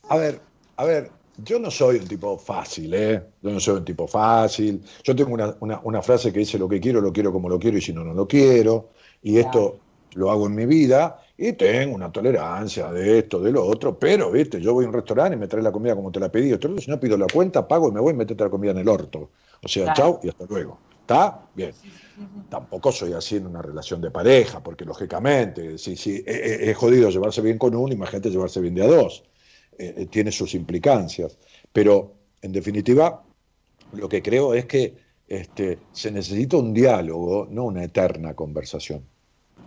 [0.08, 0.40] a ver,
[0.76, 3.22] a ver, yo no soy un tipo fácil, ¿eh?
[3.40, 4.82] Yo no soy un tipo fácil.
[5.04, 7.80] Yo tengo una, frase que dice lo que quiero, lo quiero como lo quiero y
[7.80, 8.90] si no, no lo quiero.
[9.22, 9.78] Y esto
[10.14, 14.32] lo hago en mi vida y tengo una tolerancia de esto, de lo otro, pero,
[14.32, 16.52] viste, yo voy a un restaurante y me trae la comida como te la pedí,
[16.52, 18.78] otro, si no pido la cuenta, pago y me voy y metete la comida en
[18.78, 19.30] el orto.
[19.62, 20.80] O sea, chao y hasta luego.
[21.08, 21.40] ¿Está?
[21.54, 21.72] Bien.
[22.50, 27.40] Tampoco soy así en una relación de pareja, porque lógicamente, si, si es, jodido llevarse
[27.40, 29.24] bien con uno, imagínate llevarse bien de a dos.
[29.78, 31.38] Eh, eh, tiene sus implicancias.
[31.72, 32.12] Pero,
[32.42, 33.24] en definitiva,
[33.92, 39.02] lo que creo es que este, se necesita un diálogo, no una eterna conversación.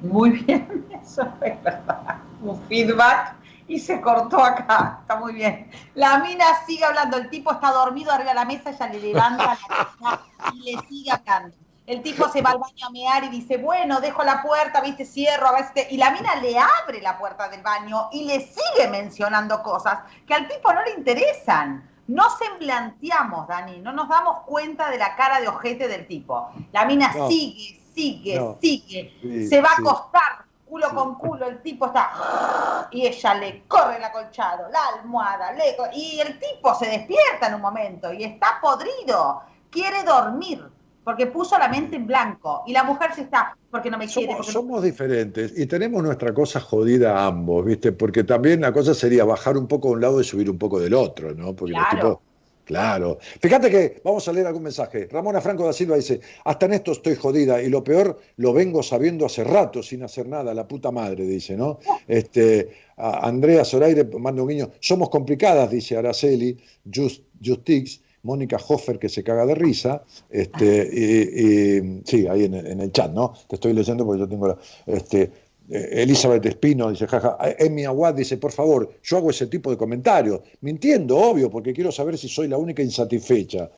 [0.02, 2.22] Muy bien, eso es verdad.
[2.44, 5.00] Un feedback y se cortó acá.
[5.02, 5.70] Está muy bien.
[5.96, 7.18] La mina sigue hablando.
[7.18, 9.58] El tipo está dormido arriba de la mesa, ella le levanta
[10.00, 10.20] la
[10.54, 11.56] y le sigue hablando.
[11.88, 15.06] El tipo se va al baño a mear y dice, bueno, dejo la puerta, viste,
[15.06, 15.92] cierro, a veces.
[15.92, 20.34] Y la mina le abre la puerta del baño y le sigue mencionando cosas que
[20.34, 21.90] al tipo no le interesan.
[22.08, 26.50] No semblanteamos, Dani, no nos damos cuenta de la cara de ojete del tipo.
[26.72, 32.88] La mina sigue, sigue, sigue, se va a acostar culo con culo, el tipo está
[32.92, 37.56] y ella le corre el acolchado, la almohada, le, y el tipo se despierta en
[37.56, 40.64] un momento y está podrido, quiere dormir
[41.04, 44.34] porque puso la mente en blanco y la mujer se está porque no me quiere.
[44.44, 47.92] Somos, diferentes y tenemos nuestra cosa jodida ambos, ¿viste?
[47.92, 50.80] Porque también la cosa sería bajar un poco de un lado y subir un poco
[50.80, 51.54] del otro, ¿no?
[51.54, 52.18] Porque los tipos
[52.66, 53.18] Claro.
[53.42, 55.08] Fíjate que vamos a leer algún mensaje.
[55.12, 58.84] Ramona Franco da Silva dice, hasta en esto estoy jodida y lo peor lo vengo
[58.84, 61.80] sabiendo hace rato sin hacer nada, la puta madre, dice, ¿no?
[62.08, 66.58] Este, Andrea Zoraire manda un guiño, somos complicadas, dice Araceli,
[66.94, 73.12] Just, Justix, Mónica Hoffer que se caga de risa, este, sí, ahí en, el chat,
[73.12, 73.34] ¿no?
[73.48, 75.32] Te estoy leyendo porque yo tengo la, este,
[75.70, 80.42] Elizabeth Espino dice, jaja, Emi Aguad dice, por favor, yo hago ese tipo de comentarios,
[80.62, 83.70] mintiendo, obvio, porque quiero saber si soy la única insatisfecha.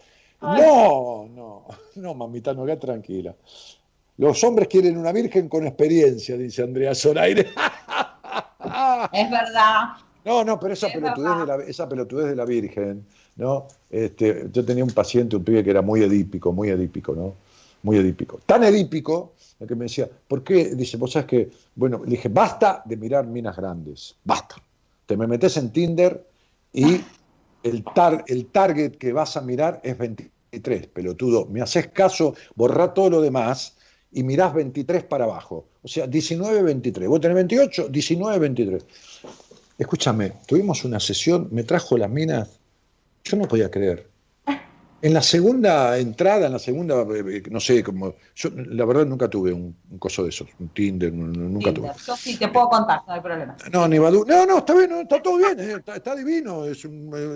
[0.41, 3.35] No, no, no, mamita, no, queda tranquila.
[4.17, 7.49] Los hombres quieren una virgen con experiencia, dice Andrea Zoraire.
[9.11, 9.89] Es verdad.
[10.25, 13.05] No, no, pero esa, pelotudez de, la, esa pelotudez de la virgen,
[13.35, 13.67] ¿no?
[13.89, 17.33] Este, yo tenía un paciente, un pibe que era muy edípico, muy edípico, ¿no?
[17.83, 18.39] Muy edípico.
[18.45, 19.32] Tan edípico
[19.67, 20.75] que me decía, ¿por qué?
[20.75, 24.55] Dice, vos sabes que, bueno, le dije, basta de mirar minas grandes, basta.
[25.05, 26.25] Te me metes en Tinder
[26.71, 27.01] y
[27.63, 31.45] el, tar, el target que vas a mirar es 23, pelotudo.
[31.45, 33.75] Me haces caso, borra todo lo demás
[34.11, 35.65] y mirás 23 para abajo.
[35.81, 37.09] O sea, 19, 23.
[37.09, 38.85] Vos tenés 28, 19, 23.
[39.77, 42.59] Escúchame, tuvimos una sesión, me trajo las minas,
[43.23, 44.12] yo no podía creer.
[45.03, 49.05] En la segunda entrada, en la segunda, eh, eh, no sé, como yo la verdad
[49.05, 51.91] nunca tuve un, coso de esos, un Tinder, nunca tuve.
[52.07, 53.57] Yo sí te puedo contar, no hay problema.
[53.73, 56.87] No, ni Badu, no, no, está bien, está todo bien, eh, está, divino, es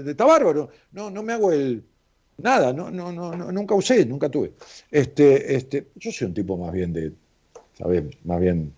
[0.08, 0.70] está bárbaro.
[0.94, 1.84] No, no me hago el
[2.38, 4.54] nada, no, no, no, nunca usé, nunca tuve.
[4.90, 7.12] Este, este, yo soy un tipo más bien de,
[7.78, 8.06] ¿sabes?
[8.24, 8.74] Más bien.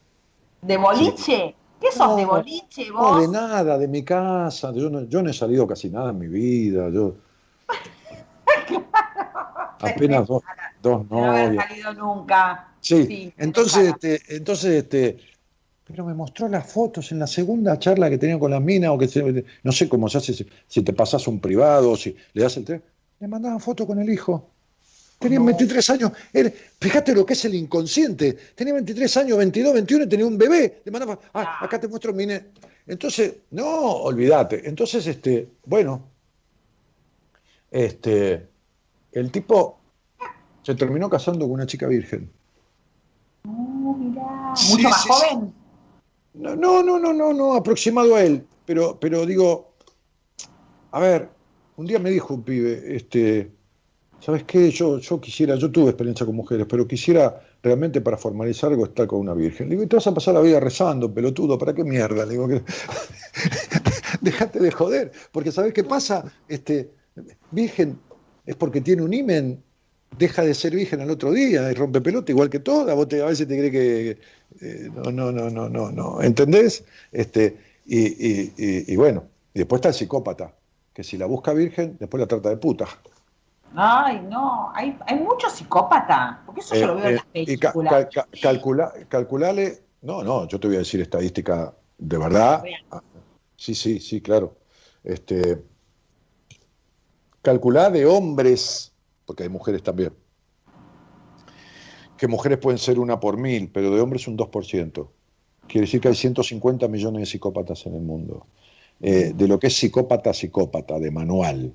[0.64, 1.53] ¿De boliche?
[1.80, 3.18] ¿Qué sos de boliche vos?
[3.18, 4.74] No, de nada, de mi casa.
[4.74, 6.90] Yo no, yo no he salido casi nada en mi vida.
[6.90, 7.14] Yo
[9.80, 10.43] Apenas dos,
[10.81, 12.68] dos no haber salido nunca.
[12.81, 15.18] Sí, entonces, este, entonces este,
[15.89, 18.97] pero me mostró las fotos en la segunda charla que tenía con las minas, o
[18.97, 22.65] que no sé cómo se hace, si, te pasas un privado, si le das el
[22.65, 22.84] tren,
[23.19, 24.51] le mandaban foto con el hijo.
[25.18, 26.11] Tenía 23 años.
[26.80, 28.38] fíjate lo que es el inconsciente.
[28.56, 30.81] Tenía 23 años, 22, 21 y tenía un bebé.
[30.85, 32.26] Le mandaba, ah, acá te muestro mi.
[32.88, 34.69] Entonces, no, olvídate.
[34.69, 36.03] Entonces, este, bueno,
[37.72, 38.47] este,
[39.11, 39.80] el tipo
[40.64, 42.30] se terminó casando con una chica virgen.
[43.48, 44.53] Oh, mirá.
[44.69, 45.53] ¿Mucho más joven?
[46.34, 48.45] No, no, no, no, no, aproximado a él.
[48.65, 49.73] Pero, pero digo,
[50.91, 51.30] a ver,
[51.77, 53.52] un día me dijo un pibe, este,
[54.19, 54.69] ¿sabes qué?
[54.69, 59.07] Yo, yo quisiera, yo tuve experiencia con mujeres, pero quisiera realmente para formalizar algo estar
[59.07, 59.69] con una virgen.
[59.69, 62.26] Le digo, y te vas a pasar la vida rezando, pelotudo, ¿para qué mierda?
[62.26, 62.61] Le digo, que...
[64.22, 66.23] déjate de joder, porque ¿sabes qué pasa?
[66.48, 66.91] Este,
[67.52, 67.98] virgen
[68.49, 69.63] es porque tiene un imen,
[70.17, 72.95] deja de ser virgen al otro día y rompe pelota igual que toda.
[72.95, 74.17] Vos a veces te crees que.
[74.59, 76.19] Eh, no, no, no, no, no, no.
[76.19, 76.84] ¿Entendés?
[77.11, 80.55] Este, y, bueno, y después está el psicópata,
[80.95, 82.88] que si la busca virgen, después la trata de puta.
[83.76, 88.93] Ay, no, hay, hay mucho psicópata, porque eso yo lo veo en eh, las películas.
[89.09, 92.63] calculale No, no, yo te voy a decir estadística de verdad.
[93.55, 94.57] Sí, sí, sí, claro.
[95.03, 95.61] Este,
[97.41, 98.94] calculá de hombres,
[99.26, 100.14] porque hay mujeres también,
[102.18, 105.07] que mujeres pueden ser una por mil, pero de hombres un 2%.
[105.68, 108.45] Quiere decir que hay 150 millones de psicópatas en el mundo.
[109.02, 111.74] Eh, de lo que es psicópata, psicópata, de manual.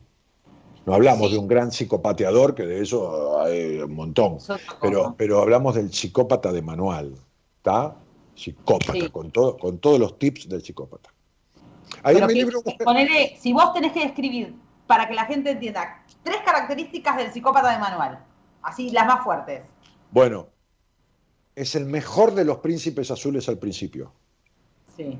[0.84, 4.36] No hablamos de un gran psicopateador, que de eso hay un montón,
[4.82, 7.14] pero, pero hablamos del psicópata de manual,
[7.56, 7.96] ¿está?
[8.34, 11.10] Psicópata, con, todo, con todos los tips del psicópata.
[12.02, 12.62] Ahí en mi libro...
[13.40, 14.54] si vos tenés que describir,
[14.86, 18.24] para que la gente entienda, tres características del psicópata de manual,
[18.62, 19.62] así las más fuertes.
[20.10, 20.48] Bueno,
[21.54, 24.12] es el mejor de los príncipes azules al principio.
[24.96, 25.18] Sí.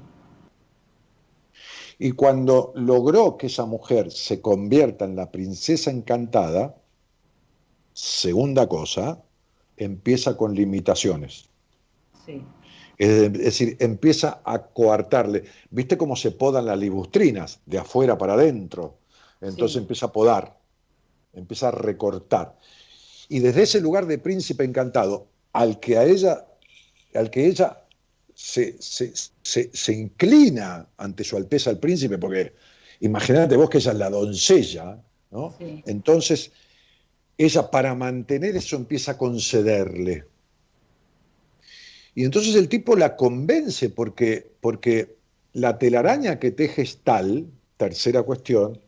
[1.99, 6.74] Y cuando logró que esa mujer se convierta en la princesa encantada,
[7.93, 9.23] segunda cosa,
[9.77, 11.49] empieza con limitaciones.
[12.27, 12.43] Sí.
[12.99, 15.45] Es decir, empieza a coartarle.
[15.70, 17.61] ¿Viste cómo se podan las libustrinas?
[17.66, 18.99] De afuera para adentro.
[19.45, 20.59] Entonces empieza a podar,
[21.33, 22.57] empieza a recortar.
[23.29, 26.47] Y desde ese lugar de príncipe encantado, al que a ella,
[27.15, 27.85] al que ella
[28.35, 32.53] se, se, inclina ante su alteza el príncipe, porque
[33.01, 35.55] imagínate vos que ella es la doncella, ¿no?
[35.87, 36.51] Entonces,
[37.39, 40.25] ella para mantener eso empieza a concederle.
[42.15, 45.16] Y entonces el tipo la convence porque, porque
[45.53, 47.47] la telaraña que teje es tal,
[47.77, 48.81] tercera cuestión,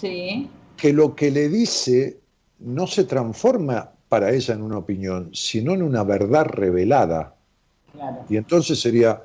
[0.00, 2.20] que lo que le dice
[2.60, 7.36] no se transforma para ella en una opinión, sino en una verdad revelada.
[8.28, 9.22] Y entonces sería,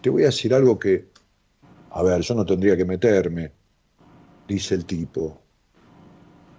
[0.00, 1.08] te voy a decir algo que,
[1.90, 3.52] a ver, yo no tendría que meterme,
[4.46, 5.40] dice el tipo,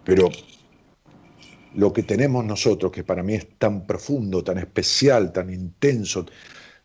[0.03, 0.29] pero
[1.75, 6.25] lo que tenemos nosotros, que para mí es tan profundo, tan especial, tan intenso,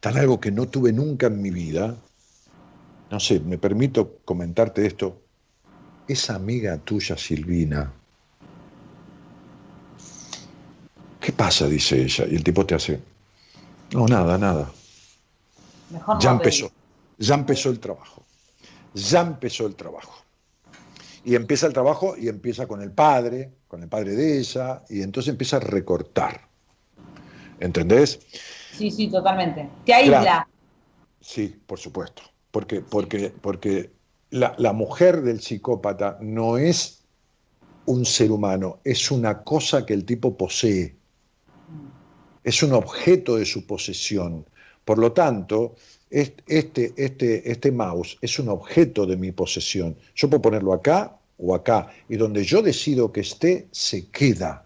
[0.01, 1.97] tan algo que no tuve nunca en mi vida,
[3.11, 5.24] no sé, me permito comentarte esto,
[6.07, 7.93] esa amiga tuya, Silvina,
[11.21, 11.67] ¿qué pasa?
[11.69, 13.01] dice ella, y el tipo te hace,
[13.93, 14.71] no, nada, nada.
[16.21, 16.71] ya empezó,
[17.19, 18.23] ya empezó el trabajo,
[18.95, 20.23] ya empezó el trabajo.
[21.27, 25.01] Y empieza el trabajo y empieza con el padre, con el padre de ella, y
[25.01, 26.49] entonces empieza a recortar.
[27.61, 28.21] ¿Entendés?
[28.73, 29.71] Sí, sí, totalmente.
[29.87, 30.47] Te aísla.
[31.23, 32.23] Sí, por supuesto.
[32.51, 33.91] Porque, porque, porque
[34.35, 37.03] la, la mujer del psicópata no es
[37.87, 40.97] un ser humano, es una cosa que el tipo posee
[42.45, 44.45] es un objeto de su posesión.
[44.85, 45.75] Por lo tanto,
[46.11, 49.97] este, este, este mouse es un objeto de mi posesión.
[50.15, 54.65] Yo puedo ponerlo acá o acá, y donde yo decido que esté, se queda.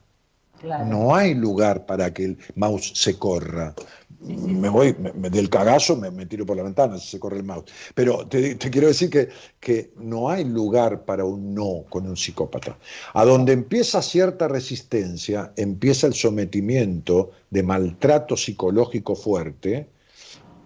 [0.86, 3.74] No hay lugar para que el mouse se corra
[4.20, 7.70] me voy del cagazo, me, tiro por la ventana se corre el mouse.
[7.94, 9.28] Pero te, quiero decir que,
[9.60, 12.76] que, no hay lugar para un no con un psicópata.
[13.14, 19.88] A donde empieza cierta resistencia, empieza el sometimiento de maltrato psicológico fuerte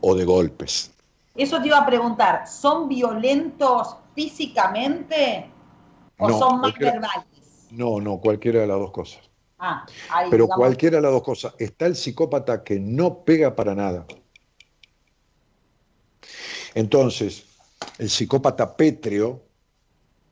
[0.00, 0.92] o de golpes.
[1.34, 5.50] Eso te iba a preguntar, ¿son violentos físicamente
[6.18, 7.24] o son más verbales?
[7.70, 9.31] No, no, cualquiera de las dos cosas.
[9.64, 9.86] Ah,
[10.28, 11.54] Pero cualquiera de las dos cosas.
[11.56, 14.04] Está el psicópata que no pega para nada.
[16.74, 17.44] Entonces,
[17.98, 19.40] el psicópata pétreo,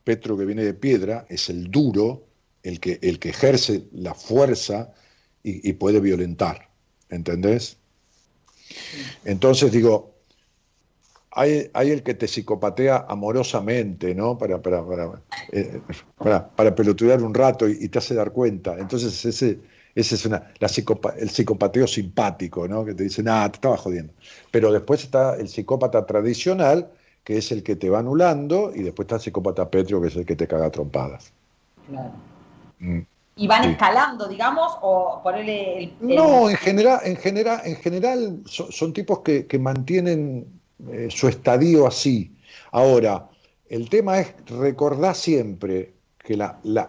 [0.03, 2.25] Petro que viene de piedra, es el duro,
[2.63, 4.91] el que, el que ejerce la fuerza
[5.43, 6.67] y, y puede violentar.
[7.09, 7.77] ¿Entendés?
[9.23, 10.10] Entonces digo,
[11.31, 14.37] hay, el que te psicopatea amorosamente, ¿no?
[14.37, 15.11] Para, para, para,
[15.51, 15.81] eh,
[16.55, 18.77] para, pelotudear un rato y, te hace dar cuenta.
[18.77, 19.59] Entonces ese,
[19.95, 20.67] ese es una, la
[21.17, 22.83] el psicopateo simpático, ¿no?
[22.83, 24.13] Que te dice, nada, te estaba jodiendo.
[24.51, 26.91] Pero después está el psicópata tradicional,
[27.23, 30.15] que es el que te va anulando, y después está el psicópata petrio, que es
[30.17, 31.31] el que te caga trompadas.
[31.87, 32.11] Claro.
[32.79, 32.99] Mm.
[33.37, 38.91] ¿Y van escalando, digamos, o ponerle el, No, en general, en general, en general son,
[38.91, 42.35] tipos que, que mantienen eh, su estadio así.
[42.71, 43.29] Ahora,
[43.69, 46.33] el tema es recordar siempre que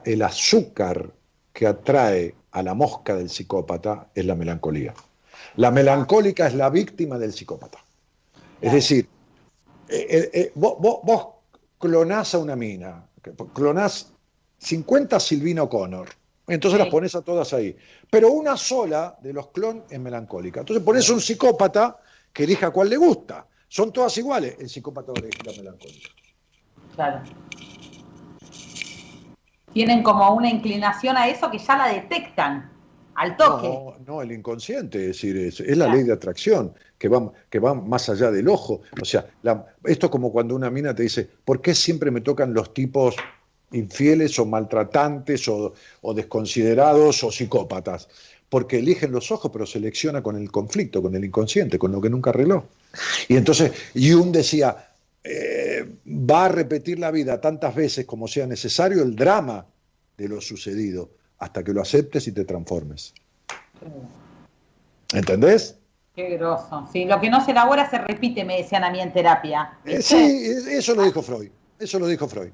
[0.05, 1.13] el azúcar
[1.53, 4.95] que atrae a la mosca del psicópata es la melancolía.
[5.57, 7.79] La melancólica es la víctima del psicópata.
[8.61, 9.09] Es decir,
[9.89, 11.27] eh, eh, vos, vos,
[11.79, 13.07] clonás a una mina,
[13.53, 14.13] clonás
[14.59, 16.09] 50 Silvino Connor,
[16.47, 17.77] entonces las pones a todas ahí.
[18.11, 20.61] Pero una sola de los clones es melancólica.
[20.61, 21.99] Entonces pones un psicópata
[22.33, 23.47] que elija cuál le gusta.
[23.73, 26.11] Son todas iguales, el psicópata de la melancólica.
[26.95, 27.23] Claro.
[29.73, 32.71] Tienen como una inclinación a eso que ya la detectan.
[33.15, 33.69] al toque.
[33.69, 37.73] No, no, el inconsciente, es decir, es, la ley de atracción que va, que va
[37.73, 38.83] más allá del ojo.
[39.01, 39.25] O sea,
[39.85, 43.17] esto es como cuando una mina te dice, ¿por qué siempre me tocan los tipos
[43.71, 45.73] infieles o maltratantes o,
[46.15, 48.07] desconsiderados o psicópatas?
[48.53, 52.11] Porque eligen los ojos, pero selecciona con el conflicto, con el inconsciente, con lo que
[52.11, 52.67] nunca arregló.
[53.27, 54.91] Y entonces Jung decía,
[55.25, 59.65] eh, va a repetir la vida tantas veces como sea necesario el drama
[60.19, 61.09] de lo sucedido
[61.39, 63.15] hasta que lo aceptes y te transformes.
[65.15, 65.77] ¿Entendés?
[66.15, 66.87] Qué groso.
[66.93, 69.79] Sí, lo que no se elabora se repite, me decían a mí en terapia.
[69.87, 71.49] Eh, sí, eso lo dijo Freud.
[71.79, 72.53] Eso lo dijo Freud.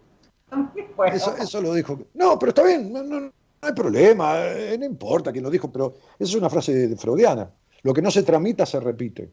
[1.41, 1.99] Eso, lo dijo.
[2.15, 6.31] No, pero está bien, no, hay problema, eh, no importa quién lo dijo, pero esa
[6.31, 7.51] es una frase freudiana.
[7.83, 9.31] Lo que no se tramita se repite.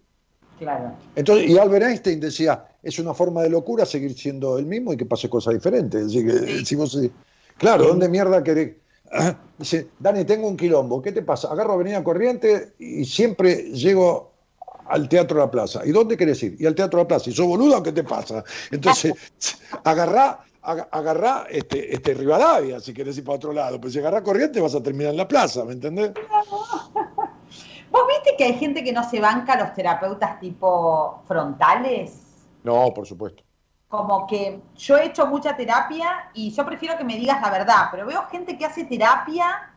[0.60, 0.94] Claro.
[1.16, 4.98] Entonces, y Albert Einstein decía, es una forma de locura seguir siendo el mismo y
[4.98, 6.06] que pase cosas diferentes.
[6.06, 6.98] Así que, si vos,
[7.58, 8.76] claro, ¿dónde mierda querés?
[9.58, 11.52] Dice, Dani, tengo un quilombo, ¿qué te pasa?
[11.52, 14.32] Agarro Avenida Corriente y siempre llego
[14.88, 15.86] al Teatro de la Plaza.
[15.86, 16.56] ¿Y dónde querés ir?
[16.60, 17.30] Y al Teatro de la Plaza.
[17.30, 18.44] ¿Y sos boludo qué te pasa?
[18.72, 19.14] Entonces,
[19.84, 23.80] agarrá, agarrá este, este Rivadavia si querés ir para otro lado.
[23.80, 26.12] Pues si agarrá Corriente vas a terminar en la plaza, ¿me entendés?
[27.92, 32.48] ¿Vos viste que hay gente que no se banca a los terapeutas tipo frontales?
[32.64, 33.44] No, por supuesto
[33.96, 37.88] como que yo he hecho mucha terapia y yo prefiero que me digas la verdad,
[37.92, 39.74] pero veo gente que hace terapia,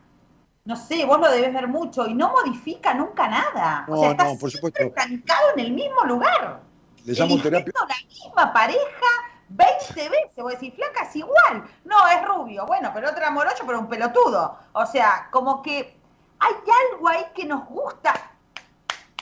[0.65, 3.86] no sé, vos lo debes ver mucho y no modifica nunca nada.
[3.89, 4.82] o sea, está por supuesto.
[4.82, 6.60] estancado en el mismo lugar.
[7.05, 7.73] Le llamo terapia.
[7.89, 9.06] la misma pareja
[9.48, 10.36] 20 veces.
[10.36, 11.64] Vos decís, flaca es igual.
[11.84, 12.66] No, es rubio.
[12.66, 14.58] Bueno, pero otro amoroso, pero un pelotudo.
[14.72, 15.96] O sea, como que
[16.38, 16.54] hay
[16.92, 18.14] algo ahí que nos gusta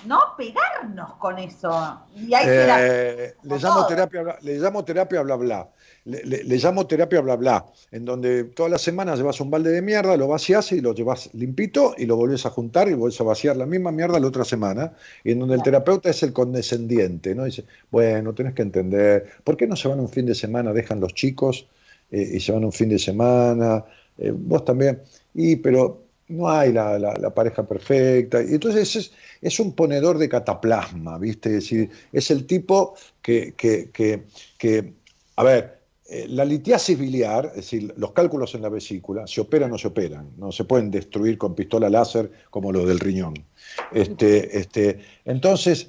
[0.05, 0.35] ¿no?
[0.37, 2.01] Pegarnos con eso.
[2.15, 5.69] Y hay eh, le, llamo terapia, le llamo terapia bla bla.
[6.07, 10.17] Le, llamo terapia bla bla, en donde todas las semanas llevas un balde de mierda,
[10.17, 13.57] lo vacías y lo llevas limpito y lo volvés a juntar y volvés a vaciar
[13.57, 14.93] la misma mierda la otra semana,
[15.25, 17.45] y en donde el terapeuta es el condescendiente, ¿no?
[17.45, 21.01] Dice, bueno, tenés que entender, ¿por qué no se van un fin de semana, dejan
[21.01, 21.67] los chicos
[22.13, 23.85] eh, y se van un fin de semana?
[24.19, 25.03] Eh, vos también,
[25.35, 28.43] y pero no hay la, pareja perfecta.
[28.43, 31.51] Y entonces es, es, un ponedor de cataplasma, ¿viste?
[31.51, 34.93] Es decir, es el tipo que, que,
[35.37, 35.76] a ver,
[36.09, 39.79] eh, la litiasis biliar, es decir, los cálculos en la vesícula, se operan o no
[39.79, 43.35] se operan, no se pueden destruir con pistola láser como los del riñón.
[43.93, 45.89] Este, este, entonces,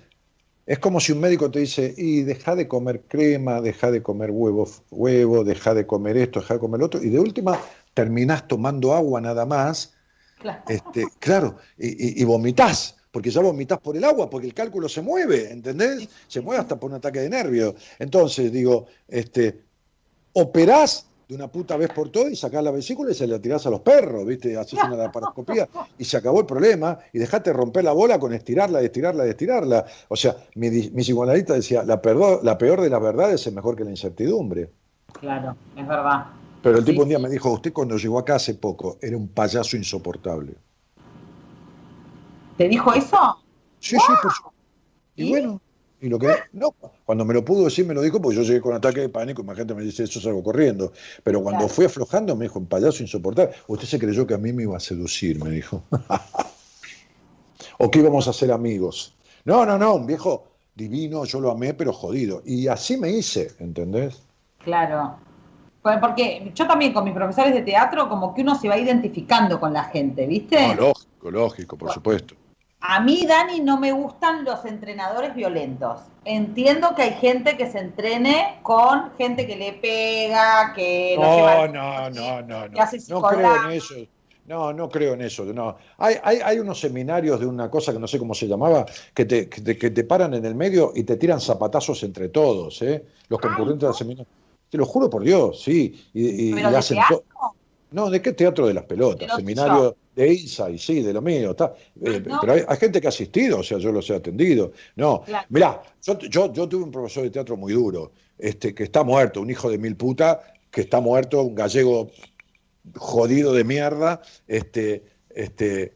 [0.65, 4.31] es como si un médico te dice, y deja de comer crema, deja de comer
[4.31, 7.60] huevo, huevo, deja de comer esto, deja de comer lo otro, y de última
[7.94, 9.94] terminás tomando agua nada más,
[10.39, 15.02] Claro, este, claro y, vomitas porque ya vomitas por el agua, porque el cálculo se
[15.02, 16.07] mueve, ¿entendés?
[16.27, 17.73] Se mueve hasta por un ataque de nervio.
[17.98, 19.66] Entonces, digo, este,
[20.39, 23.65] operás de una puta vez por todas y sacás la vesícula y se la tirás
[23.65, 24.55] a los perros, ¿viste?
[24.55, 28.81] Haces una laparoscopía y se acabó el problema y dejate romper la bola con estirarla,
[28.81, 29.85] estirarla, estirarla.
[30.07, 31.99] O sea, mi, mi psicoanalista decía, la,
[32.43, 34.72] la peor de las verdades es mejor que la incertidumbre.
[35.19, 36.27] Claro, es verdad.
[36.61, 39.27] Pero el tipo un día me dijo, usted cuando llegó acá hace poco era un
[39.27, 40.55] payaso insoportable.
[42.57, 43.38] ¿Te dijo eso?
[43.80, 44.53] Sí, sí, por supuesto.
[45.15, 45.61] Y, bueno,
[45.99, 46.76] y lo que no,
[47.06, 49.41] cuando me lo pudo decir me lo dijo porque yo llegué con ataque de pánico,
[49.41, 50.94] imagínate me dice eso salgo corriendo.
[51.24, 53.56] Pero cuando fui aflojando me dijo, un payaso insoportable.
[53.68, 55.84] Usted se creyó que a mí me iba a seducir, me dijo.
[57.80, 59.15] o que íbamos a ser amigos.
[59.45, 62.44] No, no, no, un viejo divino, yo lo amé, pero jodido.
[62.45, 64.22] Y así me hice, ¿entendés?
[64.60, 65.18] Claro.
[65.82, 69.74] Porque yo también con mis profesores de teatro, como que uno se va identificando con
[69.74, 70.76] la gente, ¿viste?
[70.76, 72.36] lógico, lógico, por supuesto.
[72.80, 76.02] A mí, Dani, no me gustan los entrenadores violentos.
[76.26, 82.10] Entiendo que hay gente que se entrene con gente que le pega, que no, no,
[82.10, 82.68] no, no, no.
[82.68, 83.95] no creo en eso.
[84.45, 85.44] No, no creo en eso.
[85.45, 85.76] No.
[85.98, 89.26] Hay, hay, hay, unos seminarios de una cosa que no sé cómo se llamaba, que
[89.26, 93.04] te, que te, paran en el medio y te tiran zapatazos entre todos, ¿eh?
[93.28, 94.28] Los concurrentes del seminario.
[94.70, 96.10] Te lo juro por Dios, sí.
[96.14, 97.24] Y, ¿Pero de teatro?
[97.91, 99.36] No, ¿de qué teatro de las pelotas?
[99.36, 101.52] Seminario de ISA sí, de lo mío.
[101.52, 101.76] Está.
[102.03, 104.72] Eh, pero hay, gente que ha asistido, o sea, yo los he atendido.
[104.95, 106.18] No, mirá, yo,
[106.52, 109.77] yo, tuve un profesor de teatro muy duro, este, que está muerto, un hijo de
[109.77, 110.41] mil puta,
[110.72, 112.10] que está muerto, un gallego
[112.95, 115.94] jodido de mierda, este, este,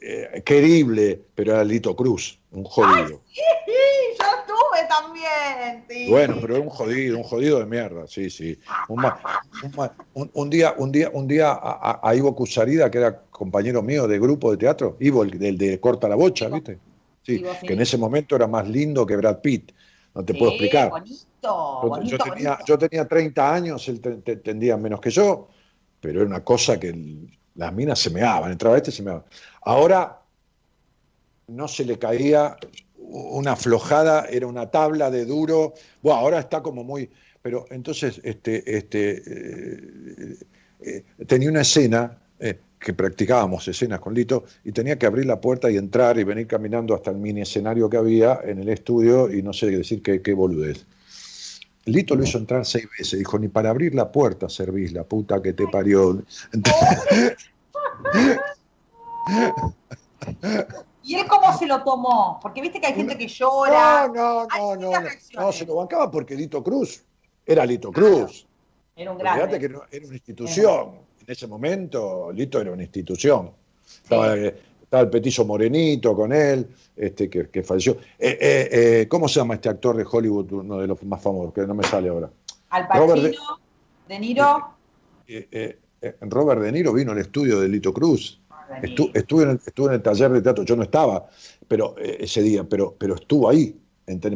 [0.00, 3.22] eh, querible, pero era Lito Cruz, un jodido.
[3.32, 3.40] sí,
[4.18, 6.10] yo tuve también.
[6.10, 8.58] Bueno, pero era un jodido, un jodido de mierda, sí, sí.
[8.88, 14.50] Un, día, un día, un día a, Ivo Cusarida, que era compañero mío de grupo
[14.50, 16.78] de teatro, Ivo, el, de Corta la Bocha, ¿viste?
[17.22, 19.72] Sí, que en ese momento era más lindo que Brad Pitt.
[20.14, 20.90] No te puedo explicar.
[20.90, 25.48] Bonito, yo, tenía, yo tenía 30 años, él tendría menos que yo,
[26.00, 26.94] pero era una cosa que
[27.54, 29.24] Las minas se meaban, entraba este y se meaban.
[29.62, 30.20] Ahora
[31.48, 32.56] no se le caía
[33.12, 35.74] una aflojada, era una tabla de duro.
[36.02, 37.10] Bueno, ahora está como muy.
[37.42, 40.36] Pero entonces, este, este, eh,
[40.80, 45.40] eh, tenía una escena eh, que practicábamos escenas con Lito y tenía que abrir la
[45.40, 49.32] puerta y entrar y venir caminando hasta el mini escenario que había en el estudio
[49.32, 50.86] y no sé decir qué, qué boludez.
[51.84, 55.42] Lito lo hizo entrar seis veces, dijo, ni para abrir la puerta servís, la puta
[55.42, 56.22] que te parió.
[61.04, 62.38] ¿Y él cómo se lo tomó?
[62.40, 64.08] Porque viste que hay gente que llora.
[64.08, 67.02] No, no, no, no, no, se lo bancaba porque Lito Cruz
[67.44, 68.46] era Lito Cruz.
[68.94, 69.34] Era un gran.
[69.34, 71.12] Fíjate que era una institución.
[71.20, 73.50] En ese momento, Lito era una institución.
[73.84, 77.92] Estaba, el petizo morenito con él, este, que, falleció.
[78.18, 81.54] Eh, eh, eh, ¿Cómo se llama este actor de Hollywood, uno de los más famosos,
[81.54, 82.30] que no me sale ahora?
[82.68, 83.58] Al Pacino,
[84.08, 84.74] de, Niro.
[86.20, 88.41] Robert De Niro vino al estudio de Lito Cruz
[88.80, 91.28] estuve, en el, en el taller de teatro, yo no estaba
[91.68, 93.78] pero, ese día, pero, pero estuvo ahí,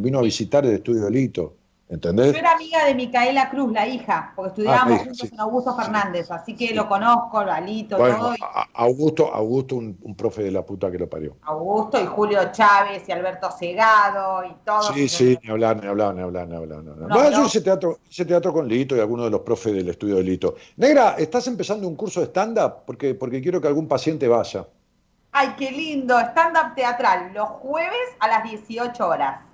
[0.00, 1.56] vino a visitar el estudio de Lito.
[1.88, 2.32] ¿Entendés?
[2.32, 6.30] Yo era amiga de Micaela Cruz, la hija, porque estudiábamos ah, juntos en Augusto Fernández,
[6.32, 8.34] así que lo conozco, alito, todo.
[8.74, 11.36] Augusto, Augusto un, profe de la puta que lo parió.
[11.42, 14.82] Augusto y Julio Chávez y Alberto Segado y todo.
[14.92, 16.82] Sí, sí, ni hablar, ni hablar, ni hablar, ni hablar.
[17.08, 20.16] bueno, yo hice teatro, hice teatro con Lito y algunos de los profes del estudio
[20.16, 20.56] de Lito.
[20.76, 22.84] Negra, ¿estás empezando un curso de stand-up?
[22.84, 24.66] Porque, porque quiero que algún paciente vaya.
[25.30, 29.45] Ay, qué lindo, stand-up teatral, los jueves a las 18 horas.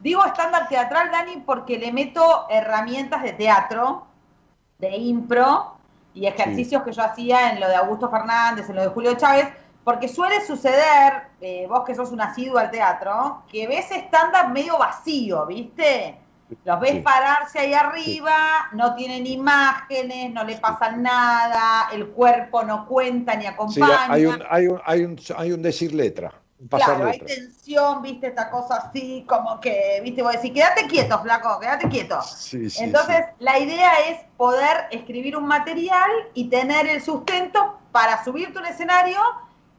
[0.00, 4.06] Digo estándar teatral, Dani, porque le meto herramientas de teatro,
[4.78, 5.76] de impro
[6.14, 9.48] y ejercicios que yo hacía en lo de Augusto Fernández, en lo de Julio Chávez,
[9.84, 14.78] porque suele suceder, eh, vos que sos un asiduo al teatro, que ves estándar medio
[14.78, 16.18] vacío, ¿viste?
[16.64, 22.86] Los ves pararse ahí arriba, no tienen imágenes, no le pasan nada, el cuerpo no
[22.86, 24.06] cuenta ni acompaña.
[24.08, 26.32] hay, un, hay, un, hay, un, hay un decir letra
[26.68, 31.58] claro, hay tensión, viste, esta cosa así, como que, viste, vos decís, quédate quieto, flaco,
[31.58, 32.18] quédate quieto.
[32.52, 38.66] Entonces, la idea es poder escribir un material y tener el sustento para subirte un
[38.66, 39.18] escenario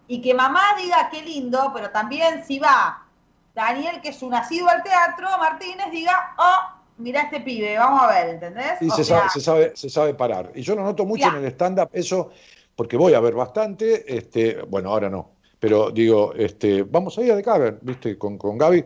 [0.07, 3.05] y que mamá diga qué lindo, pero también si va
[3.53, 8.07] Daniel, que es un nacido al teatro, Martínez, diga, oh, mira este pibe, vamos a
[8.07, 8.81] ver, ¿entendés?
[8.81, 10.51] Y se, sabe, se, sabe, parar.
[10.55, 12.31] Y yo lo noto mucho en el stand-up, eso,
[12.75, 17.31] porque voy a ver bastante, este, bueno, ahora no pero digo, este, vamos a ir
[17.31, 18.17] a The Cavern, ¿viste?
[18.17, 18.83] Con, con Gaby.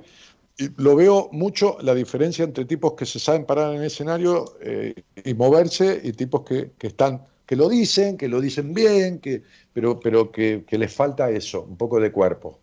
[0.58, 4.58] Y lo veo mucho la diferencia entre tipos que se saben parar en el escenario
[4.60, 4.94] eh,
[5.24, 10.02] y moverse y tipos que, están, que lo dicen, que lo dicen bien, que, pero,
[10.02, 12.60] pero que, les falta eso, un poco de cuerpo.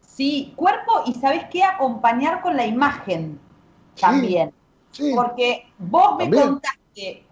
[0.00, 3.40] Sí, cuerpo y sabes qué, acompañar con la imagen
[4.00, 4.52] también.
[5.16, 7.24] Porque vos me contaste,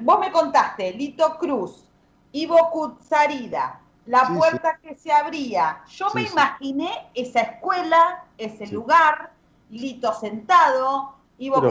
[0.00, 1.82] vos me contaste, Lito Cruz,
[2.30, 5.82] Ivo Kutsarida, la puerta que se abría.
[5.90, 9.32] Yo me imaginé esa escuela, ese lugar,
[9.70, 11.62] Lito sentado, y vos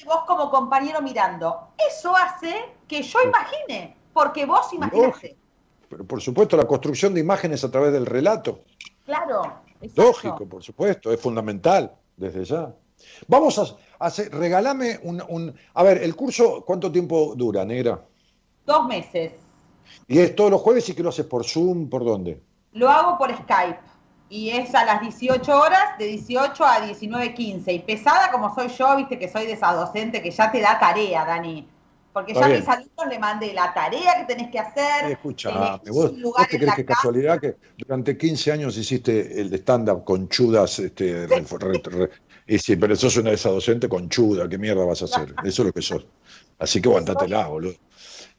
[0.00, 1.68] y vos como compañero mirando.
[1.90, 5.36] Eso hace que yo imagine, porque vos imaginaste.
[5.90, 8.64] Pero por supuesto, la construcción de imágenes a través del relato.
[9.04, 9.42] Claro.
[9.94, 12.74] Lógico, por supuesto, es fundamental desde ya.
[13.28, 18.02] Vamos a hacer, regálame un, un, A ver, el curso, ¿cuánto tiempo dura, negra?
[18.64, 19.41] Dos meses.
[20.08, 21.88] ¿Y es todos los jueves y que lo haces por Zoom?
[21.88, 22.40] ¿Por dónde?
[22.72, 23.78] Lo hago por Skype.
[24.28, 27.74] Y es a las 18 horas, de 18 a 19.15.
[27.74, 30.78] Y pesada como soy yo, viste que soy de esa docente que ya te da
[30.78, 31.68] tarea, Dani.
[32.12, 35.10] Porque ya a mis alumnos le mandé la tarea que tenés que hacer.
[35.10, 40.28] Escucha, vos, ¿vos te crees que casualidad que durante 15 años hiciste el stand-up con
[40.28, 40.78] chudas?
[40.78, 41.26] Este,
[42.46, 45.34] y sí, pero sos una de esas docentes con chuda, ¿qué mierda vas a hacer?
[45.44, 46.06] Eso es lo que sos.
[46.58, 47.74] Así que aguantatela, boludo.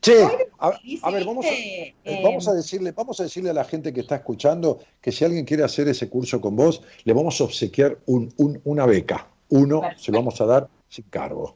[0.03, 0.21] Che,
[0.59, 4.01] a, ver, vamos a, eh, vamos a, decirle, vamos a decirle a la gente que
[4.01, 7.99] está escuchando que si alguien quiere hacer ese curso con vos, le vamos a obsequiar
[8.05, 9.29] una beca.
[9.47, 11.55] Uno se lo vamos a dar sin cargo.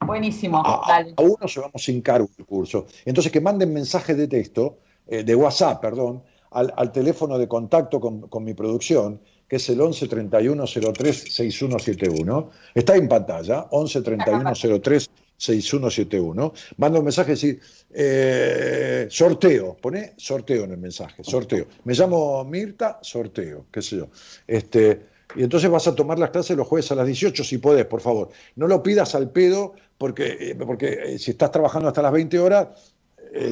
[0.00, 0.62] Buenísimo.
[0.66, 2.88] A, uno se vamos sin cargo el curso.
[3.06, 4.76] Entonces que manden mensajes de texto,
[5.06, 9.18] eh, de WhatsApp, perdón, al, teléfono de contacto con, con, mi producción,
[9.48, 12.50] que es el 11 31 03 6171.
[12.74, 14.52] Está en pantalla, 11 31
[14.82, 17.60] 03 6171, manda un mensaje y decir,
[17.92, 21.66] eh, sorteo, pone sorteo en el mensaje, sorteo.
[21.84, 24.08] Me llamo Mirta, sorteo, qué sé yo.
[24.46, 25.00] Este,
[25.34, 28.00] y entonces vas a tomar las clases los jueves a las 18, si podés, por
[28.00, 28.30] favor.
[28.54, 32.38] No lo pidas al pedo, porque, eh, porque eh, si estás trabajando hasta las 20
[32.38, 32.68] horas,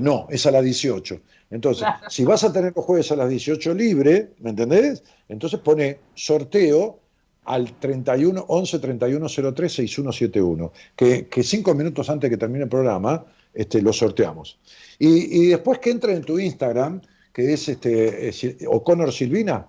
[0.01, 1.21] no, es a las 18.
[1.51, 5.03] Entonces, si vas a tener los jueves a las 18 libre, ¿me entendés?
[5.29, 7.01] Entonces pone sorteo
[7.45, 13.25] al 31 11 31 03 6171, que, que cinco minutos antes que termine el programa,
[13.53, 14.59] este, lo sorteamos.
[14.99, 17.01] Y, después que entra en tu Instagram,
[17.33, 19.67] que es este, O'Connor Silvina.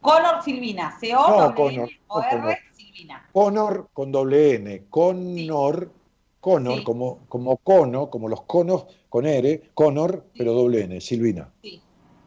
[0.00, 3.28] Connor Silvina, C-O-N-O-R Silvina.
[3.32, 5.90] Connor con doble N, Connor,
[6.40, 11.50] Connor, como, como cono, como los conos con R, Connor, pero doble N, Silvina.
[11.62, 11.80] Sí.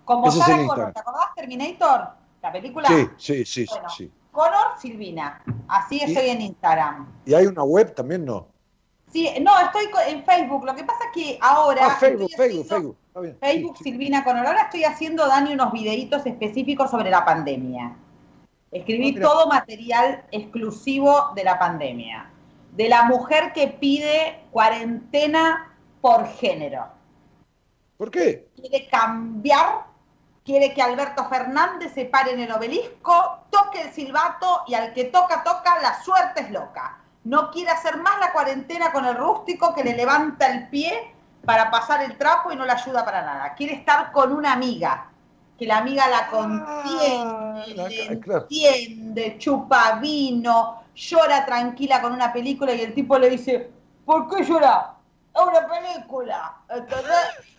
[0.05, 1.35] Como Sarah Connor, ¿te acordás?
[1.35, 2.07] Terminator,
[2.41, 2.87] la película.
[2.87, 3.65] Sí, sí, sí,
[3.95, 4.11] sí.
[4.38, 7.11] Connor Silvina, así estoy en Instagram.
[7.26, 8.47] ¿Y hay una web también, no?
[9.11, 10.64] Sí, no, estoy en Facebook.
[10.64, 11.88] Lo que pasa es que ahora.
[11.88, 13.38] Ah, Facebook, Facebook, Facebook.
[13.39, 14.45] Facebook Silvina Connor.
[14.45, 17.95] Ahora estoy haciendo, Dani, unos videitos específicos sobre la pandemia.
[18.69, 22.30] Escribí ah, todo material exclusivo de la pandemia.
[22.73, 26.85] De la mujer que pide cuarentena por género.
[27.97, 28.47] ¿Por qué?
[28.55, 29.88] Quiere cambiar,
[30.47, 35.03] quiere que Alberto Fernández se pare en el obelisco, toque el silbato y al que
[35.03, 36.97] toca, toca, la suerte es loca
[37.27, 41.13] no quiere hacer más la cuarentena con el rústico que le levanta el pie
[41.43, 43.53] para pasar el trapo y no le ayuda para nada.
[43.53, 45.09] Quiere estar con una amiga,
[45.59, 52.73] que la amiga la contiene, ah, le entiende, chupa vino, llora tranquila con una película
[52.73, 53.71] y el tipo le dice,
[54.05, 54.93] ¿por qué llora?
[55.38, 56.57] Es una película.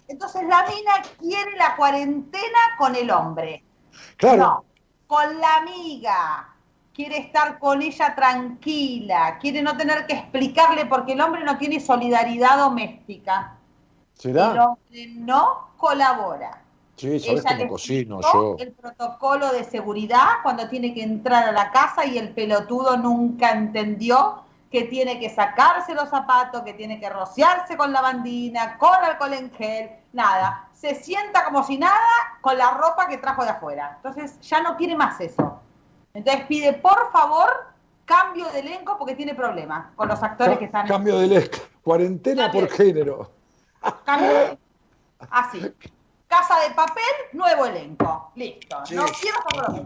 [0.08, 3.62] Entonces la mina quiere la cuarentena con el hombre.
[4.16, 4.36] Claro.
[4.36, 4.64] No,
[5.06, 6.54] con la amiga
[6.92, 11.78] quiere estar con ella tranquila, quiere no tener que explicarle porque el hombre no tiene
[11.78, 13.56] solidaridad doméstica.
[14.14, 14.50] ¿Será?
[14.50, 16.64] El hombre no colabora.
[16.96, 18.56] Sí, sabes cómo cocino yo.
[18.58, 23.52] El protocolo de seguridad cuando tiene que entrar a la casa y el pelotudo nunca
[23.52, 29.32] entendió que tiene que sacarse los zapatos, que tiene que rociarse con lavandina, con alcohol
[29.32, 30.68] en gel, nada.
[30.72, 31.98] Se sienta como si nada
[32.40, 33.94] con la ropa que trajo de afuera.
[33.96, 35.60] Entonces ya no quiere más eso.
[36.12, 37.48] Entonces pide, por favor,
[38.04, 40.86] cambio de elenco porque tiene problemas con los actores que están.
[40.86, 41.58] Cambio de elenco.
[41.82, 43.30] Cuarentena por género.
[44.04, 44.58] Cambio
[45.30, 45.74] Así.
[46.26, 48.32] Casa de papel, nuevo elenco.
[48.34, 48.76] Listo.
[48.92, 49.38] no quiero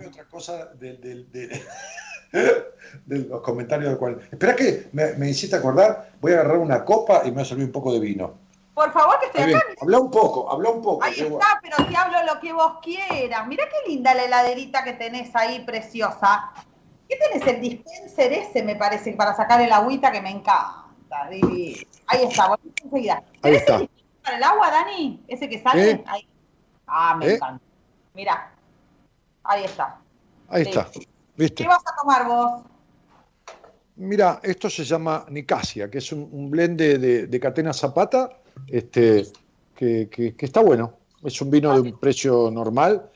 [0.08, 1.64] otra cosa de,
[3.06, 4.20] los comentarios del cual.
[4.30, 6.12] Espera que me, me, hiciste acordar.
[6.20, 8.34] Voy a agarrar una copa y me voy a servir un poco de vino.
[8.74, 9.66] Por favor, que estoy acá.
[9.80, 11.04] Habla un poco, habla un poco.
[11.04, 13.46] Ahí está, pero te hablo lo que vos quieras.
[13.46, 16.52] Mira qué linda la heladerita que tenés ahí, preciosa.
[17.08, 17.46] ¿Qué tenés?
[17.46, 20.82] El dispenser ese, me parece, para sacar el agüita que me encanta.
[21.20, 23.22] Ahí está, volvemos enseguida.
[23.42, 23.76] Ahí está.
[23.76, 23.90] El
[24.24, 25.22] para el agua, Dani?
[25.28, 25.90] Ese que sale.
[25.90, 26.04] ¿Eh?
[26.06, 26.26] Ahí.
[26.86, 27.34] Ah, me ¿Eh?
[27.34, 27.64] encanta.
[28.14, 28.52] Mira.
[29.44, 29.98] Ahí está.
[30.48, 30.88] Ahí está.
[31.36, 31.62] ¿Viste?
[31.62, 32.62] ¿Qué vas a tomar vos?
[33.96, 38.30] Mira, esto se llama Nicasia, que es un, blend de, de catena zapata
[38.66, 39.26] este,
[39.74, 40.98] que, está bueno.
[41.24, 43.10] Es un vino de un precio normal,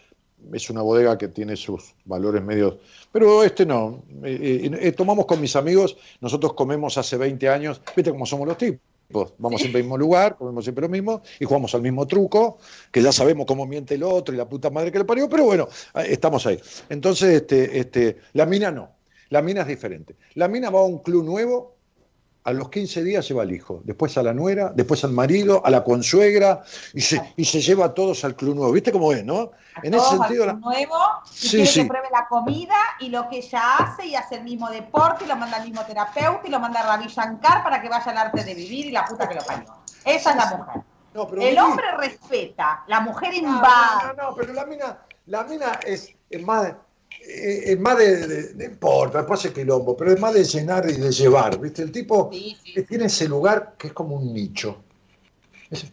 [0.53, 2.77] es una bodega que tiene sus valores medios,
[3.11, 4.05] pero este no.
[4.23, 8.47] Eh, eh, eh, tomamos con mis amigos, nosotros comemos hace 20 años, viste cómo somos
[8.47, 8.81] los tipos.
[9.09, 12.59] Vamos siempre al mismo lugar, comemos siempre lo mismo y jugamos al mismo truco,
[12.91, 15.45] que ya sabemos cómo miente el otro y la puta madre que le parió, pero
[15.45, 16.61] bueno, estamos ahí.
[16.89, 18.91] Entonces, este, este, la mina no,
[19.31, 20.17] la mina es diferente.
[20.35, 21.76] La mina va a un club nuevo
[22.47, 25.71] a los 15 días lleva al hijo, después a la nuera, después al marido, a
[25.71, 26.63] la consuegra,
[26.95, 28.73] y se, y se lleva a todos al club nuevo.
[28.73, 29.51] ¿Viste cómo es, no?
[29.83, 30.45] en ese sentido.
[30.45, 30.95] Al club nuevo,
[31.43, 35.25] y que pruebe la comida y lo que ella hace, y hace el mismo deporte,
[35.25, 38.13] y lo manda al mismo terapeuta, y lo manda a Ravi Shankar para que vaya
[38.13, 39.67] al arte de vivir y la puta que lo parió.
[40.05, 41.51] Esa es la mujer.
[41.51, 44.05] el hombre respeta, la mujer invade.
[44.07, 46.75] No, no, no, pero la mina, la mina es, es más
[47.25, 51.11] es más de, no importa, después hace quilombo, pero es más de llenar y de
[51.11, 51.83] llevar, ¿viste?
[51.83, 52.31] El tipo
[52.89, 54.83] tiene ese lugar que es como un nicho.
[55.71, 55.85] Es,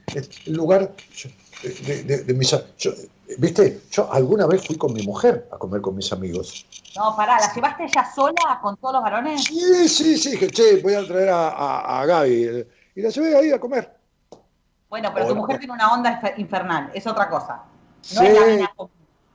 [0.45, 0.93] el lugar
[1.63, 2.55] de, mis...
[3.37, 3.81] ¿Viste?
[3.89, 6.65] Yo alguna vez fui con mi mujer a comer con mis amigos.
[6.95, 9.43] No, pará, ¿la llevaste ella sola con todos los varones?
[9.45, 12.67] Sí, sí, sí, dije, che, voy a traer a, a, Gaby.
[12.95, 13.91] Y la llevé ahí a comer.
[14.89, 17.63] Bueno, pero tu mujer tiene una onda infernal, es otra cosa.
[18.13, 18.71] No es la mina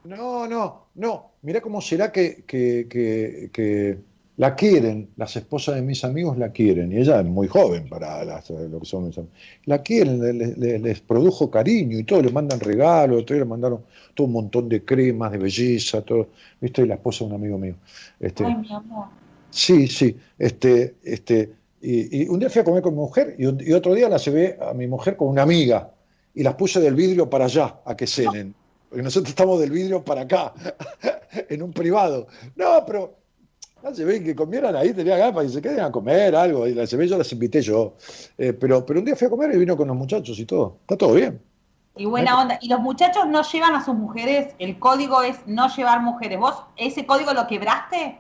[0.04, 1.27] no, no, no.
[1.42, 3.98] Mira cómo será que, que,
[4.36, 8.24] la quieren, las esposas de mis amigos la quieren, y ella es muy joven para
[8.24, 9.36] lo que son mis amigos.
[9.64, 10.20] La quieren,
[10.82, 13.82] les, produjo cariño y todo, le mandan regalos, le mandaron
[14.14, 16.28] todo un montón de cremas de belleza, todo,
[16.60, 16.82] ¿viste?
[16.82, 17.74] Y la esposa de un amigo mío.
[18.20, 19.06] Este, Ay, mi amor.
[19.50, 20.16] Sí, sí.
[20.38, 24.08] Este, este, y, un día fui a comer con mi mujer y, y, otro día
[24.08, 25.90] la llevé a mi mujer con una amiga
[26.34, 28.54] y las puse del vidrio para allá a que cenen
[28.88, 30.52] porque nosotros estamos del vidrio para acá,
[31.48, 32.26] en un privado.
[32.56, 33.16] No, pero
[33.82, 36.84] la llevé que comieran ahí, tenía ganas y se queden a comer algo, y la
[36.84, 37.94] llevé, yo las invité yo.
[38.36, 40.78] Eh, pero, pero un día fui a comer y vino con los muchachos y todo.
[40.82, 41.40] Está todo bien.
[41.96, 42.58] Y buena onda.
[42.62, 46.38] Y los muchachos no llevan a sus mujeres, el código es no llevar mujeres.
[46.38, 48.18] ¿Vos ese código lo quebraste?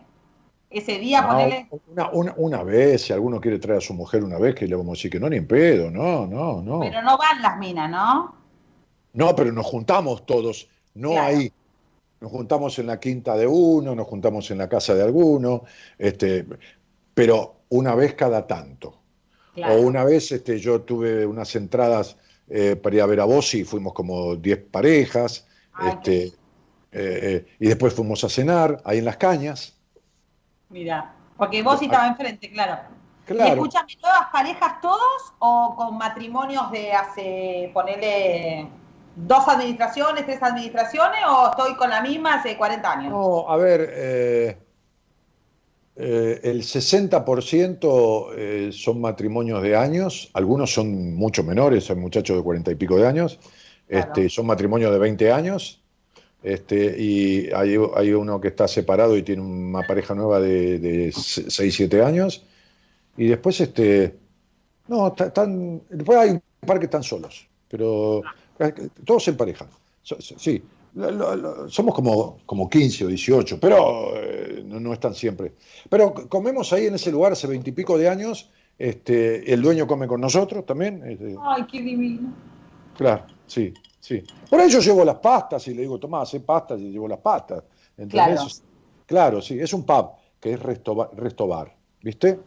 [0.70, 1.68] ese día, ponele.
[2.12, 4.90] Una, una, vez, si alguno quiere traer a su mujer una vez, que le vamos
[4.90, 6.80] a decir que no, ni en pedo, no, no, no.
[6.80, 8.34] Pero no van las minas, ¿no?
[9.12, 11.52] No, pero nos juntamos todos, no ahí.
[12.20, 15.64] Nos juntamos en la quinta de uno, nos juntamos en la casa de alguno,
[15.98, 16.44] este,
[17.14, 18.98] pero una vez cada tanto.
[19.56, 22.16] O una vez este, yo tuve unas entradas
[22.48, 25.46] eh, para ir a ver a vos y fuimos como 10 parejas,
[25.86, 26.32] este, eh,
[26.92, 29.76] eh, y después fuimos a cenar ahí en las cañas.
[30.70, 32.80] Mira, porque vos estaba enfrente, claro.
[33.26, 33.50] claro.
[33.50, 38.68] ¿Y escuchan nuevas parejas todos o con matrimonios de hace, ponele,
[39.26, 43.10] dos administraciones, tres administraciones o estoy con la misma hace 40 años?
[43.10, 44.56] No, a ver, eh,
[45.96, 52.42] eh, el 60% eh, son matrimonios de años, algunos son mucho menores, hay muchachos de
[52.42, 53.40] 40 y pico de años,
[53.88, 55.82] este, son matrimonios de 20 años,
[56.42, 61.12] este, y hay, hay, uno que está separado y tiene una pareja nueva de, de
[61.12, 62.44] 6, 7 años.
[63.16, 64.16] Y después, este,
[64.86, 68.22] no, están, después hay un par que están solos, pero
[69.04, 69.66] todos en pareja.
[70.02, 70.62] Sí,
[71.68, 75.54] somos como, como 15 o 18, pero eh, no, están siempre.
[75.88, 78.50] Pero comemos ahí en ese lugar hace veintipico de años.
[78.78, 81.02] Este, el dueño come con nosotros también.
[81.04, 81.36] Este.
[81.42, 82.32] Ay, qué divino.
[82.96, 83.74] Claro, sí.
[84.00, 84.22] Sí.
[84.48, 87.18] Por ahí yo llevo las pastas y le digo, tomá, hace pastas y llevo las
[87.18, 87.64] pastas.
[88.08, 88.40] Claro.
[89.06, 92.38] claro, sí, es un pub que es resto, resto bar, ¿viste?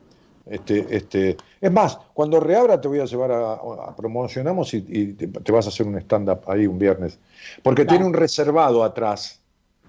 [0.46, 5.66] Este, este, es más, cuando reabra te voy a llevar a, promocionamos y, te, vas
[5.66, 7.20] a hacer un stand-up ahí un viernes.
[7.64, 9.42] Porque tiene un reservado atrás,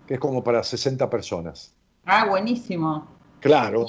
[0.06, 1.74] que es como para 60 personas.
[2.04, 3.06] Ah, buenísimo.
[3.40, 3.86] Claro.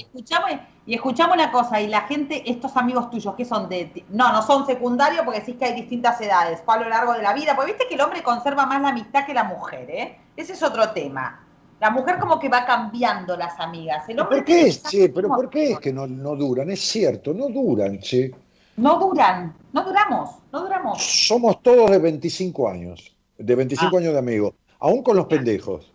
[0.86, 4.04] Y escuchamos, una cosa, y la gente, estos amigos tuyos, que son de.
[4.10, 7.34] No, no son secundarios porque decís que hay distintas edades, a lo largo de la
[7.34, 7.56] vida.
[7.56, 10.18] Porque viste que el hombre conserva más la amistad que la mujer, ¿eh?
[10.36, 11.43] Ese es otro tema.
[11.84, 14.06] La mujer como que va cambiando las amigas.
[14.16, 15.10] ¿Por qué es, che?
[15.10, 16.72] ¿Pero por qué es que no, duran?
[16.72, 18.34] Es cierto, no duran, che.
[18.78, 21.04] No duran, no duramos, no duramos.
[21.04, 24.00] Somos todos de 25 años, de 25 ah.
[24.00, 25.92] años de amigos, aún con los pendejos.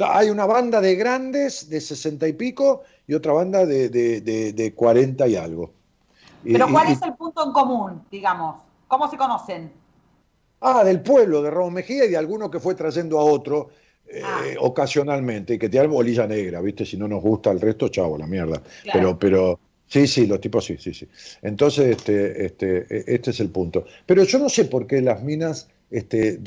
[0.00, 5.28] Hay una banda de grandes de 60 y pico y otra banda de, de, 40
[5.28, 5.70] y algo.
[6.42, 8.56] Pero ¿cuál es el punto en común, digamos?
[8.88, 9.70] ¿Cómo se conocen?
[10.60, 13.70] Ah, del pueblo de Ramón Mejía y de alguno que fue trayendo a otro
[14.10, 14.42] eh, ah.
[14.60, 16.86] ocasionalmente, y que tiene bolilla negra, ¿viste?
[16.86, 18.62] Si no nos gusta el resto, chavo, la mierda.
[18.92, 21.06] Pero, pero, sí, sí, los tipos sí, sí, sí.
[21.42, 23.84] Entonces, este, este, este es el punto.
[24.06, 26.40] Pero yo no sé por qué las minas este,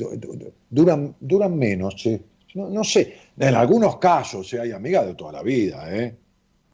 [0.70, 2.20] duran, duran menos, ¿sí?
[2.54, 6.14] No, sé, en algunos casos hay amigas de toda la vida, ¿eh?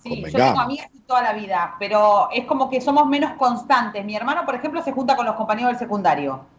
[0.02, 4.04] Sí, yo tengo amigas de toda la vida, pero es como que somos menos constantes.
[4.04, 6.57] Mi hermano, por ejemplo, se junta con los compañeros del secundario.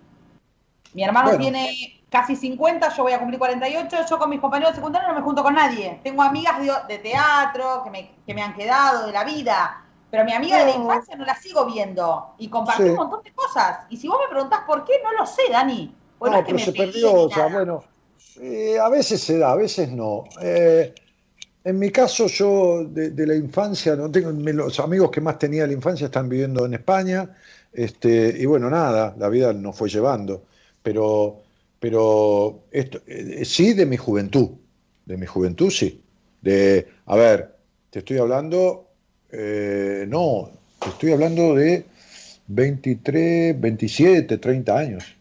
[0.94, 4.78] Mi hermano tiene casi 50, yo voy a cumplir 48, yo con mis compañeros del
[4.78, 6.00] secundario no me junto con nadie.
[6.04, 6.56] Tengo amigas
[6.88, 10.72] de, teatro que me, que me, han quedado, de la vida, pero mi amiga de
[10.72, 13.80] la infancia no la sigo viendo y compartí un montón de cosas.
[13.90, 15.94] Y si vos me preguntás por qué, no lo sé, Dani.
[16.18, 17.84] Bueno, no, pero se perdió, o sea, bueno,
[18.82, 20.26] a veces se da, a veces no.
[20.42, 20.94] Eh,
[21.64, 25.68] en mi caso, yo de, la infancia, no tengo los amigos que más tenía de
[25.68, 27.36] la infancia están viviendo en España,
[27.72, 30.44] este, y bueno, nada, la vida nos fue llevando.
[30.84, 31.42] Pero,
[31.80, 34.50] pero esto, eh, sí de mi juventud,
[35.06, 36.04] de mi juventud sí.
[36.42, 37.56] De, a ver,
[37.90, 38.88] te estoy hablando,
[39.32, 40.50] eh, no,
[40.80, 41.86] te estoy hablando de
[42.48, 45.20] 23, 27, 30 años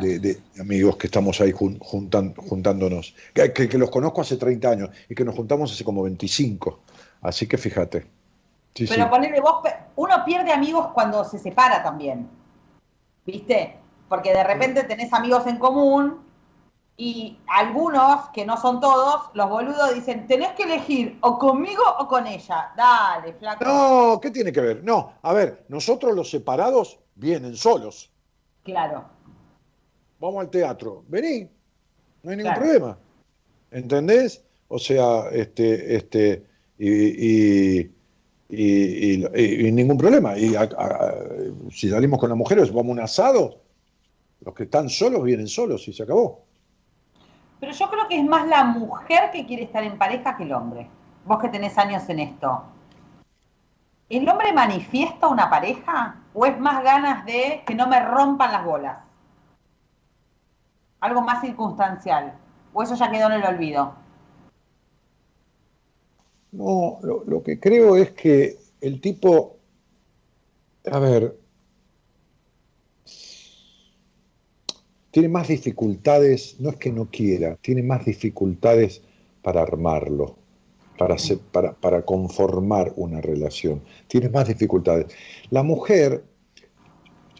[0.00, 5.34] de, amigos que estamos ahí juntándonos, que, los conozco hace 30 años y que nos
[5.34, 6.80] juntamos hace como 25.
[7.22, 8.06] Así que fíjate.
[8.74, 9.62] Pero ponele vos,
[9.96, 12.28] uno pierde amigos cuando se separa también.
[13.26, 13.76] ¿Viste?
[14.10, 16.20] Porque de repente tenés amigos en común
[16.98, 22.06] y algunos, que no son todos, los boludos dicen, tenés que elegir o conmigo o
[22.06, 22.72] con ella.
[22.76, 23.64] Dale, flaco.
[23.64, 24.84] No, ¿qué tiene que ver?
[24.84, 28.12] No, a ver, nosotros los separados vienen solos.
[28.64, 29.06] Claro
[30.20, 31.48] vamos al teatro, vení,
[32.22, 32.98] no hay ningún problema.
[33.70, 34.44] ¿Entendés?
[34.68, 36.44] O sea, este, este,
[36.78, 37.90] y,
[38.50, 40.36] y, ningún problema.
[40.38, 40.54] Y
[41.72, 43.59] si salimos con las mujeres, vamos a un asado,
[44.40, 46.44] los que están solos vienen solos y se acabó.
[47.60, 50.52] Pero yo creo que es más la mujer que quiere estar en pareja que el
[50.52, 50.88] hombre.
[51.26, 52.62] Vos que tenés años en esto.
[54.08, 58.64] ¿El hombre manifiesta una pareja o es más ganas de que no me rompan las
[58.64, 58.96] bolas?
[61.00, 62.34] algo más circunstancial?
[62.72, 63.94] ¿O eso ya quedó en el olvido?
[66.52, 69.56] No, lo, que creo es que el tipo,
[70.90, 71.38] a ver,
[75.10, 79.02] tiene más dificultades, no es que no quiera, tiene más dificultades
[79.42, 80.36] para armarlo.
[80.98, 81.16] para,
[81.50, 83.82] para, para conformar una relación.
[84.06, 85.06] Tienes más dificultades.
[85.48, 86.24] La mujer,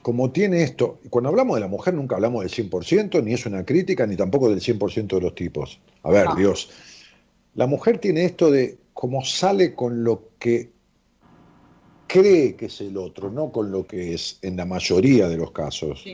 [0.03, 3.65] como tiene esto, cuando hablamos de la mujer nunca hablamos del 100%, ni es una
[3.67, 5.79] crítica, ni tampoco del 100% de los tipos.
[6.03, 6.71] A ver, Dios,
[7.55, 10.71] la mujer tiene esto de cómo sale con lo que
[12.11, 15.53] cree que es el otro, no con lo que es en la mayoría de los
[15.53, 16.05] casos.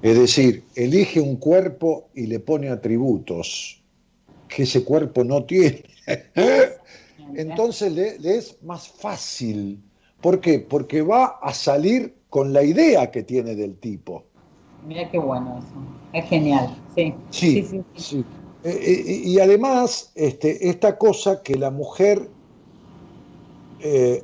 [0.00, 3.82] es decir, elige un cuerpo y le pone atributos
[4.48, 5.82] que ese cuerpo no tiene.
[7.34, 9.82] Entonces le, es más fácil.
[10.20, 10.60] ¿Por qué?
[10.60, 14.24] Porque va a salir con la idea que tiene del tipo.
[14.86, 15.74] Mira qué bueno eso.
[16.12, 16.76] Es genial.
[16.94, 17.12] Sí.
[17.30, 18.24] Sí, sí.
[18.62, 22.28] Eh, eh, y además, este, esta cosa que la mujer
[23.80, 24.22] eh,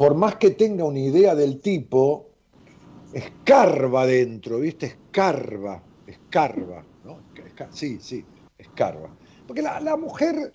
[0.00, 2.30] por más que tenga una idea del tipo,
[3.12, 4.86] escarba dentro, ¿viste?
[4.86, 7.18] Escarba, escarba, ¿no?
[7.68, 8.24] Sí, sí,
[8.56, 9.10] escarba.
[9.46, 10.54] Porque la, mujer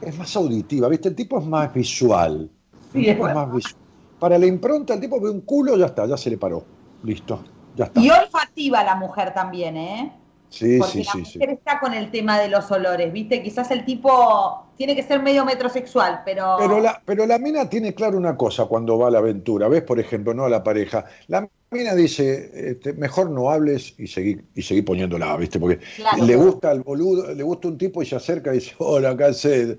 [0.00, 1.10] es más auditiva, ¿viste?
[1.10, 2.50] El tipo es más visual.
[2.94, 3.76] Sí, es más visual.
[4.18, 6.64] Para la impronta, el tipo ve un culo, ya está, ya se le paró.
[7.02, 7.44] Listo,
[7.76, 8.00] ya está.
[8.00, 10.18] Y olfativa la mujer también, ¿eh?
[10.52, 13.42] Sí, Porque sí, la sí, mujer está con el tema de los olores, ¿viste?
[13.42, 16.56] Quizás el tipo tiene que ser medio metrosexual, pero...
[16.58, 19.82] Pero la, pero la mina tiene claro una cosa cuando va a la aventura, ¿ves?
[19.82, 21.06] Por ejemplo, no a la pareja.
[21.28, 25.58] La mina dice, este, mejor no hables y seguí, y seguí poniéndola, ¿viste?
[25.58, 25.80] Porque
[26.22, 29.32] le gusta al boludo, le gusta un tipo y se acerca y dice, hola, acá
[29.32, 29.78] sed.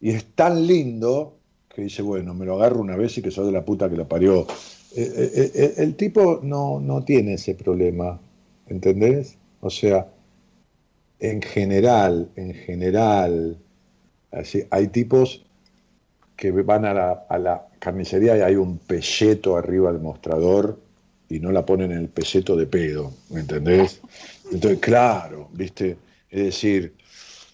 [0.00, 1.36] Y es tan lindo
[1.68, 3.96] que dice, bueno, me lo agarro una vez y que soy de la puta que
[3.96, 4.46] lo parió.
[4.94, 8.20] Eh, eh, eh, el tipo no, no tiene ese problema,
[8.68, 9.36] ¿entendés?
[9.62, 10.08] O sea,
[11.20, 13.56] en general, en general,
[14.32, 15.44] así, hay tipos
[16.36, 20.80] que van a la, a carnicería y hay un pelleto arriba del mostrador
[21.28, 24.00] y no la ponen en el pelleto de pedo, ¿me entendés?
[24.50, 25.96] Entonces, claro, ¿viste?
[26.28, 26.96] Es decir,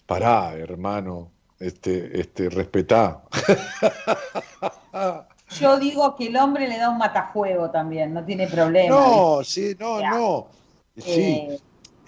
[0.07, 1.29] pará, hermano,
[1.59, 3.21] este, este, respetá.
[5.59, 8.95] Yo digo que el hombre le da un matafuego también, no tiene problema.
[8.95, 10.47] No, sí, no, no.
[10.97, 11.59] Sí, eh,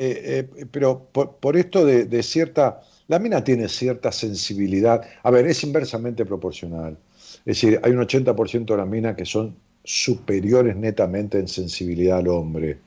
[0.03, 5.63] eh, eh, pero por, esto de, cierta, la mina tiene cierta sensibilidad, a ver, es
[5.63, 6.97] inversamente proporcional.
[7.45, 12.29] Es decir, hay un 80% de las minas que son superiores netamente en sensibilidad al
[12.29, 12.79] hombre.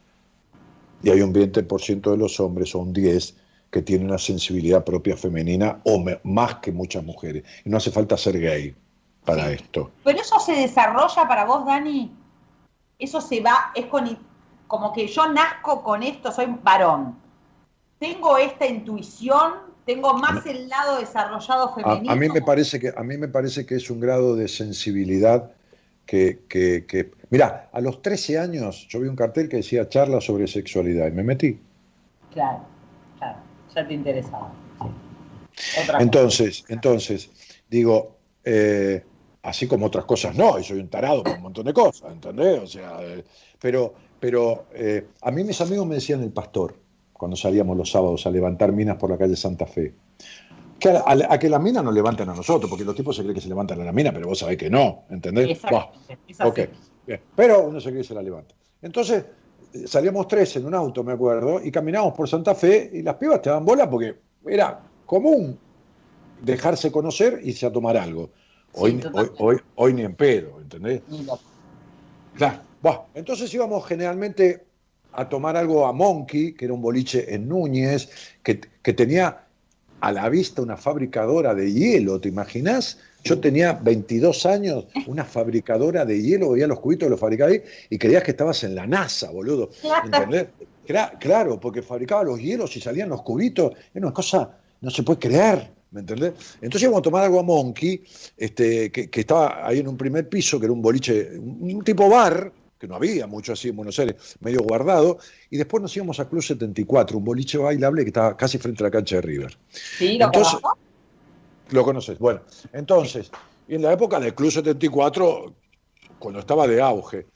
[1.05, 3.35] Y hay un 20% de los hombres, o un 10%,
[3.70, 7.45] que tienen una sensibilidad propia femenina o más que muchas mujeres.
[7.65, 8.74] Y no hace falta ser gay
[9.24, 9.93] para esto.
[10.03, 12.12] Pero eso se desarrolla para vos, Dani.
[12.99, 14.09] Eso se va, es con
[14.74, 17.14] como que yo nazco con esto, soy varón.
[18.01, 19.52] Tengo esta intuición,
[19.86, 22.12] tengo más el lado desarrollado femenino.
[22.12, 25.52] A, mí me parece que, a mí me parece que es un grado de sensibilidad
[26.06, 30.48] que, que, Mirá, a los 13 años yo vi un cartel que decía charla sobre
[30.48, 31.60] sexualidad y me metí.
[32.32, 32.64] Claro,
[33.18, 33.38] claro,
[33.76, 34.52] ya te interesaba.
[36.01, 37.30] entonces, entonces,
[37.70, 39.05] digo, eh,
[39.44, 42.60] así como otras cosas no, y soy un tarado con un montón de cosas, ¿entendés?
[42.60, 43.24] O sea, eh,
[43.60, 43.94] pero
[44.24, 46.74] pero eh, a mí mis amigos me decían el pastor,
[47.12, 49.92] cuando salíamos los sábados a levantar minas por la calle Santa Fe.
[50.78, 53.42] Que a, que las minas nos levanten a nosotros, porque los tipos se creen que
[53.42, 55.60] se levantan a la mina, pero vos sabés que no, ¿entendés?
[57.36, 58.55] Pero uno se cree que se la levanta.
[58.80, 59.26] Entonces,
[59.74, 63.16] eh, salíamos tres en un auto, me acuerdo, y caminábamos por Santa Fe y las
[63.16, 64.14] pibas te daban bola porque
[64.46, 65.59] era común
[66.40, 68.30] dejarse conocer y irse a tomar algo.
[68.72, 69.05] Hoy,
[69.36, 71.02] hoy, hoy, ni en pedo, ¿entendés?
[72.36, 72.73] Claro
[73.15, 74.65] entonces íbamos generalmente
[75.12, 78.09] a tomar algo a Monkey, que era un boliche en Núñez,
[78.43, 78.56] que,
[78.93, 79.44] tenía
[80.01, 82.98] a la vista una fabricadora de hielo, ¿te imaginas?
[83.23, 87.52] Yo tenía 22 años, una fabricadora de hielo, veía los cubitos, los fabricaba
[87.89, 89.70] y creías que estabas en la NASA, boludo.
[90.05, 90.48] ¿Entendés?
[91.20, 95.20] Claro, porque fabricaba los hielos y salían los cubitos, era una cosa, no se puede
[95.20, 95.73] creer.
[95.93, 96.32] ¿Me entendés?
[96.56, 98.02] Entonces íbamos a tomar algo a Monkey,
[98.36, 102.51] este, que, estaba ahí en un primer piso, que era un boliche, un tipo bar,
[102.78, 105.18] que no había mucho así en Buenos Aires, medio guardado,
[105.51, 108.86] y después nos íbamos a Club 74, un boliche bailable que estaba casi frente a
[108.86, 109.56] la cancha de River.
[109.70, 110.60] Sí, ¿lo entonces,
[111.70, 112.18] Lo conoces.
[112.18, 112.40] Bueno,
[112.72, 113.30] entonces,
[113.68, 115.55] en la época del Club 74,
[116.18, 117.26] cuando estaba de auge,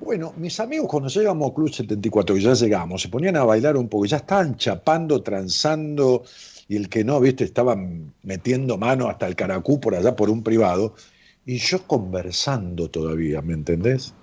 [0.00, 3.76] bueno, mis amigos cuando llegamos a Club 74, y ya llegamos, se ponían a bailar
[3.76, 6.24] un poco, ya estaban chapando, transando,
[6.68, 10.42] y el que no, viste, estaban metiendo mano hasta el caracú por allá por un
[10.42, 10.94] privado,
[11.46, 14.14] y yo conversando todavía, ¿me entendés?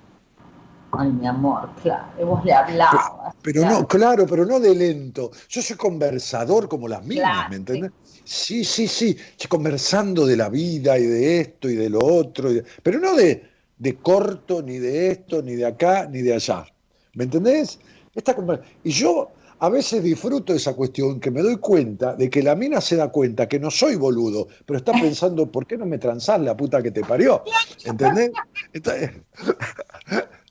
[0.94, 3.34] Ay, mi amor, claro, vos le hablabas.
[3.42, 5.32] Pero, no, claro, pero no de lento.
[5.50, 7.92] Yo soy conversador como las mismas, ¿me entendés?
[8.24, 9.18] Sí, sí, sí,
[9.50, 12.50] conversando de la vida y de esto y de lo otro,
[12.84, 16.66] pero no de, de corto, ni de esto, ni de acá, ni de allá.
[17.14, 17.80] ¿Me entendés?
[18.14, 18.36] Esta
[18.84, 22.56] y yo a veces disfruto de esa cuestión que me doy cuenta de que la
[22.56, 26.00] mina se da cuenta que no soy boludo, pero está pensando, ¿por qué no me
[26.00, 27.44] transás la puta que te parió?
[27.86, 28.32] ¿Entendés?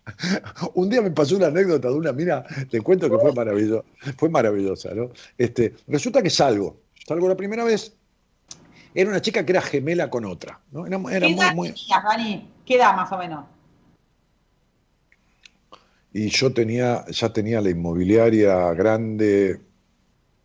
[0.74, 3.84] Un día me pasó una anécdota de una mina, te cuento que fue maravillosa,
[4.16, 5.10] fue maravillosa, ¿no?
[5.38, 7.94] Este, resulta que salgo, salgo la primera vez,
[8.94, 10.86] era una chica que era gemela con otra, ¿no?
[10.86, 12.50] Era, era ¿Qué edad muy, Dani?
[12.64, 13.44] ¿Qué edad más o menos?
[16.12, 19.60] Y yo tenía, ya tenía la inmobiliaria grande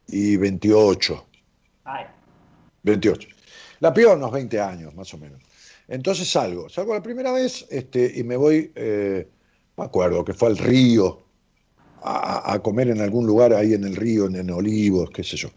[0.07, 1.27] y 28.
[1.86, 2.06] Ay.
[2.84, 3.27] 28.
[3.80, 5.41] La piba unos 20 años, más o menos.
[5.88, 9.27] Entonces salgo, salgo la primera vez este, y me voy, eh,
[9.78, 11.22] me acuerdo que fue al río,
[12.08, 15.50] a, comer en algún lugar ahí en el río, en, Olivos, qué sé yo.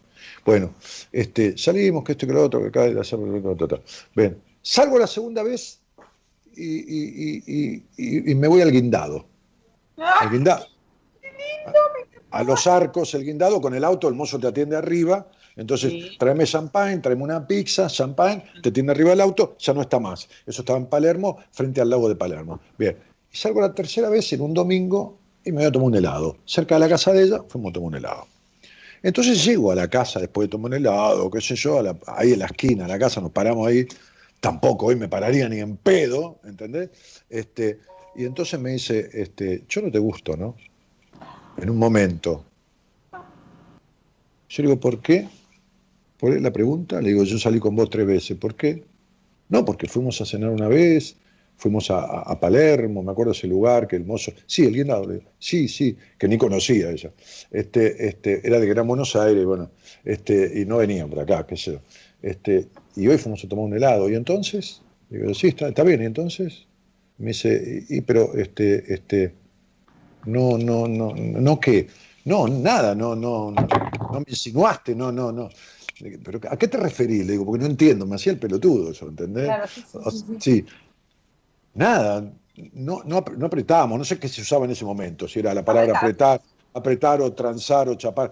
[0.45, 0.73] Bueno,
[1.11, 3.03] este, salimos, que esto que lo otro, que cae la
[4.15, 5.79] Ven, salgo la segunda vez
[6.55, 9.25] y, y me voy al guindado.
[10.31, 10.65] Guindado.
[12.31, 15.27] A, los arcos, el guindado, con el auto, el mozo te atiende arriba.
[15.55, 19.99] Entonces, tráeme champán, tráeme una pizza, champán, te atiende arriba el auto, ya no está
[19.99, 20.29] más.
[20.45, 22.59] Eso estaba en Palermo, frente al lago de Palermo.
[22.77, 22.97] Bien.
[23.31, 26.37] Y salgo la tercera vez en un domingo y me voy a tomar un helado.
[26.45, 28.27] Cerca de la casa de ella, fuimos a tomar un helado.
[29.01, 32.39] Entonces llego a la casa después de tomar un helado, qué sé yo, ahí en
[32.39, 33.87] la esquina, en la casa, nos paramos ahí.
[34.39, 36.89] Tampoco hoy me pararía ni en pedo, ¿entendés?
[37.29, 37.79] Este,
[38.15, 40.55] y entonces me dice, este, yo no te gusto, ¿no?
[41.57, 42.43] En un momento.
[44.49, 45.27] Yo le digo, ¿por qué?
[46.17, 48.83] Por la pregunta, le digo, yo salí con vos tres veces, ¿por qué?
[49.47, 51.15] No, porque fuimos a cenar una vez,
[51.59, 55.05] fuimos a, Palermo, me acuerdo ese lugar, que el mozo, sí, el guindado,
[55.37, 57.11] sí, sí, que ni conocía ella.
[57.51, 59.69] Este, este, era de Gran Buenos Aires, bueno,
[60.05, 61.79] este, y no venían por acá, qué sé yo.
[62.21, 66.01] Este, y hoy fuimos a tomar un helado, y entonces, digo, sí, está, está bien,
[66.01, 66.65] y entonces,
[67.17, 69.33] me dice, y, pero este, este,
[70.25, 71.87] no, no, no, no que,
[72.23, 73.67] no, nada, no, no, no,
[74.13, 75.49] me insinuaste, no, no, no.
[76.23, 77.25] Pero ¿a qué te referís?
[77.25, 79.47] Le digo, porque no entiendo, me hacía el pelotudo eso, ¿entendés?
[79.47, 79.65] Claro,
[80.39, 80.63] sí,
[81.73, 82.31] Nada,
[82.73, 85.63] no, no, no apretábamos, no sé qué se usaba en ese momento, si era la
[85.63, 86.41] palabra apretar,
[86.73, 88.31] apretar o transar o chapar.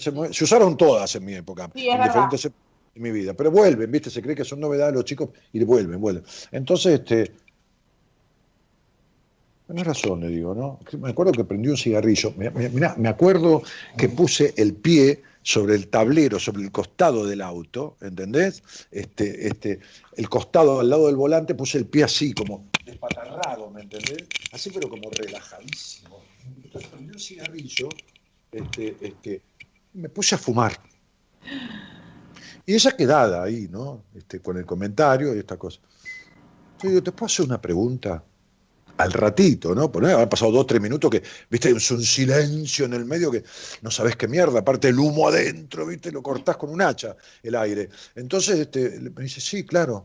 [0.00, 2.64] se usaron todas en mi época, en diferentes épocas
[2.94, 4.10] de mi vida, pero vuelven, ¿viste?
[4.10, 6.24] Se cree que son novedades los chicos y vuelven, vuelven.
[6.52, 7.32] Entonces, este,
[9.68, 10.80] Tienes razón, le digo, ¿no?
[10.98, 12.32] Me acuerdo que prendí un cigarrillo.
[12.38, 13.62] Mirá, me acuerdo
[13.98, 18.62] que puse el pie sobre el tablero, sobre el costado del auto, ¿entendés?
[18.90, 19.80] Este, este,
[20.14, 24.26] el costado al lado del volante, puse el pie así, como despatarrado, ¿me entendés?
[24.52, 26.22] Así, pero como relajadísimo.
[26.62, 27.88] Entonces prendí un cigarrillo,
[28.52, 29.40] este, este,
[29.94, 30.78] me puse a fumar.
[32.66, 34.04] Y ella quedada ahí, ¿no?
[34.14, 35.80] Este, con el comentario y esta cosa.
[36.82, 38.22] Yo digo, ¿te puedo hacer una pregunta?
[38.98, 39.90] Al ratito, ¿no?
[39.90, 43.30] Pues no haber pasado dos, tres minutos que, viste, es un silencio en el medio
[43.30, 43.44] que
[43.80, 47.54] no sabes qué mierda, aparte el humo adentro, viste, lo cortás con un hacha, el
[47.54, 47.88] aire.
[48.16, 50.04] Entonces este, me dice, sí, claro,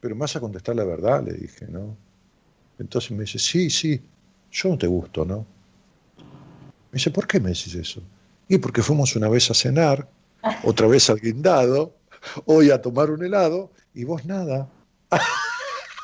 [0.00, 1.96] pero me vas a contestar la verdad, le dije, ¿no?
[2.80, 4.00] Entonces me dice, sí, sí,
[4.50, 5.46] yo no te gusto, ¿no?
[6.18, 8.02] Me dice, ¿por qué me decís eso?
[8.48, 10.08] Y porque fuimos una vez a cenar,
[10.64, 11.94] otra vez al guindado,
[12.44, 14.68] hoy a tomar un helado, y vos nada.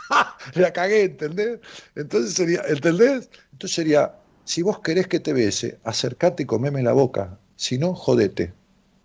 [0.54, 1.60] la cagué, ¿entendés?
[1.94, 3.30] Entonces sería, ¿entendés?
[3.52, 4.14] Entonces sería,
[4.44, 7.38] si vos querés que te bese, acercate y comeme la boca.
[7.56, 8.52] Si no, jodete.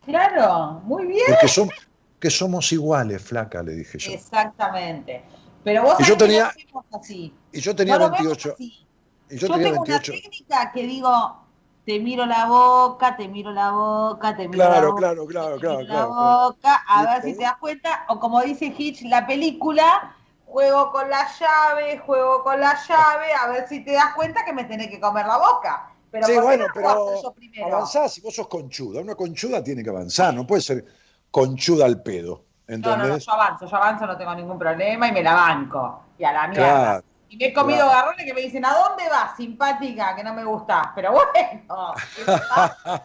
[0.05, 1.25] Claro, muy bien.
[1.27, 1.73] Porque somos,
[2.19, 4.11] que somos iguales, flaca, le dije yo.
[4.11, 5.23] Exactamente.
[5.63, 6.51] Pero vos y yo tenía,
[6.91, 7.33] así.
[7.51, 8.55] Y yo tenía 28.
[8.59, 10.11] Y yo, tenía tengo 28.
[10.11, 11.37] una técnica que digo,
[11.85, 14.97] te miro la boca, te miro la boca, te miro la boca.
[14.97, 19.03] Claro, claro, claro, la boca, a ver si te das cuenta, o como dice Hitch,
[19.03, 20.15] la película,
[20.49, 24.53] juego con la llave, juego con la llave, a ver si te das cuenta que
[24.53, 25.91] me tenés que comer la boca.
[26.11, 27.19] Pero sí, bueno, pero
[27.65, 29.01] avanzás si vos sos conchuda.
[29.01, 30.85] Una conchuda tiene que avanzar, no puede ser
[31.29, 32.45] conchuda al pedo.
[32.67, 32.97] ¿entendés?
[32.97, 36.03] No, no, yo avanzo, yo avanzo, no tengo ningún problema y me la banco.
[36.17, 37.03] Y a la mierda.
[37.29, 40.15] y me he comido garrones que me dicen, ¿a dónde vas, simpática?
[40.15, 40.87] Que no me gustás.
[40.95, 41.29] Pero bueno,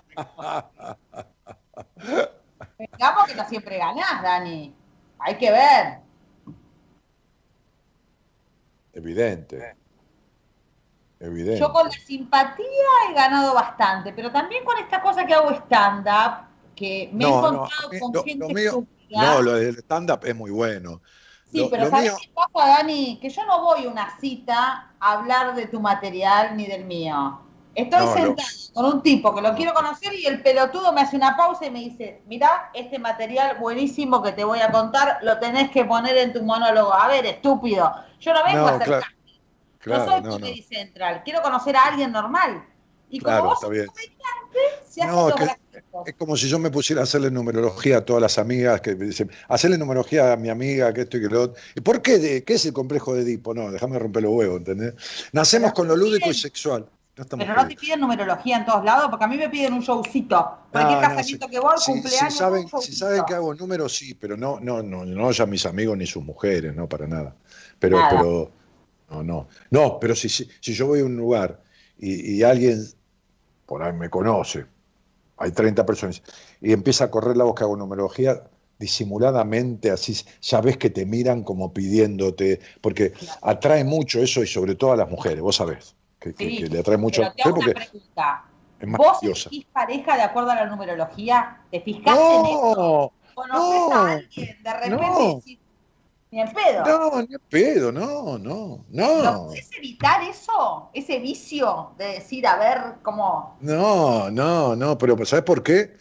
[2.79, 4.75] Vengamos que no siempre ganás, Dani.
[5.19, 6.03] Hay que ver.
[8.95, 9.77] Evidente.
[11.21, 11.61] Evidente.
[11.61, 12.66] Yo con la simpatía
[13.09, 17.91] he ganado bastante, pero también con esta cosa que hago stand-up, que me he encontrado
[18.01, 18.71] con gente
[19.11, 21.01] No, lo del stand-up es muy bueno.
[21.51, 23.19] Sí, pero ¿sabes qué pasa, Dani?
[23.21, 27.44] Que yo no voy a una cita a hablar de tu material ni del mío.
[27.74, 31.36] Estoy sentado con un tipo que lo quiero conocer y el pelotudo me hace una
[31.36, 35.70] pausa y me dice, mira, este material buenísimo que te voy a contar, lo tenés
[35.70, 36.92] que poner en tu monólogo.
[36.92, 39.02] A ver, estúpido, yo no vengo a hacer
[39.78, 42.64] claro, no soy no, Central, quiero conocer a alguien normal.
[43.10, 45.28] Y como vos sos comediante, no,
[46.05, 49.06] es como si yo me pusiera a hacerle numerología a todas las amigas que me
[49.06, 51.62] dicen, hacerle numerología a mi amiga, que esto y que lo otro.
[51.74, 52.42] ¿Y por qué?
[52.44, 53.55] ¿Qué es el complejo de Edipo?
[53.55, 54.94] No, déjame romper los huevos, ¿entendés?
[55.32, 56.88] Nacemos con lo lúdico y sexual.
[57.15, 60.59] Pero no te piden numerología en todos lados, porque a mí me piden un showcito.
[60.73, 62.32] Cualquier casamiento que voy, cumpleaños.
[62.32, 65.65] Si saben, si saben que hago números, sí, pero no, no, no, no ya mis
[65.65, 67.36] amigos ni sus mujeres, no, para nada.
[67.78, 68.51] Pero, pero,
[69.11, 69.49] no, no.
[69.70, 71.62] No, pero si, si, yo voy a un lugar
[71.99, 72.85] y, y alguien
[73.66, 74.66] por ahí me conoce,
[75.36, 76.23] hay 30 personas,
[76.61, 78.43] y empieza a correr la voz que hago numerología
[78.78, 83.12] disimuladamente, así ya ves que te miran como pidiéndote, porque
[83.43, 85.94] atrae mucho eso y sobre todo a las mujeres, vos sabés,
[86.32, 87.22] que, le atrae mucho.
[87.36, 88.44] Pero te pregunta.
[88.86, 91.60] ¿Vos elegís pareja de acuerdo a la numerología?
[91.70, 93.12] ¿Te fijás en eso?
[93.34, 94.62] ¿Conoces a alguien?
[94.62, 95.59] De repente
[96.34, 96.84] ni en pedo.
[96.84, 99.22] No, ni en pedo, no, no, no.
[99.22, 100.90] ¿Lo podés evitar eso?
[100.92, 103.56] Ese vicio de decir, a ver cómo.
[103.60, 105.96] No, no, no, pero ¿sabes por qué?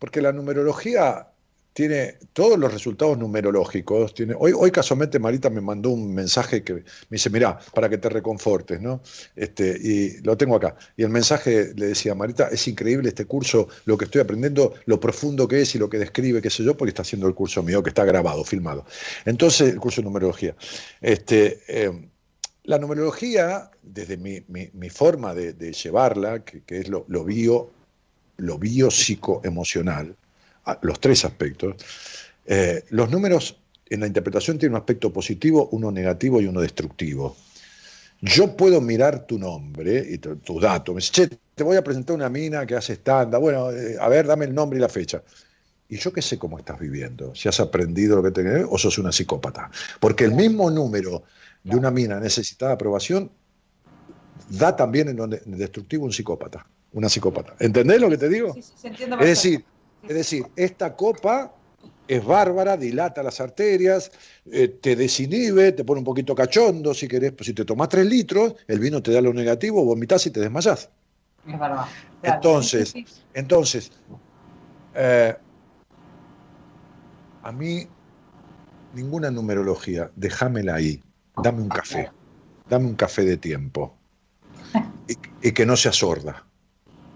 [0.00, 1.28] Porque la numerología
[1.72, 4.14] tiene todos los resultados numerológicos.
[4.38, 8.08] Hoy, hoy casualmente Marita me mandó un mensaje que me dice, mirá, para que te
[8.08, 9.02] reconfortes, ¿no?
[9.36, 10.76] Este, y lo tengo acá.
[10.96, 14.98] Y el mensaje le decía, Marita, es increíble este curso, lo que estoy aprendiendo, lo
[14.98, 17.62] profundo que es y lo que describe, qué sé yo, porque está haciendo el curso
[17.62, 18.84] mío, que está grabado, filmado.
[19.24, 20.56] Entonces, el curso de numerología.
[21.00, 22.08] Este, eh,
[22.64, 27.70] la numerología, desde mi, forma de, llevarla, que, es lo, lo bio,
[28.36, 30.16] lo biopsicoemocional,
[30.82, 31.76] los tres aspectos,
[32.46, 33.56] eh, los números
[33.88, 37.36] en la interpretación tienen un aspecto positivo, uno negativo y uno destructivo.
[38.22, 40.94] Yo puedo mirar tu nombre y tus datos.
[40.94, 43.40] Me dice, che, te voy a presentar una mina que hace estándar.
[43.40, 45.22] Bueno, eh, a ver, dame el nombre y la fecha.
[45.88, 48.98] Y yo qué sé cómo estás viviendo, si has aprendido lo que tenés o sos
[48.98, 49.70] una psicópata.
[49.98, 51.24] Porque el mismo número
[51.64, 53.30] de una mina necesitada de aprobación
[54.48, 57.56] da también en donde destructivo un psicópata, una psicópata.
[57.58, 58.54] ¿Entendés lo que te digo?
[58.54, 59.64] Sí, sí, es decir,
[60.08, 61.52] es decir, esta copa
[62.08, 64.10] es bárbara, dilata las arterias,
[64.50, 68.06] eh, te desinhibe, te pone un poquito cachondo si querés, pues si te tomas tres
[68.06, 70.90] litros, el vino te da lo negativo, vomitas y te desmayás.
[71.46, 71.86] Es verdad.
[72.22, 72.94] Entonces,
[73.32, 73.92] entonces
[74.94, 75.36] eh,
[77.42, 77.86] a mí
[78.92, 81.00] ninguna numerología, déjamela ahí,
[81.42, 82.10] dame un café,
[82.68, 83.96] dame un café de tiempo
[85.08, 86.44] y, y que no sea sorda.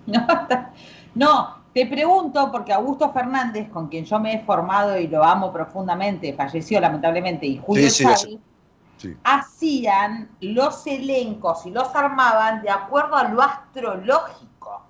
[0.07, 0.27] No,
[1.15, 5.53] no, te pregunto, porque Augusto Fernández, con quien yo me he formado y lo amo
[5.53, 8.07] profundamente, falleció lamentablemente, y Julio sí,
[9.25, 14.87] hacían los elencos y los armaban de acuerdo a lo astrológico.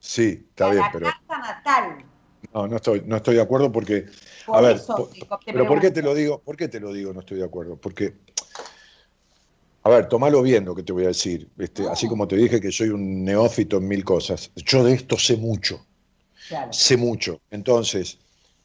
[0.00, 1.06] Sí, está bien, la pero.
[1.06, 2.04] Carta natal.
[2.52, 4.06] No, no estoy, no estoy de acuerdo porque.
[4.48, 4.80] a ver,
[5.44, 6.40] pero ¿por qué te lo digo?
[6.40, 7.12] ¿Por qué te lo digo?
[7.12, 7.76] No estoy de acuerdo.
[7.76, 8.14] Porque.
[9.84, 11.48] A ver, tomalo bien lo que te voy a decir.
[11.56, 14.50] Este, Así como te dije que soy un neófito en mil cosas.
[14.56, 15.86] Yo de esto sé mucho.
[16.70, 17.40] Sé mucho.
[17.50, 18.18] Entonces,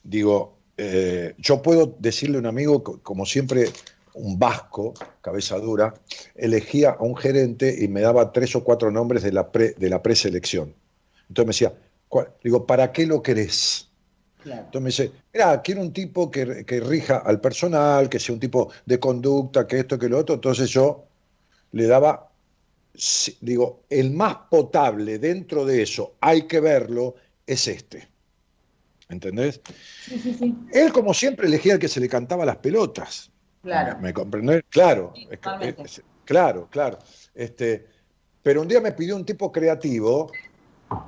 [0.03, 3.69] digo, eh, yo puedo decirle a un amigo, como siempre,
[4.13, 5.93] un vasco, cabeza dura,
[6.35, 9.89] elegía a un gerente y me daba tres o cuatro nombres de la, pre, de
[9.89, 10.73] la preselección.
[11.29, 13.87] Entonces me decía, digo, ¿para qué lo querés?
[14.43, 18.39] Entonces me dice, mira, quiero un tipo que, que, rija al personal, que sea un
[18.39, 20.35] tipo de conducta, que esto, que lo otro.
[20.35, 21.05] Entonces yo
[21.73, 22.31] le daba,
[23.39, 27.15] digo, el más potable dentro de eso, hay que verlo,
[27.47, 28.07] es este.
[29.09, 29.61] ¿Entendés?
[30.05, 30.55] Sí, sí, sí.
[30.71, 33.29] Él, como siempre, elegía el que se le cantaba las pelotas.
[33.61, 33.99] Claro.
[33.99, 34.63] ¿Me, comprendés?
[34.69, 35.13] Claro,
[36.25, 36.97] claro, claro.
[37.35, 37.85] Este,
[38.41, 40.31] pero un día me pidió un tipo creativo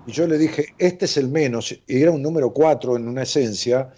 [0.06, 3.24] y yo le dije, este es el menos, y era un número cuatro en una
[3.24, 3.92] esencia,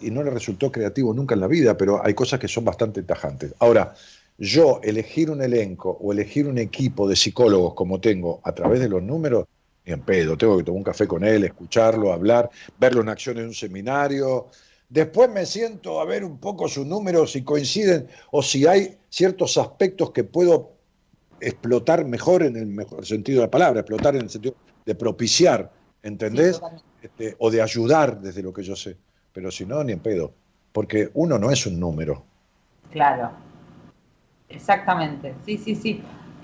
[0.00, 3.02] y no le resultó creativo nunca en la vida, pero hay cosas que son bastante
[3.02, 3.54] tajantes.
[3.58, 3.94] Ahora,
[4.38, 8.88] yo elegir un elenco o elegir un equipo de psicólogos como tengo a través de
[8.88, 9.46] los números,
[9.86, 13.38] ni en pedo, tengo que tomar un café con él, escucharlo, hablar, verlo en acción
[13.38, 14.48] en un seminario.
[14.88, 19.56] Después me siento a ver un poco sus números, si coinciden o si hay ciertos
[19.56, 20.72] aspectos que puedo
[21.40, 25.70] explotar mejor en el mejor sentido de la palabra, explotar en el sentido de propiciar,
[26.02, 26.60] ¿entendés?
[27.00, 28.96] Este, o de ayudar desde lo que yo sé.
[29.32, 30.32] Pero si no, ni en pedo.
[30.72, 32.24] Porque uno no es un número.
[32.90, 33.30] Claro.
[34.48, 35.34] Exactamente.
[35.44, 36.02] Sí, sí, sí.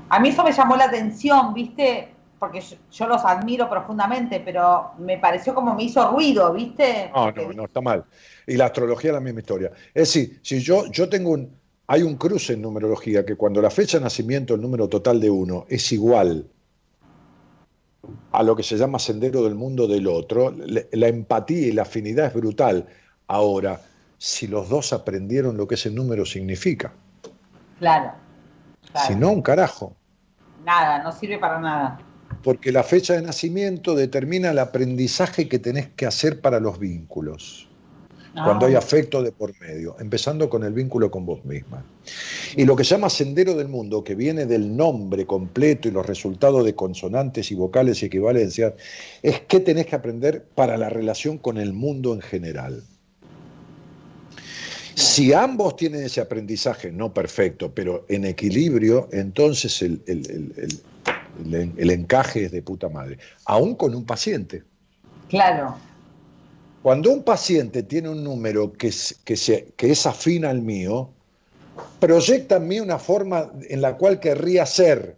[0.09, 2.11] A mí eso me llamó la atención, ¿viste?
[2.43, 2.60] Porque
[2.90, 7.09] yo, los admiro profundamente, pero me pareció como me hizo ruido, ¿viste?
[7.14, 8.05] No, no, no, está mal.
[8.48, 9.70] Y la astrología es la misma historia.
[9.94, 11.56] Es decir, si yo, yo tengo un,
[11.86, 15.31] hay un cruce en numerología que cuando la fecha de nacimiento, el número total de
[15.31, 16.51] uno, es igual
[18.32, 22.27] a lo que se llama sendero del mundo del otro, la empatía y la afinidad
[22.27, 22.89] es brutal.
[23.28, 23.81] Ahora,
[24.19, 26.93] si los dos aprendieron lo que ese número significa.
[27.78, 28.14] Claro.
[28.90, 29.06] claro.
[29.06, 29.94] Si no, un carajo.
[30.64, 32.01] Nada, no sirve para nada.
[32.43, 37.69] Porque la fecha de nacimiento determina el aprendizaje que tenés que hacer para los vínculos.
[38.35, 38.78] Cuando hay ah.
[38.78, 41.85] afecto de por medio, empezando con el vínculo con vos misma.
[42.56, 46.06] Y lo que se llama sendero del mundo, que viene del nombre completo y los
[46.06, 48.73] resultados de consonantes y vocales y equivalencias,
[49.23, 52.82] es qué tenés que aprender para la relación con el mundo en general.
[54.94, 60.81] Si ambos tienen ese aprendizaje, no perfecto, pero en equilibrio, entonces el, el,
[61.90, 64.62] encaje es de puta madre, aún con un paciente.
[65.28, 65.76] Claro.
[66.82, 68.92] Cuando un paciente tiene un número que,
[69.24, 71.10] que, se, que es afín al mío,
[72.00, 75.16] proyecta en mí una forma en la cual querría ser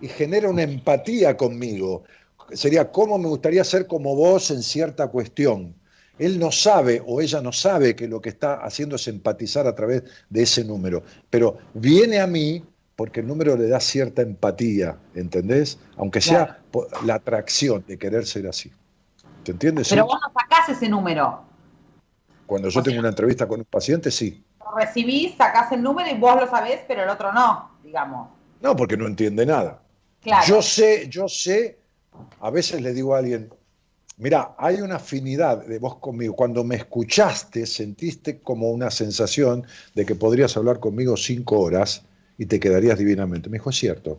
[0.00, 2.04] y genera una empatía conmigo.
[2.52, 5.74] Sería cómo me gustaría ser como vos en cierta cuestión.
[6.18, 9.74] Él no sabe o ella no sabe que lo que está haciendo es empatizar a
[9.74, 12.62] través de ese número, pero viene a mí
[12.96, 15.78] porque el número le da cierta empatía, ¿entendés?
[15.98, 16.60] Aunque sea
[17.04, 18.72] la atracción de querer ser así.
[19.44, 19.90] ¿Te entiendes?
[19.90, 21.44] Pero vos no sacás ese número.
[22.46, 24.42] Cuando yo tengo una entrevista con un paciente, sí.
[24.58, 28.30] Lo recibís, sacás el número y vos lo sabés, pero el otro no, digamos.
[28.62, 29.82] No, porque no entiende nada.
[30.46, 31.78] Yo sé, yo sé,
[32.40, 33.50] a veces le digo a alguien,
[34.18, 36.34] Mira, hay una afinidad de vos conmigo.
[36.34, 42.02] Cuando me escuchaste, sentiste como una sensación de que podrías hablar conmigo cinco horas
[42.38, 43.48] y te quedarías divinamente.
[43.48, 44.18] Me dijo, es cierto.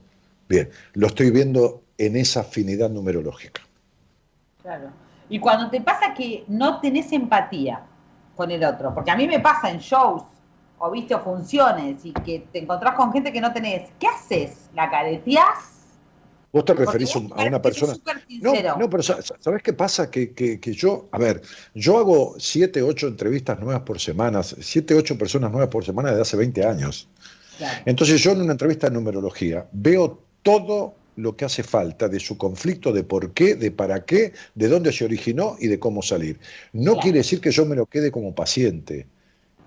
[0.50, 3.62] Bien, lo estoy viendo en esa afinidad numerológica.
[4.62, 4.90] Claro.
[5.30, 7.82] Y cuando te pasa que no tenés empatía
[8.36, 10.24] con el otro, porque a mí me pasa en shows
[10.80, 14.70] o viste o funciones y que te encontrás con gente que no tenés, ¿qué haces?
[14.74, 15.78] ¿La careteás?
[16.52, 17.94] Vos te referís a una persona.
[18.42, 20.10] No, no, pero ¿sabés qué pasa?
[20.10, 21.42] Que, que, yo, a ver,
[21.74, 26.22] yo hago siete, ocho entrevistas nuevas por semana, siete, ocho personas nuevas por semana desde
[26.22, 27.10] hace 20 años.
[27.86, 32.38] Entonces yo en una entrevista de numerología veo todo lo que hace falta de su
[32.38, 36.40] conflicto, de por qué, de para qué, de dónde se originó y de cómo salir.
[36.74, 39.08] No quiere decir que yo me lo quede como paciente.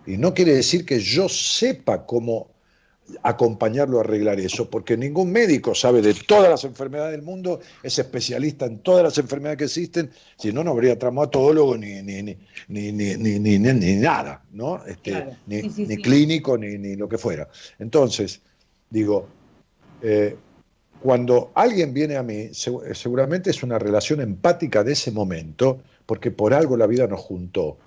[0.06, 2.48] Y no quiere decir que yo sepa cómo
[3.22, 7.98] acompañarlo a arreglar eso, porque ningún médico sabe de todas las enfermedades del mundo, es
[7.98, 12.36] especialista en todas las enfermedades que existen, si no, no habría traumatólogo ni, ni, ni,
[12.68, 14.84] ni, ni, ni nada, ¿no?
[14.84, 15.62] Este, ni,
[15.98, 17.48] clínico, ni, lo que fuera.
[17.78, 18.40] Entonces,
[18.90, 19.28] digo,
[20.02, 20.36] eh,
[21.00, 26.52] cuando alguien viene a mí, seguramente es una relación empática de ese momento, porque por
[26.52, 27.78] algo la vida nos juntó.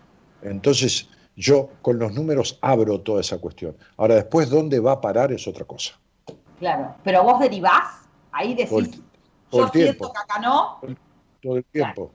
[0.41, 3.75] Entonces, yo con los números abro toda esa cuestión.
[3.97, 5.31] Ahora, después, ¿dónde va a parar?
[5.31, 5.99] Es otra cosa.
[6.59, 9.01] Claro, pero vos derivás, ahí decís,
[9.49, 10.11] todo el, tiempo.
[10.11, 10.79] que acá no.
[11.41, 12.11] Todo el tiempo,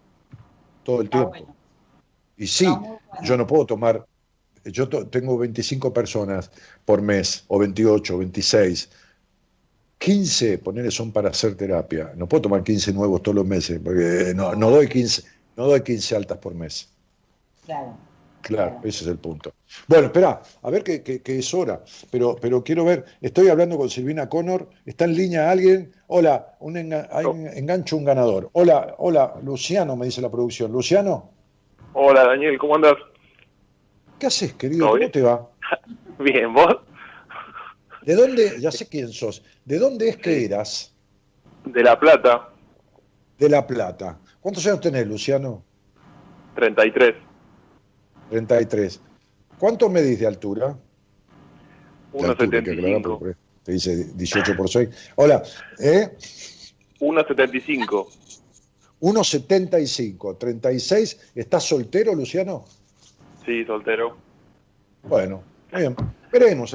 [0.82, 1.32] todo el tiempo.
[2.36, 2.66] Y sí,
[3.23, 4.07] yo no puedo tomar,
[4.65, 6.51] yo tengo 25 personas
[6.85, 8.90] por mes, o 28, o 26.
[9.99, 12.12] 15, ponerle son para hacer terapia.
[12.16, 15.24] No puedo tomar 15 nuevos todos los meses, porque no, no doy 15,
[15.57, 16.89] no doy 15 altas por mes.
[17.66, 18.07] Claro.
[18.49, 19.53] Claro, ese es el punto.
[19.87, 24.27] Bueno, espera, a ver que, es hora, pero, pero quiero ver, estoy hablando con Silvina
[24.27, 28.49] Connor, está en línea alguien, hola, un engancho un ganador.
[28.55, 30.73] Hola, hola, Luciano, me dice la producción.
[30.73, 31.31] Luciano.
[31.93, 32.95] Hola, Daniel, ¿cómo andas?
[34.19, 34.89] ¿Qué haces, querido?
[34.89, 35.47] ¿Cómo te va?
[36.19, 36.75] Bien, ¿vos?
[38.01, 40.97] ¿De dónde, ya sé quién sos, ¿de dónde es que eras?
[41.66, 42.49] De La Plata.
[43.37, 44.19] De La Plata.
[44.41, 45.62] ¿Cuántos años tenés, Luciano?
[46.55, 47.27] 33.
[48.30, 49.00] 33.
[49.59, 50.76] ¿Cuánto medís de altura?
[52.12, 53.36] 1,75.
[53.62, 54.88] Te dice 18 por 6.
[55.16, 55.42] Hola,
[55.78, 56.16] ¿eh?
[57.00, 58.06] 1,75.
[59.00, 61.32] 1,75, 36.
[61.34, 62.64] ¿Estás soltero, Luciano?
[63.44, 64.16] Sí, soltero.
[65.02, 65.42] Bueno,
[65.72, 65.94] bien.
[66.32, 66.74] Veremos.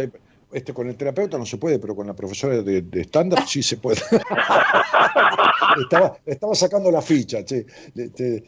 [0.52, 3.78] Este, con el terapeuta no se puede, pero con la profesora de estándar sí se
[3.78, 4.00] puede.
[5.82, 7.66] estaba, estaba, sacando la ficha, che.
[7.96, 8.44] Este,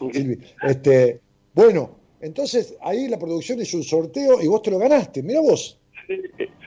[0.61, 1.19] este,
[1.53, 5.79] bueno, entonces ahí la producción hizo un sorteo y vos te lo ganaste, mira vos.
[6.07, 6.21] Sí,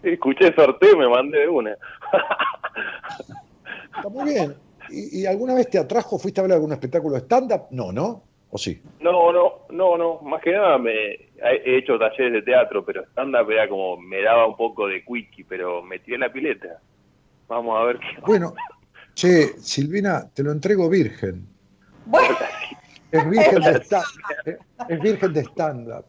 [0.05, 1.77] escuché el sorteo y me mandé de una.
[3.97, 4.55] Está muy bien.
[4.91, 7.67] ¿Y, alguna vez te atrajo, fuiste a ver algún espectáculo de stand-up?
[7.73, 8.23] No, ¿no?
[8.51, 8.81] ¿O sí?
[9.01, 10.21] No, no, no, no.
[10.23, 14.47] Más que nada me he hecho talleres de teatro, pero stand-up era como, me daba
[14.47, 16.81] un poco de quickie, pero metí en la pileta.
[17.49, 18.21] Vamos a ver qué.
[18.25, 18.55] Bueno,
[19.15, 21.47] che, Silvina, te lo entrego virgen.
[22.07, 22.37] Bueno.
[23.13, 24.59] Es virgen de stand-up.
[24.89, 26.05] Es virgen de stand-up.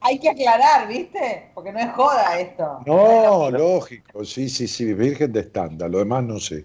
[0.00, 1.50] Hay que aclarar, ¿viste?
[1.54, 2.80] Porque no es joda esto.
[2.86, 5.90] No, lógico, sí, sí, sí, virgen de stand-up.
[5.90, 6.64] Lo demás no sé.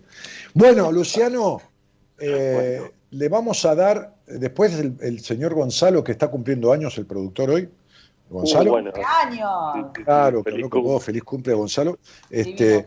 [0.53, 1.61] Bueno, Luciano,
[2.19, 7.49] eh, le vamos a dar, después el, señor Gonzalo, que está cumpliendo años, el productor
[7.49, 7.69] hoy.
[8.30, 8.73] Gonzalo.
[8.73, 9.91] Uh, años!
[9.94, 10.44] Claro,
[10.99, 11.53] feliz, cumple.
[11.53, 11.99] Gonzalo.
[12.30, 12.85] Este,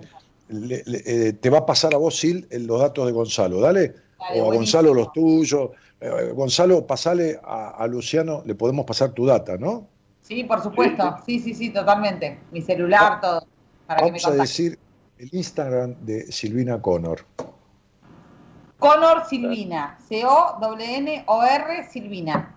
[0.50, 4.09] eh, te va a pasar a vos, Sil, los datos de Gonzalo, dale.
[4.34, 5.70] O a Gonzalo los tuyos.
[6.00, 9.86] Eh, Gonzalo, pasale a, Luciano, le podemos pasar tu data, ¿no?
[10.22, 11.16] Sí, por supuesto.
[11.26, 12.38] Sí, sí, sí, totalmente.
[12.52, 13.46] Mi celular, todo.
[13.86, 14.78] Para vamos a decir
[15.18, 17.24] el Instagram de Silvina Connor.
[18.78, 19.98] Connor Silvina.
[20.08, 22.56] C-O-N-O-R Silvina.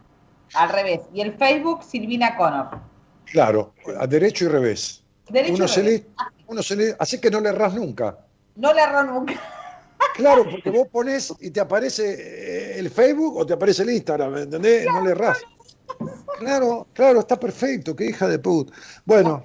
[0.53, 1.02] Al revés.
[1.14, 2.80] Y el Facebook Silvina Connor.
[3.26, 5.03] Claro, a derecho y revés.
[5.30, 6.03] Derecho uno, y se revés.
[6.48, 8.19] uno se lee, así que no le erras nunca.
[8.56, 9.34] No le erro nunca.
[10.15, 14.38] Claro, porque vos pones y te aparece eh, el Facebook o te aparece el Instagram,
[14.38, 14.85] ¿entendés?
[14.85, 15.41] no le erras.
[16.39, 18.71] Claro, claro, está perfecto, qué hija de put.
[19.05, 19.43] Bueno,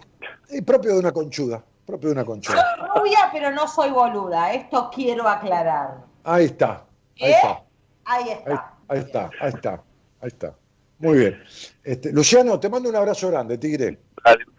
[0.49, 2.65] es propio de una conchuda, propio de una conchuda.
[2.77, 6.05] Soy rubia, pero no soy boluda, esto quiero aclarar.
[6.25, 6.85] Ahí está,
[7.21, 7.35] ahí ¿Eh?
[7.35, 7.63] está.
[8.05, 8.75] Ahí está.
[8.89, 9.83] Ahí, está, ahí está,
[10.23, 10.55] ahí está.
[10.99, 11.43] Muy bien.
[11.85, 13.99] Este, Luciano, te mando un abrazo grande, Tigre.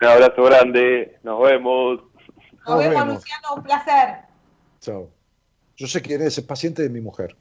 [0.02, 2.02] Un abrazo grande, nos vemos.
[2.68, 4.20] Nos, vemos, Luciano, un placer.
[4.80, 5.10] Chao.
[5.80, 7.38] Yo sé quién es, es paciente de mi mujer.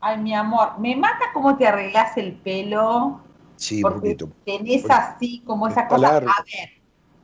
[0.00, 3.22] Ay, mi amor, me mata cómo te arreglas el pelo.
[3.56, 4.28] Sí, un poquito.
[4.44, 6.18] Tenés así como esa cosa.
[6.18, 6.28] A ver,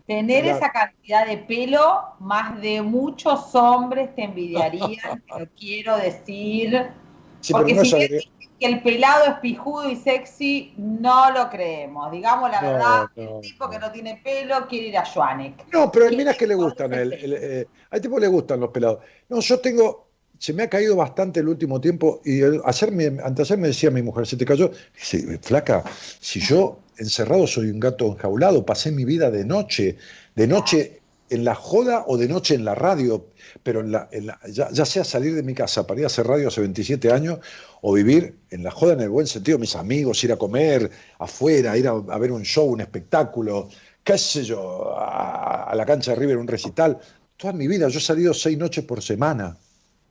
[0.06, 6.90] tener esa cantidad de pelo, más de muchos hombres te envidiarían, te lo quiero decir.
[7.50, 8.22] porque si bien
[8.58, 12.10] que el pelado es pijudo y sexy, no lo creemos.
[12.10, 15.66] Digamos la verdad, el tipo que no tiene pelo quiere ir a Joanek.
[15.72, 19.00] No, pero mira que le gustan, el, eh, a tipo le gustan los pelados.
[19.28, 20.05] No, yo tengo,
[20.38, 24.02] se me ha caído bastante el último tiempo y ayer me, antes me decía mi
[24.02, 25.84] mujer, se te cayó, dice, flaca,
[26.20, 29.96] si yo encerrado soy un gato enjaulado, pasé mi vida de noche,
[30.34, 33.26] de noche en la joda o de noche en la radio,
[33.62, 34.08] pero en la,
[34.48, 37.40] ya, sea salir de mi casa para ir a hacer radio hace 27 años
[37.82, 41.76] o vivir en la joda en el buen sentido, mis amigos, ir a comer afuera,
[41.76, 43.68] ir a, ver un show, un espectáculo,
[44.04, 46.98] qué sé yo, a, a la cancha de River, un recital.
[47.36, 49.56] Toda mi vida, yo he salido seis noches por semana.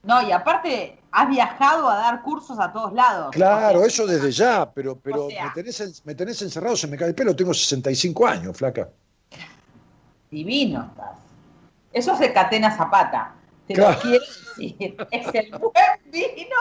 [0.06, 3.32] No, y aparte has viajado a dar cursos a todos lados.
[3.32, 7.54] Claro, eso desde ya, pero, pero me, tenés, encerrado, se me cae el pelo, tengo
[7.54, 8.88] 65 años, flaca.
[10.30, 11.18] Divino estás.
[11.92, 13.34] Eso es de Catena Zapata.
[13.68, 14.24] Te lo quiero
[14.58, 14.96] decir.
[15.10, 16.56] Es el buen vino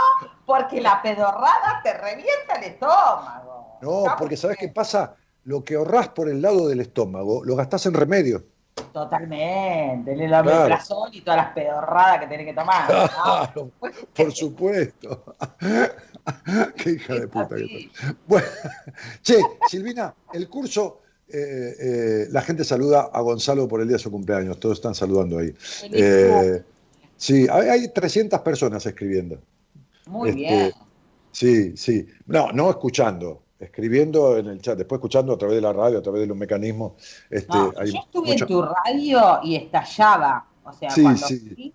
[0.47, 3.79] porque la pedorrada te revienta el estómago.
[3.83, 5.16] No, porque ¿sabes qué pasa?
[5.43, 8.45] Lo que ahorrás por el lado del estómago, lo gastás en remedio.
[8.93, 12.87] Totalmente, el omeprazol y todas las pedorradas que tiene que tomar.
[12.87, 13.71] Claro,
[14.15, 15.25] por supuesto.
[16.77, 17.91] Qué hija de puta que
[18.27, 18.47] Bueno,
[19.23, 19.39] che,
[19.69, 24.11] Silvina, el curso, eh, eh, la gente saluda a Gonzalo por el día de su
[24.11, 25.55] cumpleaños, todos están saludando ahí.
[25.93, 26.63] Eh,
[27.17, 29.41] sí, hay, 300 personas escribiendo.
[30.07, 30.73] Muy este, bien.
[31.31, 32.07] Sí, sí.
[32.27, 36.03] No, no escuchando, escribiendo en el chat, después escuchando a través de la radio, a
[36.03, 36.93] través de los mecanismos.
[37.31, 40.47] Este, yo estuve en tu radio y estallaba.
[40.66, 41.27] O sea, cuando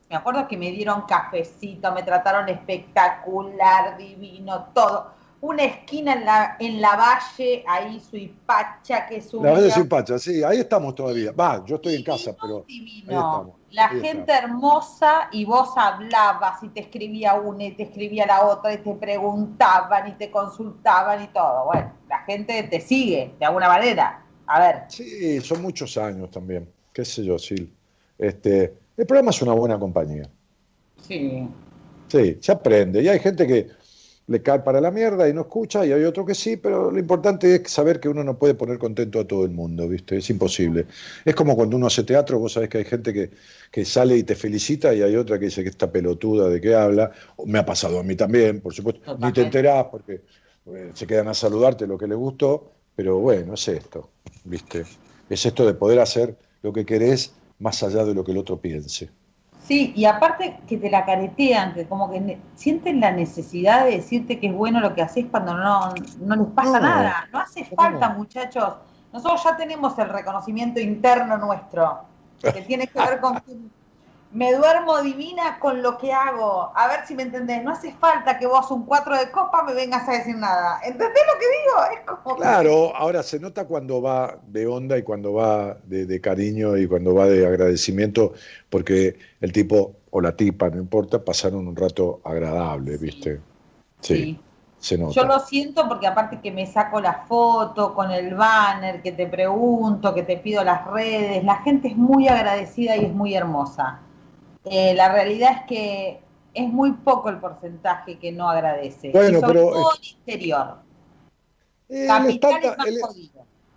[0.09, 6.57] me acuerdo que me dieron cafecito, me trataron espectacular, divino, todo una esquina en la,
[6.59, 11.31] en la valle, ahí Suipacha, que es La valle Suipacha, sí, ahí estamos todavía.
[11.31, 12.65] Va, yo estoy en casa, pero.
[12.67, 13.55] Divino.
[13.71, 18.73] la gente hermosa y vos hablabas y te escribía una y te escribía la otra
[18.73, 21.65] y te preguntaban y te consultaban y todo.
[21.65, 24.25] Bueno, la gente te sigue de alguna manera.
[24.47, 24.83] A ver.
[24.89, 26.67] Sí, son muchos años también.
[26.91, 27.71] Qué sé yo, sí.
[28.17, 30.27] Este, el programa es una buena compañía.
[31.01, 31.47] Sí.
[32.09, 33.01] Sí, se aprende.
[33.03, 33.67] Y hay gente que
[34.29, 36.99] le cae para la mierda y no escucha, y hay otro que sí, pero lo
[36.99, 40.17] importante es saber que uno no puede poner contento a todo el mundo, ¿viste?
[40.17, 40.85] Es imposible.
[41.25, 43.31] Es como cuando uno hace teatro, vos sabés que hay gente que,
[43.71, 46.75] que sale y te felicita y hay otra que dice que está pelotuda de qué
[46.75, 47.11] habla.
[47.43, 49.17] Me ha pasado a mí también, por supuesto.
[49.17, 50.21] Ni te enterás porque
[50.67, 54.11] eh, se quedan a saludarte lo que les gustó, pero bueno, es esto,
[54.43, 54.85] ¿viste?
[55.27, 58.61] Es esto de poder hacer lo que querés más allá de lo que el otro
[58.61, 59.09] piense.
[59.69, 64.39] Sí, y aparte que te la caretean, que como que sienten la necesidad de decirte
[64.39, 67.29] que es bueno lo que haces cuando no, no les pasa nada.
[67.31, 68.77] No hace falta, muchachos.
[69.13, 71.99] Nosotros ya tenemos el reconocimiento interno nuestro,
[72.41, 73.39] que tiene que ver con
[74.31, 76.71] me duermo divina con lo que hago.
[76.75, 77.63] A ver si me entendés.
[77.63, 80.79] No hace falta que vos un cuatro de copa me vengas a decir nada.
[80.83, 81.93] ¿Entendés lo que digo?
[81.93, 86.77] Es como claro, ahora se nota cuando va de onda y cuando va de, cariño
[86.77, 88.33] y cuando va de agradecimiento,
[88.69, 93.39] porque el tipo o la tipa, no importa, pasaron un rato agradable, ¿viste?
[94.01, 94.39] Sí.
[94.77, 95.13] Se nota.
[95.13, 99.27] Yo lo siento porque aparte que me saco la foto con el banner, que te
[99.27, 103.99] pregunto, que te pido las redes, la gente es muy agradecida y es muy hermosa.
[104.69, 106.19] Eh, la realidad es que
[106.53, 109.11] es muy poco el porcentaje que no agradece.
[109.11, 109.69] Bueno, pero.
[109.71, 110.75] Todo el exterior.
[111.89, 113.15] Eh, Capital es más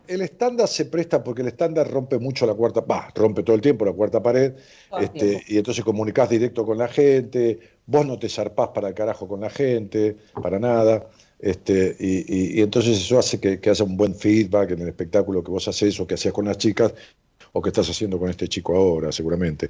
[0.06, 3.62] el estándar se presta porque el estándar rompe mucho la cuarta, va, rompe todo el
[3.62, 4.54] tiempo la cuarta pared,
[5.00, 9.28] este, y entonces comunicás directo con la gente, vos no te zarpás para el carajo
[9.28, 11.06] con la gente, para nada,
[11.38, 15.50] este, y, entonces eso hace que, que, haya un buen feedback en el espectáculo que
[15.50, 16.94] vos haces o que hacías con las chicas
[17.52, 19.68] o que estás haciendo con este chico ahora, seguramente.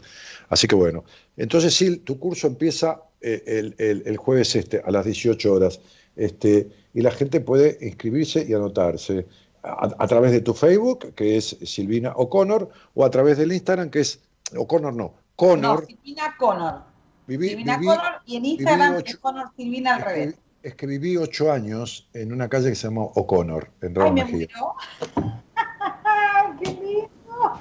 [0.49, 1.05] Así que bueno,
[1.37, 5.81] entonces sí, tu curso empieza eh, el, jueves este, a las 18 horas,
[6.17, 9.27] este, y la gente puede inscribirse y anotarse
[9.63, 14.01] a, través de tu Facebook, que es Silvina O'Connor, o a través del Instagram, que
[14.01, 14.21] es
[14.57, 15.83] O'Connor, no, Connor.
[15.83, 16.83] No, Silvina Connor.
[17.29, 20.35] Silvina Connor y en Instagram es Connor Silvina al revés.
[20.63, 24.49] es que viví ocho años en una calle que se llama O'Connor, en Raúl Mejía.
[26.63, 27.61] ¡Qué lindo!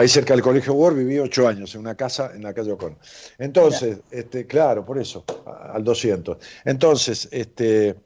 [0.00, 2.96] Ahí cerca del Colegio Ward viví ocho años en una casa en la calle O'Connor.
[3.36, 5.26] Entonces, este, claro, por eso,
[5.74, 6.38] al 200.
[6.64, 7.96] Entonces, este,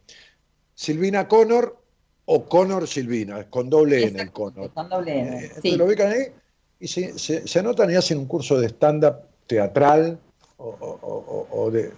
[0.75, 1.79] Silvina Connor
[2.25, 4.73] o Connor Silvina, con doble N el Connor.
[4.73, 5.51] Con doble N.
[5.63, 6.33] Eh, lo ubican ahí
[6.81, 9.15] y se, anotan y hacen un curso de stand-up
[9.47, 10.19] teatral
[10.57, 11.93] o, de,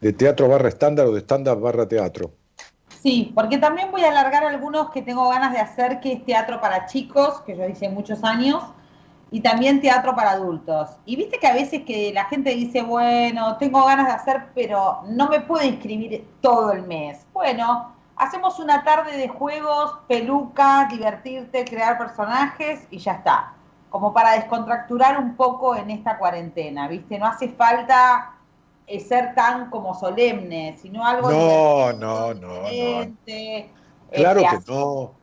[0.00, 2.32] de, teatro barra estándar o de stand-up barra teatro.
[3.02, 6.60] Sí, porque también voy a alargar algunos que tengo ganas de hacer, que es teatro
[6.60, 8.62] para chicos, que yo hice muchos años,
[9.30, 10.90] y también teatro para adultos.
[11.04, 15.00] Y viste que a veces que la gente dice, bueno, tengo ganas de hacer, pero
[15.06, 17.24] no me puedo inscribir todo el mes.
[17.32, 23.52] Bueno, hacemos una tarde de juegos, peluca, divertirte, crear personajes y ya está.
[23.90, 27.18] Como para descontracturar un poco en esta cuarentena, ¿viste?
[27.18, 28.37] No hace falta
[29.00, 33.16] ser tan como solemne, sino algo no, no, no, no.
[34.10, 35.18] Claro que no.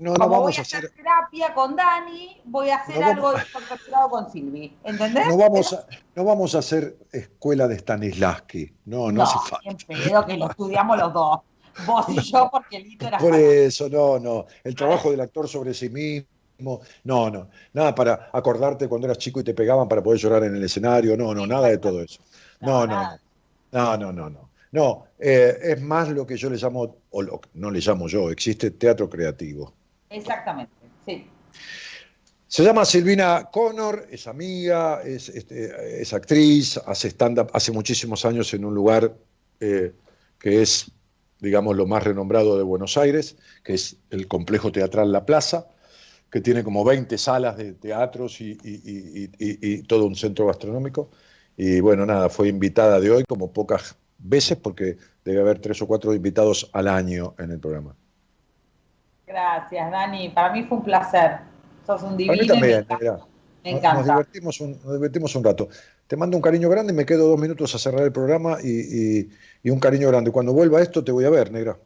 [0.00, 4.32] No, no vamos voy a hacer, terapia con Dani, voy a hacer algo descontracturado con
[4.32, 5.28] Silvi, ¿entendés?
[5.28, 5.84] No vamos, a,
[6.14, 10.26] no vamos a hacer escuela de Stanislavski, no, no, hace falta.
[10.26, 11.40] que lo estudiamos los dos,
[11.86, 13.18] vos y yo, porque el hito era...
[13.18, 18.30] Por eso, no, no, el trabajo del actor sobre sí mismo, no, no, nada para
[18.32, 21.46] acordarte cuando eras chico y te pegaban para poder llorar en el escenario, no, no,
[21.46, 22.22] nada de todo eso.
[22.60, 23.18] No, no,
[23.72, 24.50] no, no, no, no.
[24.72, 28.30] No, eh, es más lo que yo le llamo, o lo, no le llamo yo,
[28.30, 29.72] existe teatro creativo.
[30.08, 30.72] Exactamente,
[31.04, 31.26] sí.
[32.46, 38.52] Se llama Silvina Connor, es amiga, es, este, es actriz, hace stand-up hace muchísimos años
[38.54, 39.14] en un lugar
[39.60, 39.92] eh,
[40.38, 40.90] que es,
[41.40, 45.66] digamos, lo más renombrado de Buenos Aires, que es el complejo teatral La Plaza,
[46.30, 51.10] que tiene como 20 salas de teatros y todo un centro gastronómico.
[51.62, 54.96] Y bueno, nada, fue invitada de hoy como pocas veces porque
[55.26, 57.94] debe haber tres o cuatro invitados al año en el programa.
[59.26, 60.30] Gracias, Dani.
[60.30, 61.40] Para mí fue un placer.
[61.86, 62.32] Sos un divino.
[62.32, 62.86] A mí también,
[63.62, 63.92] me encanta.
[63.92, 65.68] Nos, divertimos un, nos divertimos un rato.
[66.06, 69.28] Te mando un cariño grande, me quedo dos minutos a cerrar el programa y,
[69.70, 70.30] un cariño grande.
[70.30, 71.76] Cuando vuelva esto te voy a ver, negra.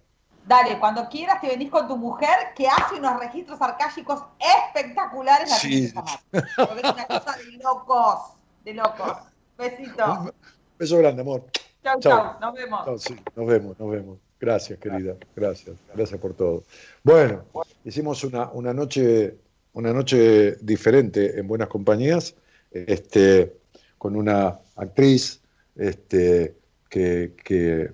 [0.46, 5.50] Dale, cuando quieras te venís con tu mujer que hace unos registros arcágicos espectaculares.
[5.50, 5.86] Sí.
[5.86, 8.20] es una cosa de locos,
[8.64, 9.33] de locos.
[9.58, 10.34] Besito.
[10.78, 11.44] beso grande, amor.
[11.82, 12.40] Chau, chau.
[12.40, 13.02] Nos vemos.
[13.02, 14.18] sí, nos vemos, nos vemos.
[14.40, 15.16] Gracias, querida.
[15.36, 15.76] Gracias.
[15.94, 16.64] Gracias por todo.
[17.02, 17.44] Bueno,
[17.84, 19.38] hicimos una, una noche
[19.74, 22.34] una noche diferente en Buenas Compañías,
[22.70, 23.56] este,
[23.98, 25.40] con una actriz
[25.76, 26.56] este,
[26.88, 27.92] que, que,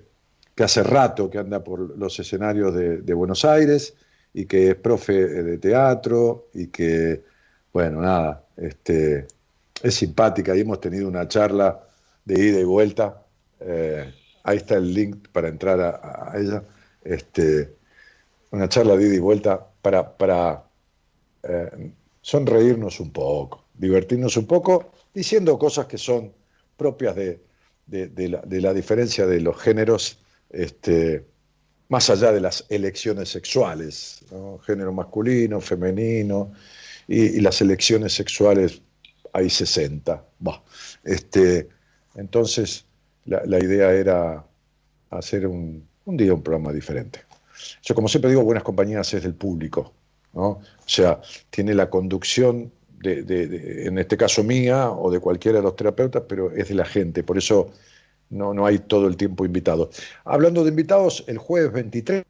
[0.63, 3.95] hace rato que anda por los escenarios de, de, Buenos Aires
[4.31, 7.23] y que es profe de teatro y que,
[7.73, 9.25] bueno, nada, este,
[9.83, 11.83] es simpática y hemos tenido una charla
[12.25, 13.23] de ida y vuelta.
[13.59, 14.13] Eh,
[14.43, 16.63] ahí está el link para entrar a, ella.
[17.03, 17.75] Este,
[18.51, 20.63] una charla de ida y vuelta para, para
[21.43, 21.91] eh,
[22.21, 26.33] sonreírnos un poco, divertirnos un poco, diciendo cosas que son
[26.77, 27.41] propias de,
[27.87, 31.25] la, diferencia de los géneros, este,
[31.89, 34.23] más allá de las elecciones sexuales,
[34.65, 36.53] género masculino, femenino,
[37.07, 38.81] y las elecciones sexuales
[39.33, 40.23] hay 60.
[41.03, 41.69] este,
[42.15, 42.85] entonces,
[43.25, 44.45] la, idea era
[45.09, 47.21] hacer un, día un programa diferente.
[47.83, 49.93] Yo, como siempre digo, Buenas Compañías es del público,
[50.33, 50.47] ¿no?
[50.47, 55.75] O sea, tiene la conducción, de, en este caso mía o de cualquiera de los
[55.75, 57.71] terapeutas, pero es de la gente, por eso
[58.29, 59.89] no, no hay todo el tiempo invitado.
[60.23, 62.23] Hablando de invitados, el jueves 23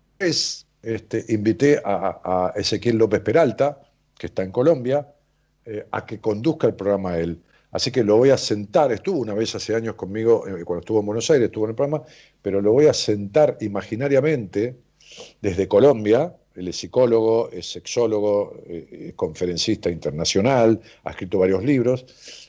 [0.82, 3.82] este, invité a Ezequiel López Peralta,
[4.18, 5.08] que está en Colombia,
[5.66, 7.40] eh, a que conduzca el programa él.
[7.72, 11.00] Así que lo voy a sentar, estuvo una vez hace años conmigo, eh, cuando estuvo
[11.00, 12.04] en Buenos Aires, estuvo en el programa,
[12.42, 14.76] pero lo voy a sentar imaginariamente
[15.42, 22.06] desde Colombia, él es psicólogo, es sexólogo, eh, es conferencista internacional, ha escrito varios libros,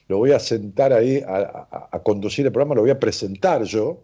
[0.08, 4.02] lo voy a sentar ahí a, conducir el programa, lo voy a presentar yo,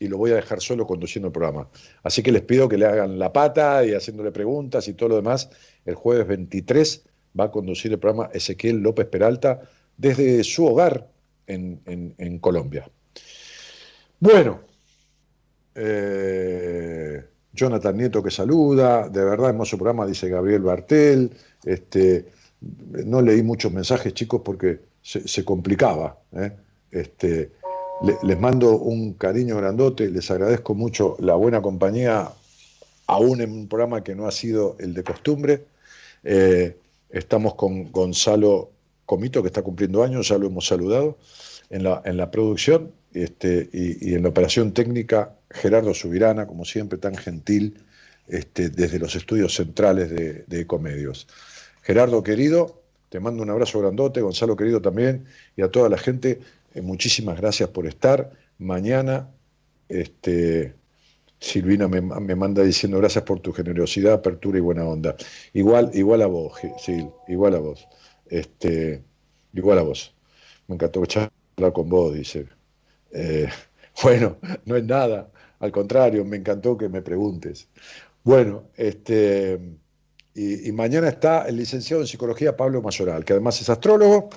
[0.00, 1.68] y lo voy a dejar solo conduciendo el programa.
[2.04, 5.16] Así que les pido que le hagan la pata y haciéndole preguntas y todo lo
[5.16, 5.50] demás.
[5.84, 7.07] El jueves 23
[7.38, 9.60] va a conducir el programa Ezequiel López Peralta
[9.96, 11.08] desde su hogar
[11.46, 12.88] en, Colombia.
[14.20, 14.60] Bueno,
[15.74, 21.30] eh, Jonathan Nieto que saluda, de verdad hermoso programa, dice Gabriel Bartel.
[21.64, 22.26] Este,
[23.04, 26.18] no leí muchos mensajes, chicos, porque se, complicaba.
[26.32, 26.52] ¿eh?
[26.90, 27.52] Este,
[28.22, 32.30] les mando un cariño grandote, les agradezco mucho la buena compañía,
[33.06, 35.64] aún en un programa que no ha sido el de costumbre.
[36.24, 36.76] Eh,
[37.10, 38.70] estamos con Gonzalo
[39.06, 41.18] Comito, que está cumpliendo años, ya lo hemos saludado,
[41.70, 46.98] en la, en la producción este, y, en la operación técnica, Gerardo Subirana, como siempre,
[46.98, 47.82] tan gentil,
[48.26, 51.26] este, desde los estudios centrales de, de Ecomedios.
[51.82, 55.24] Gerardo, querido, te mando un abrazo grandote, Gonzalo, querido, también,
[55.56, 56.40] y a toda la gente
[56.74, 58.32] eh, muchísimas gracias por estar.
[58.58, 59.30] Mañana,
[59.88, 60.74] este,
[61.40, 65.16] Silvina me, manda diciendo gracias por tu generosidad, apertura y buena onda.
[65.52, 67.86] Igual, igual a vos, Sil, igual a vos.
[68.26, 69.02] Este,
[69.52, 70.14] igual a vos.
[70.66, 72.46] Me encantó charlar con vos, dice.
[73.12, 73.48] Eh,
[74.02, 77.68] bueno, no es nada, al contrario, me encantó que me preguntes.
[78.24, 79.58] Bueno, este,
[80.34, 84.28] y, y mañana está el licenciado en psicología Pablo Mayoral, que además es astrólogo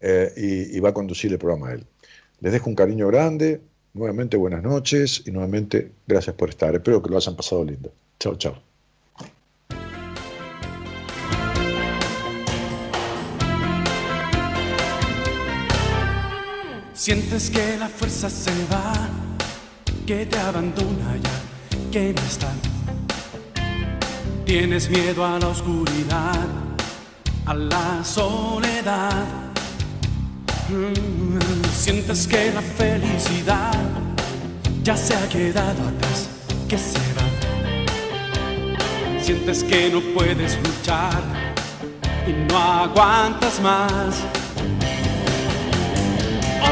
[0.00, 1.86] eh, y, va a conducir el programa a él.
[2.40, 3.62] Les dejo un cariño grande,
[3.96, 6.74] nuevamente buenas noches y nuevamente gracias por estar.
[6.74, 7.90] Espero que lo hayan pasado lindo.
[8.20, 8.54] Chao, chao.
[16.92, 18.92] Sientes que la fuerza se va,
[20.06, 22.52] que te abandona ya, que no está.
[24.44, 26.46] Tienes miedo a la oscuridad,
[27.46, 29.45] a la soledad
[31.72, 33.72] Sientes que la felicidad
[34.82, 36.28] ya se ha quedado atrás,
[36.68, 37.22] que se va.
[39.22, 41.22] Sientes que no puedes luchar
[42.26, 44.16] y no aguantas más.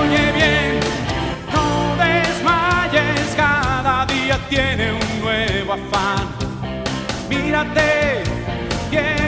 [0.01, 0.81] Oye bien,
[1.53, 6.27] no desmayes, cada día tiene un nuevo afán.
[7.29, 8.25] Mírate,
[8.91, 9.24] tienes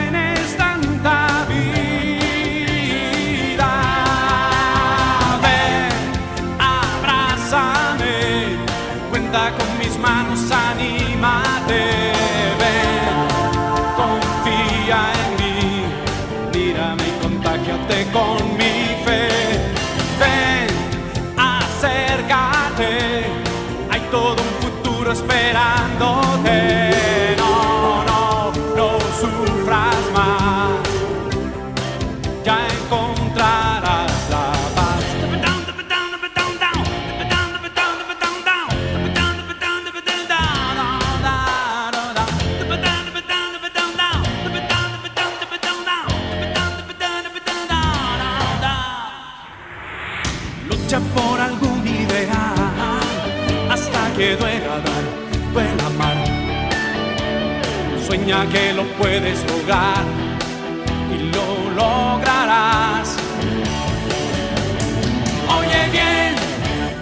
[58.97, 60.03] puedes lograr
[61.13, 63.15] y lo lograrás.
[65.57, 66.35] Oye bien,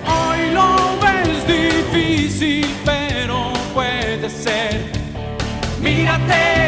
[0.06, 4.92] hoy lo ves difícil, pero puede ser.
[5.82, 6.65] Mírate,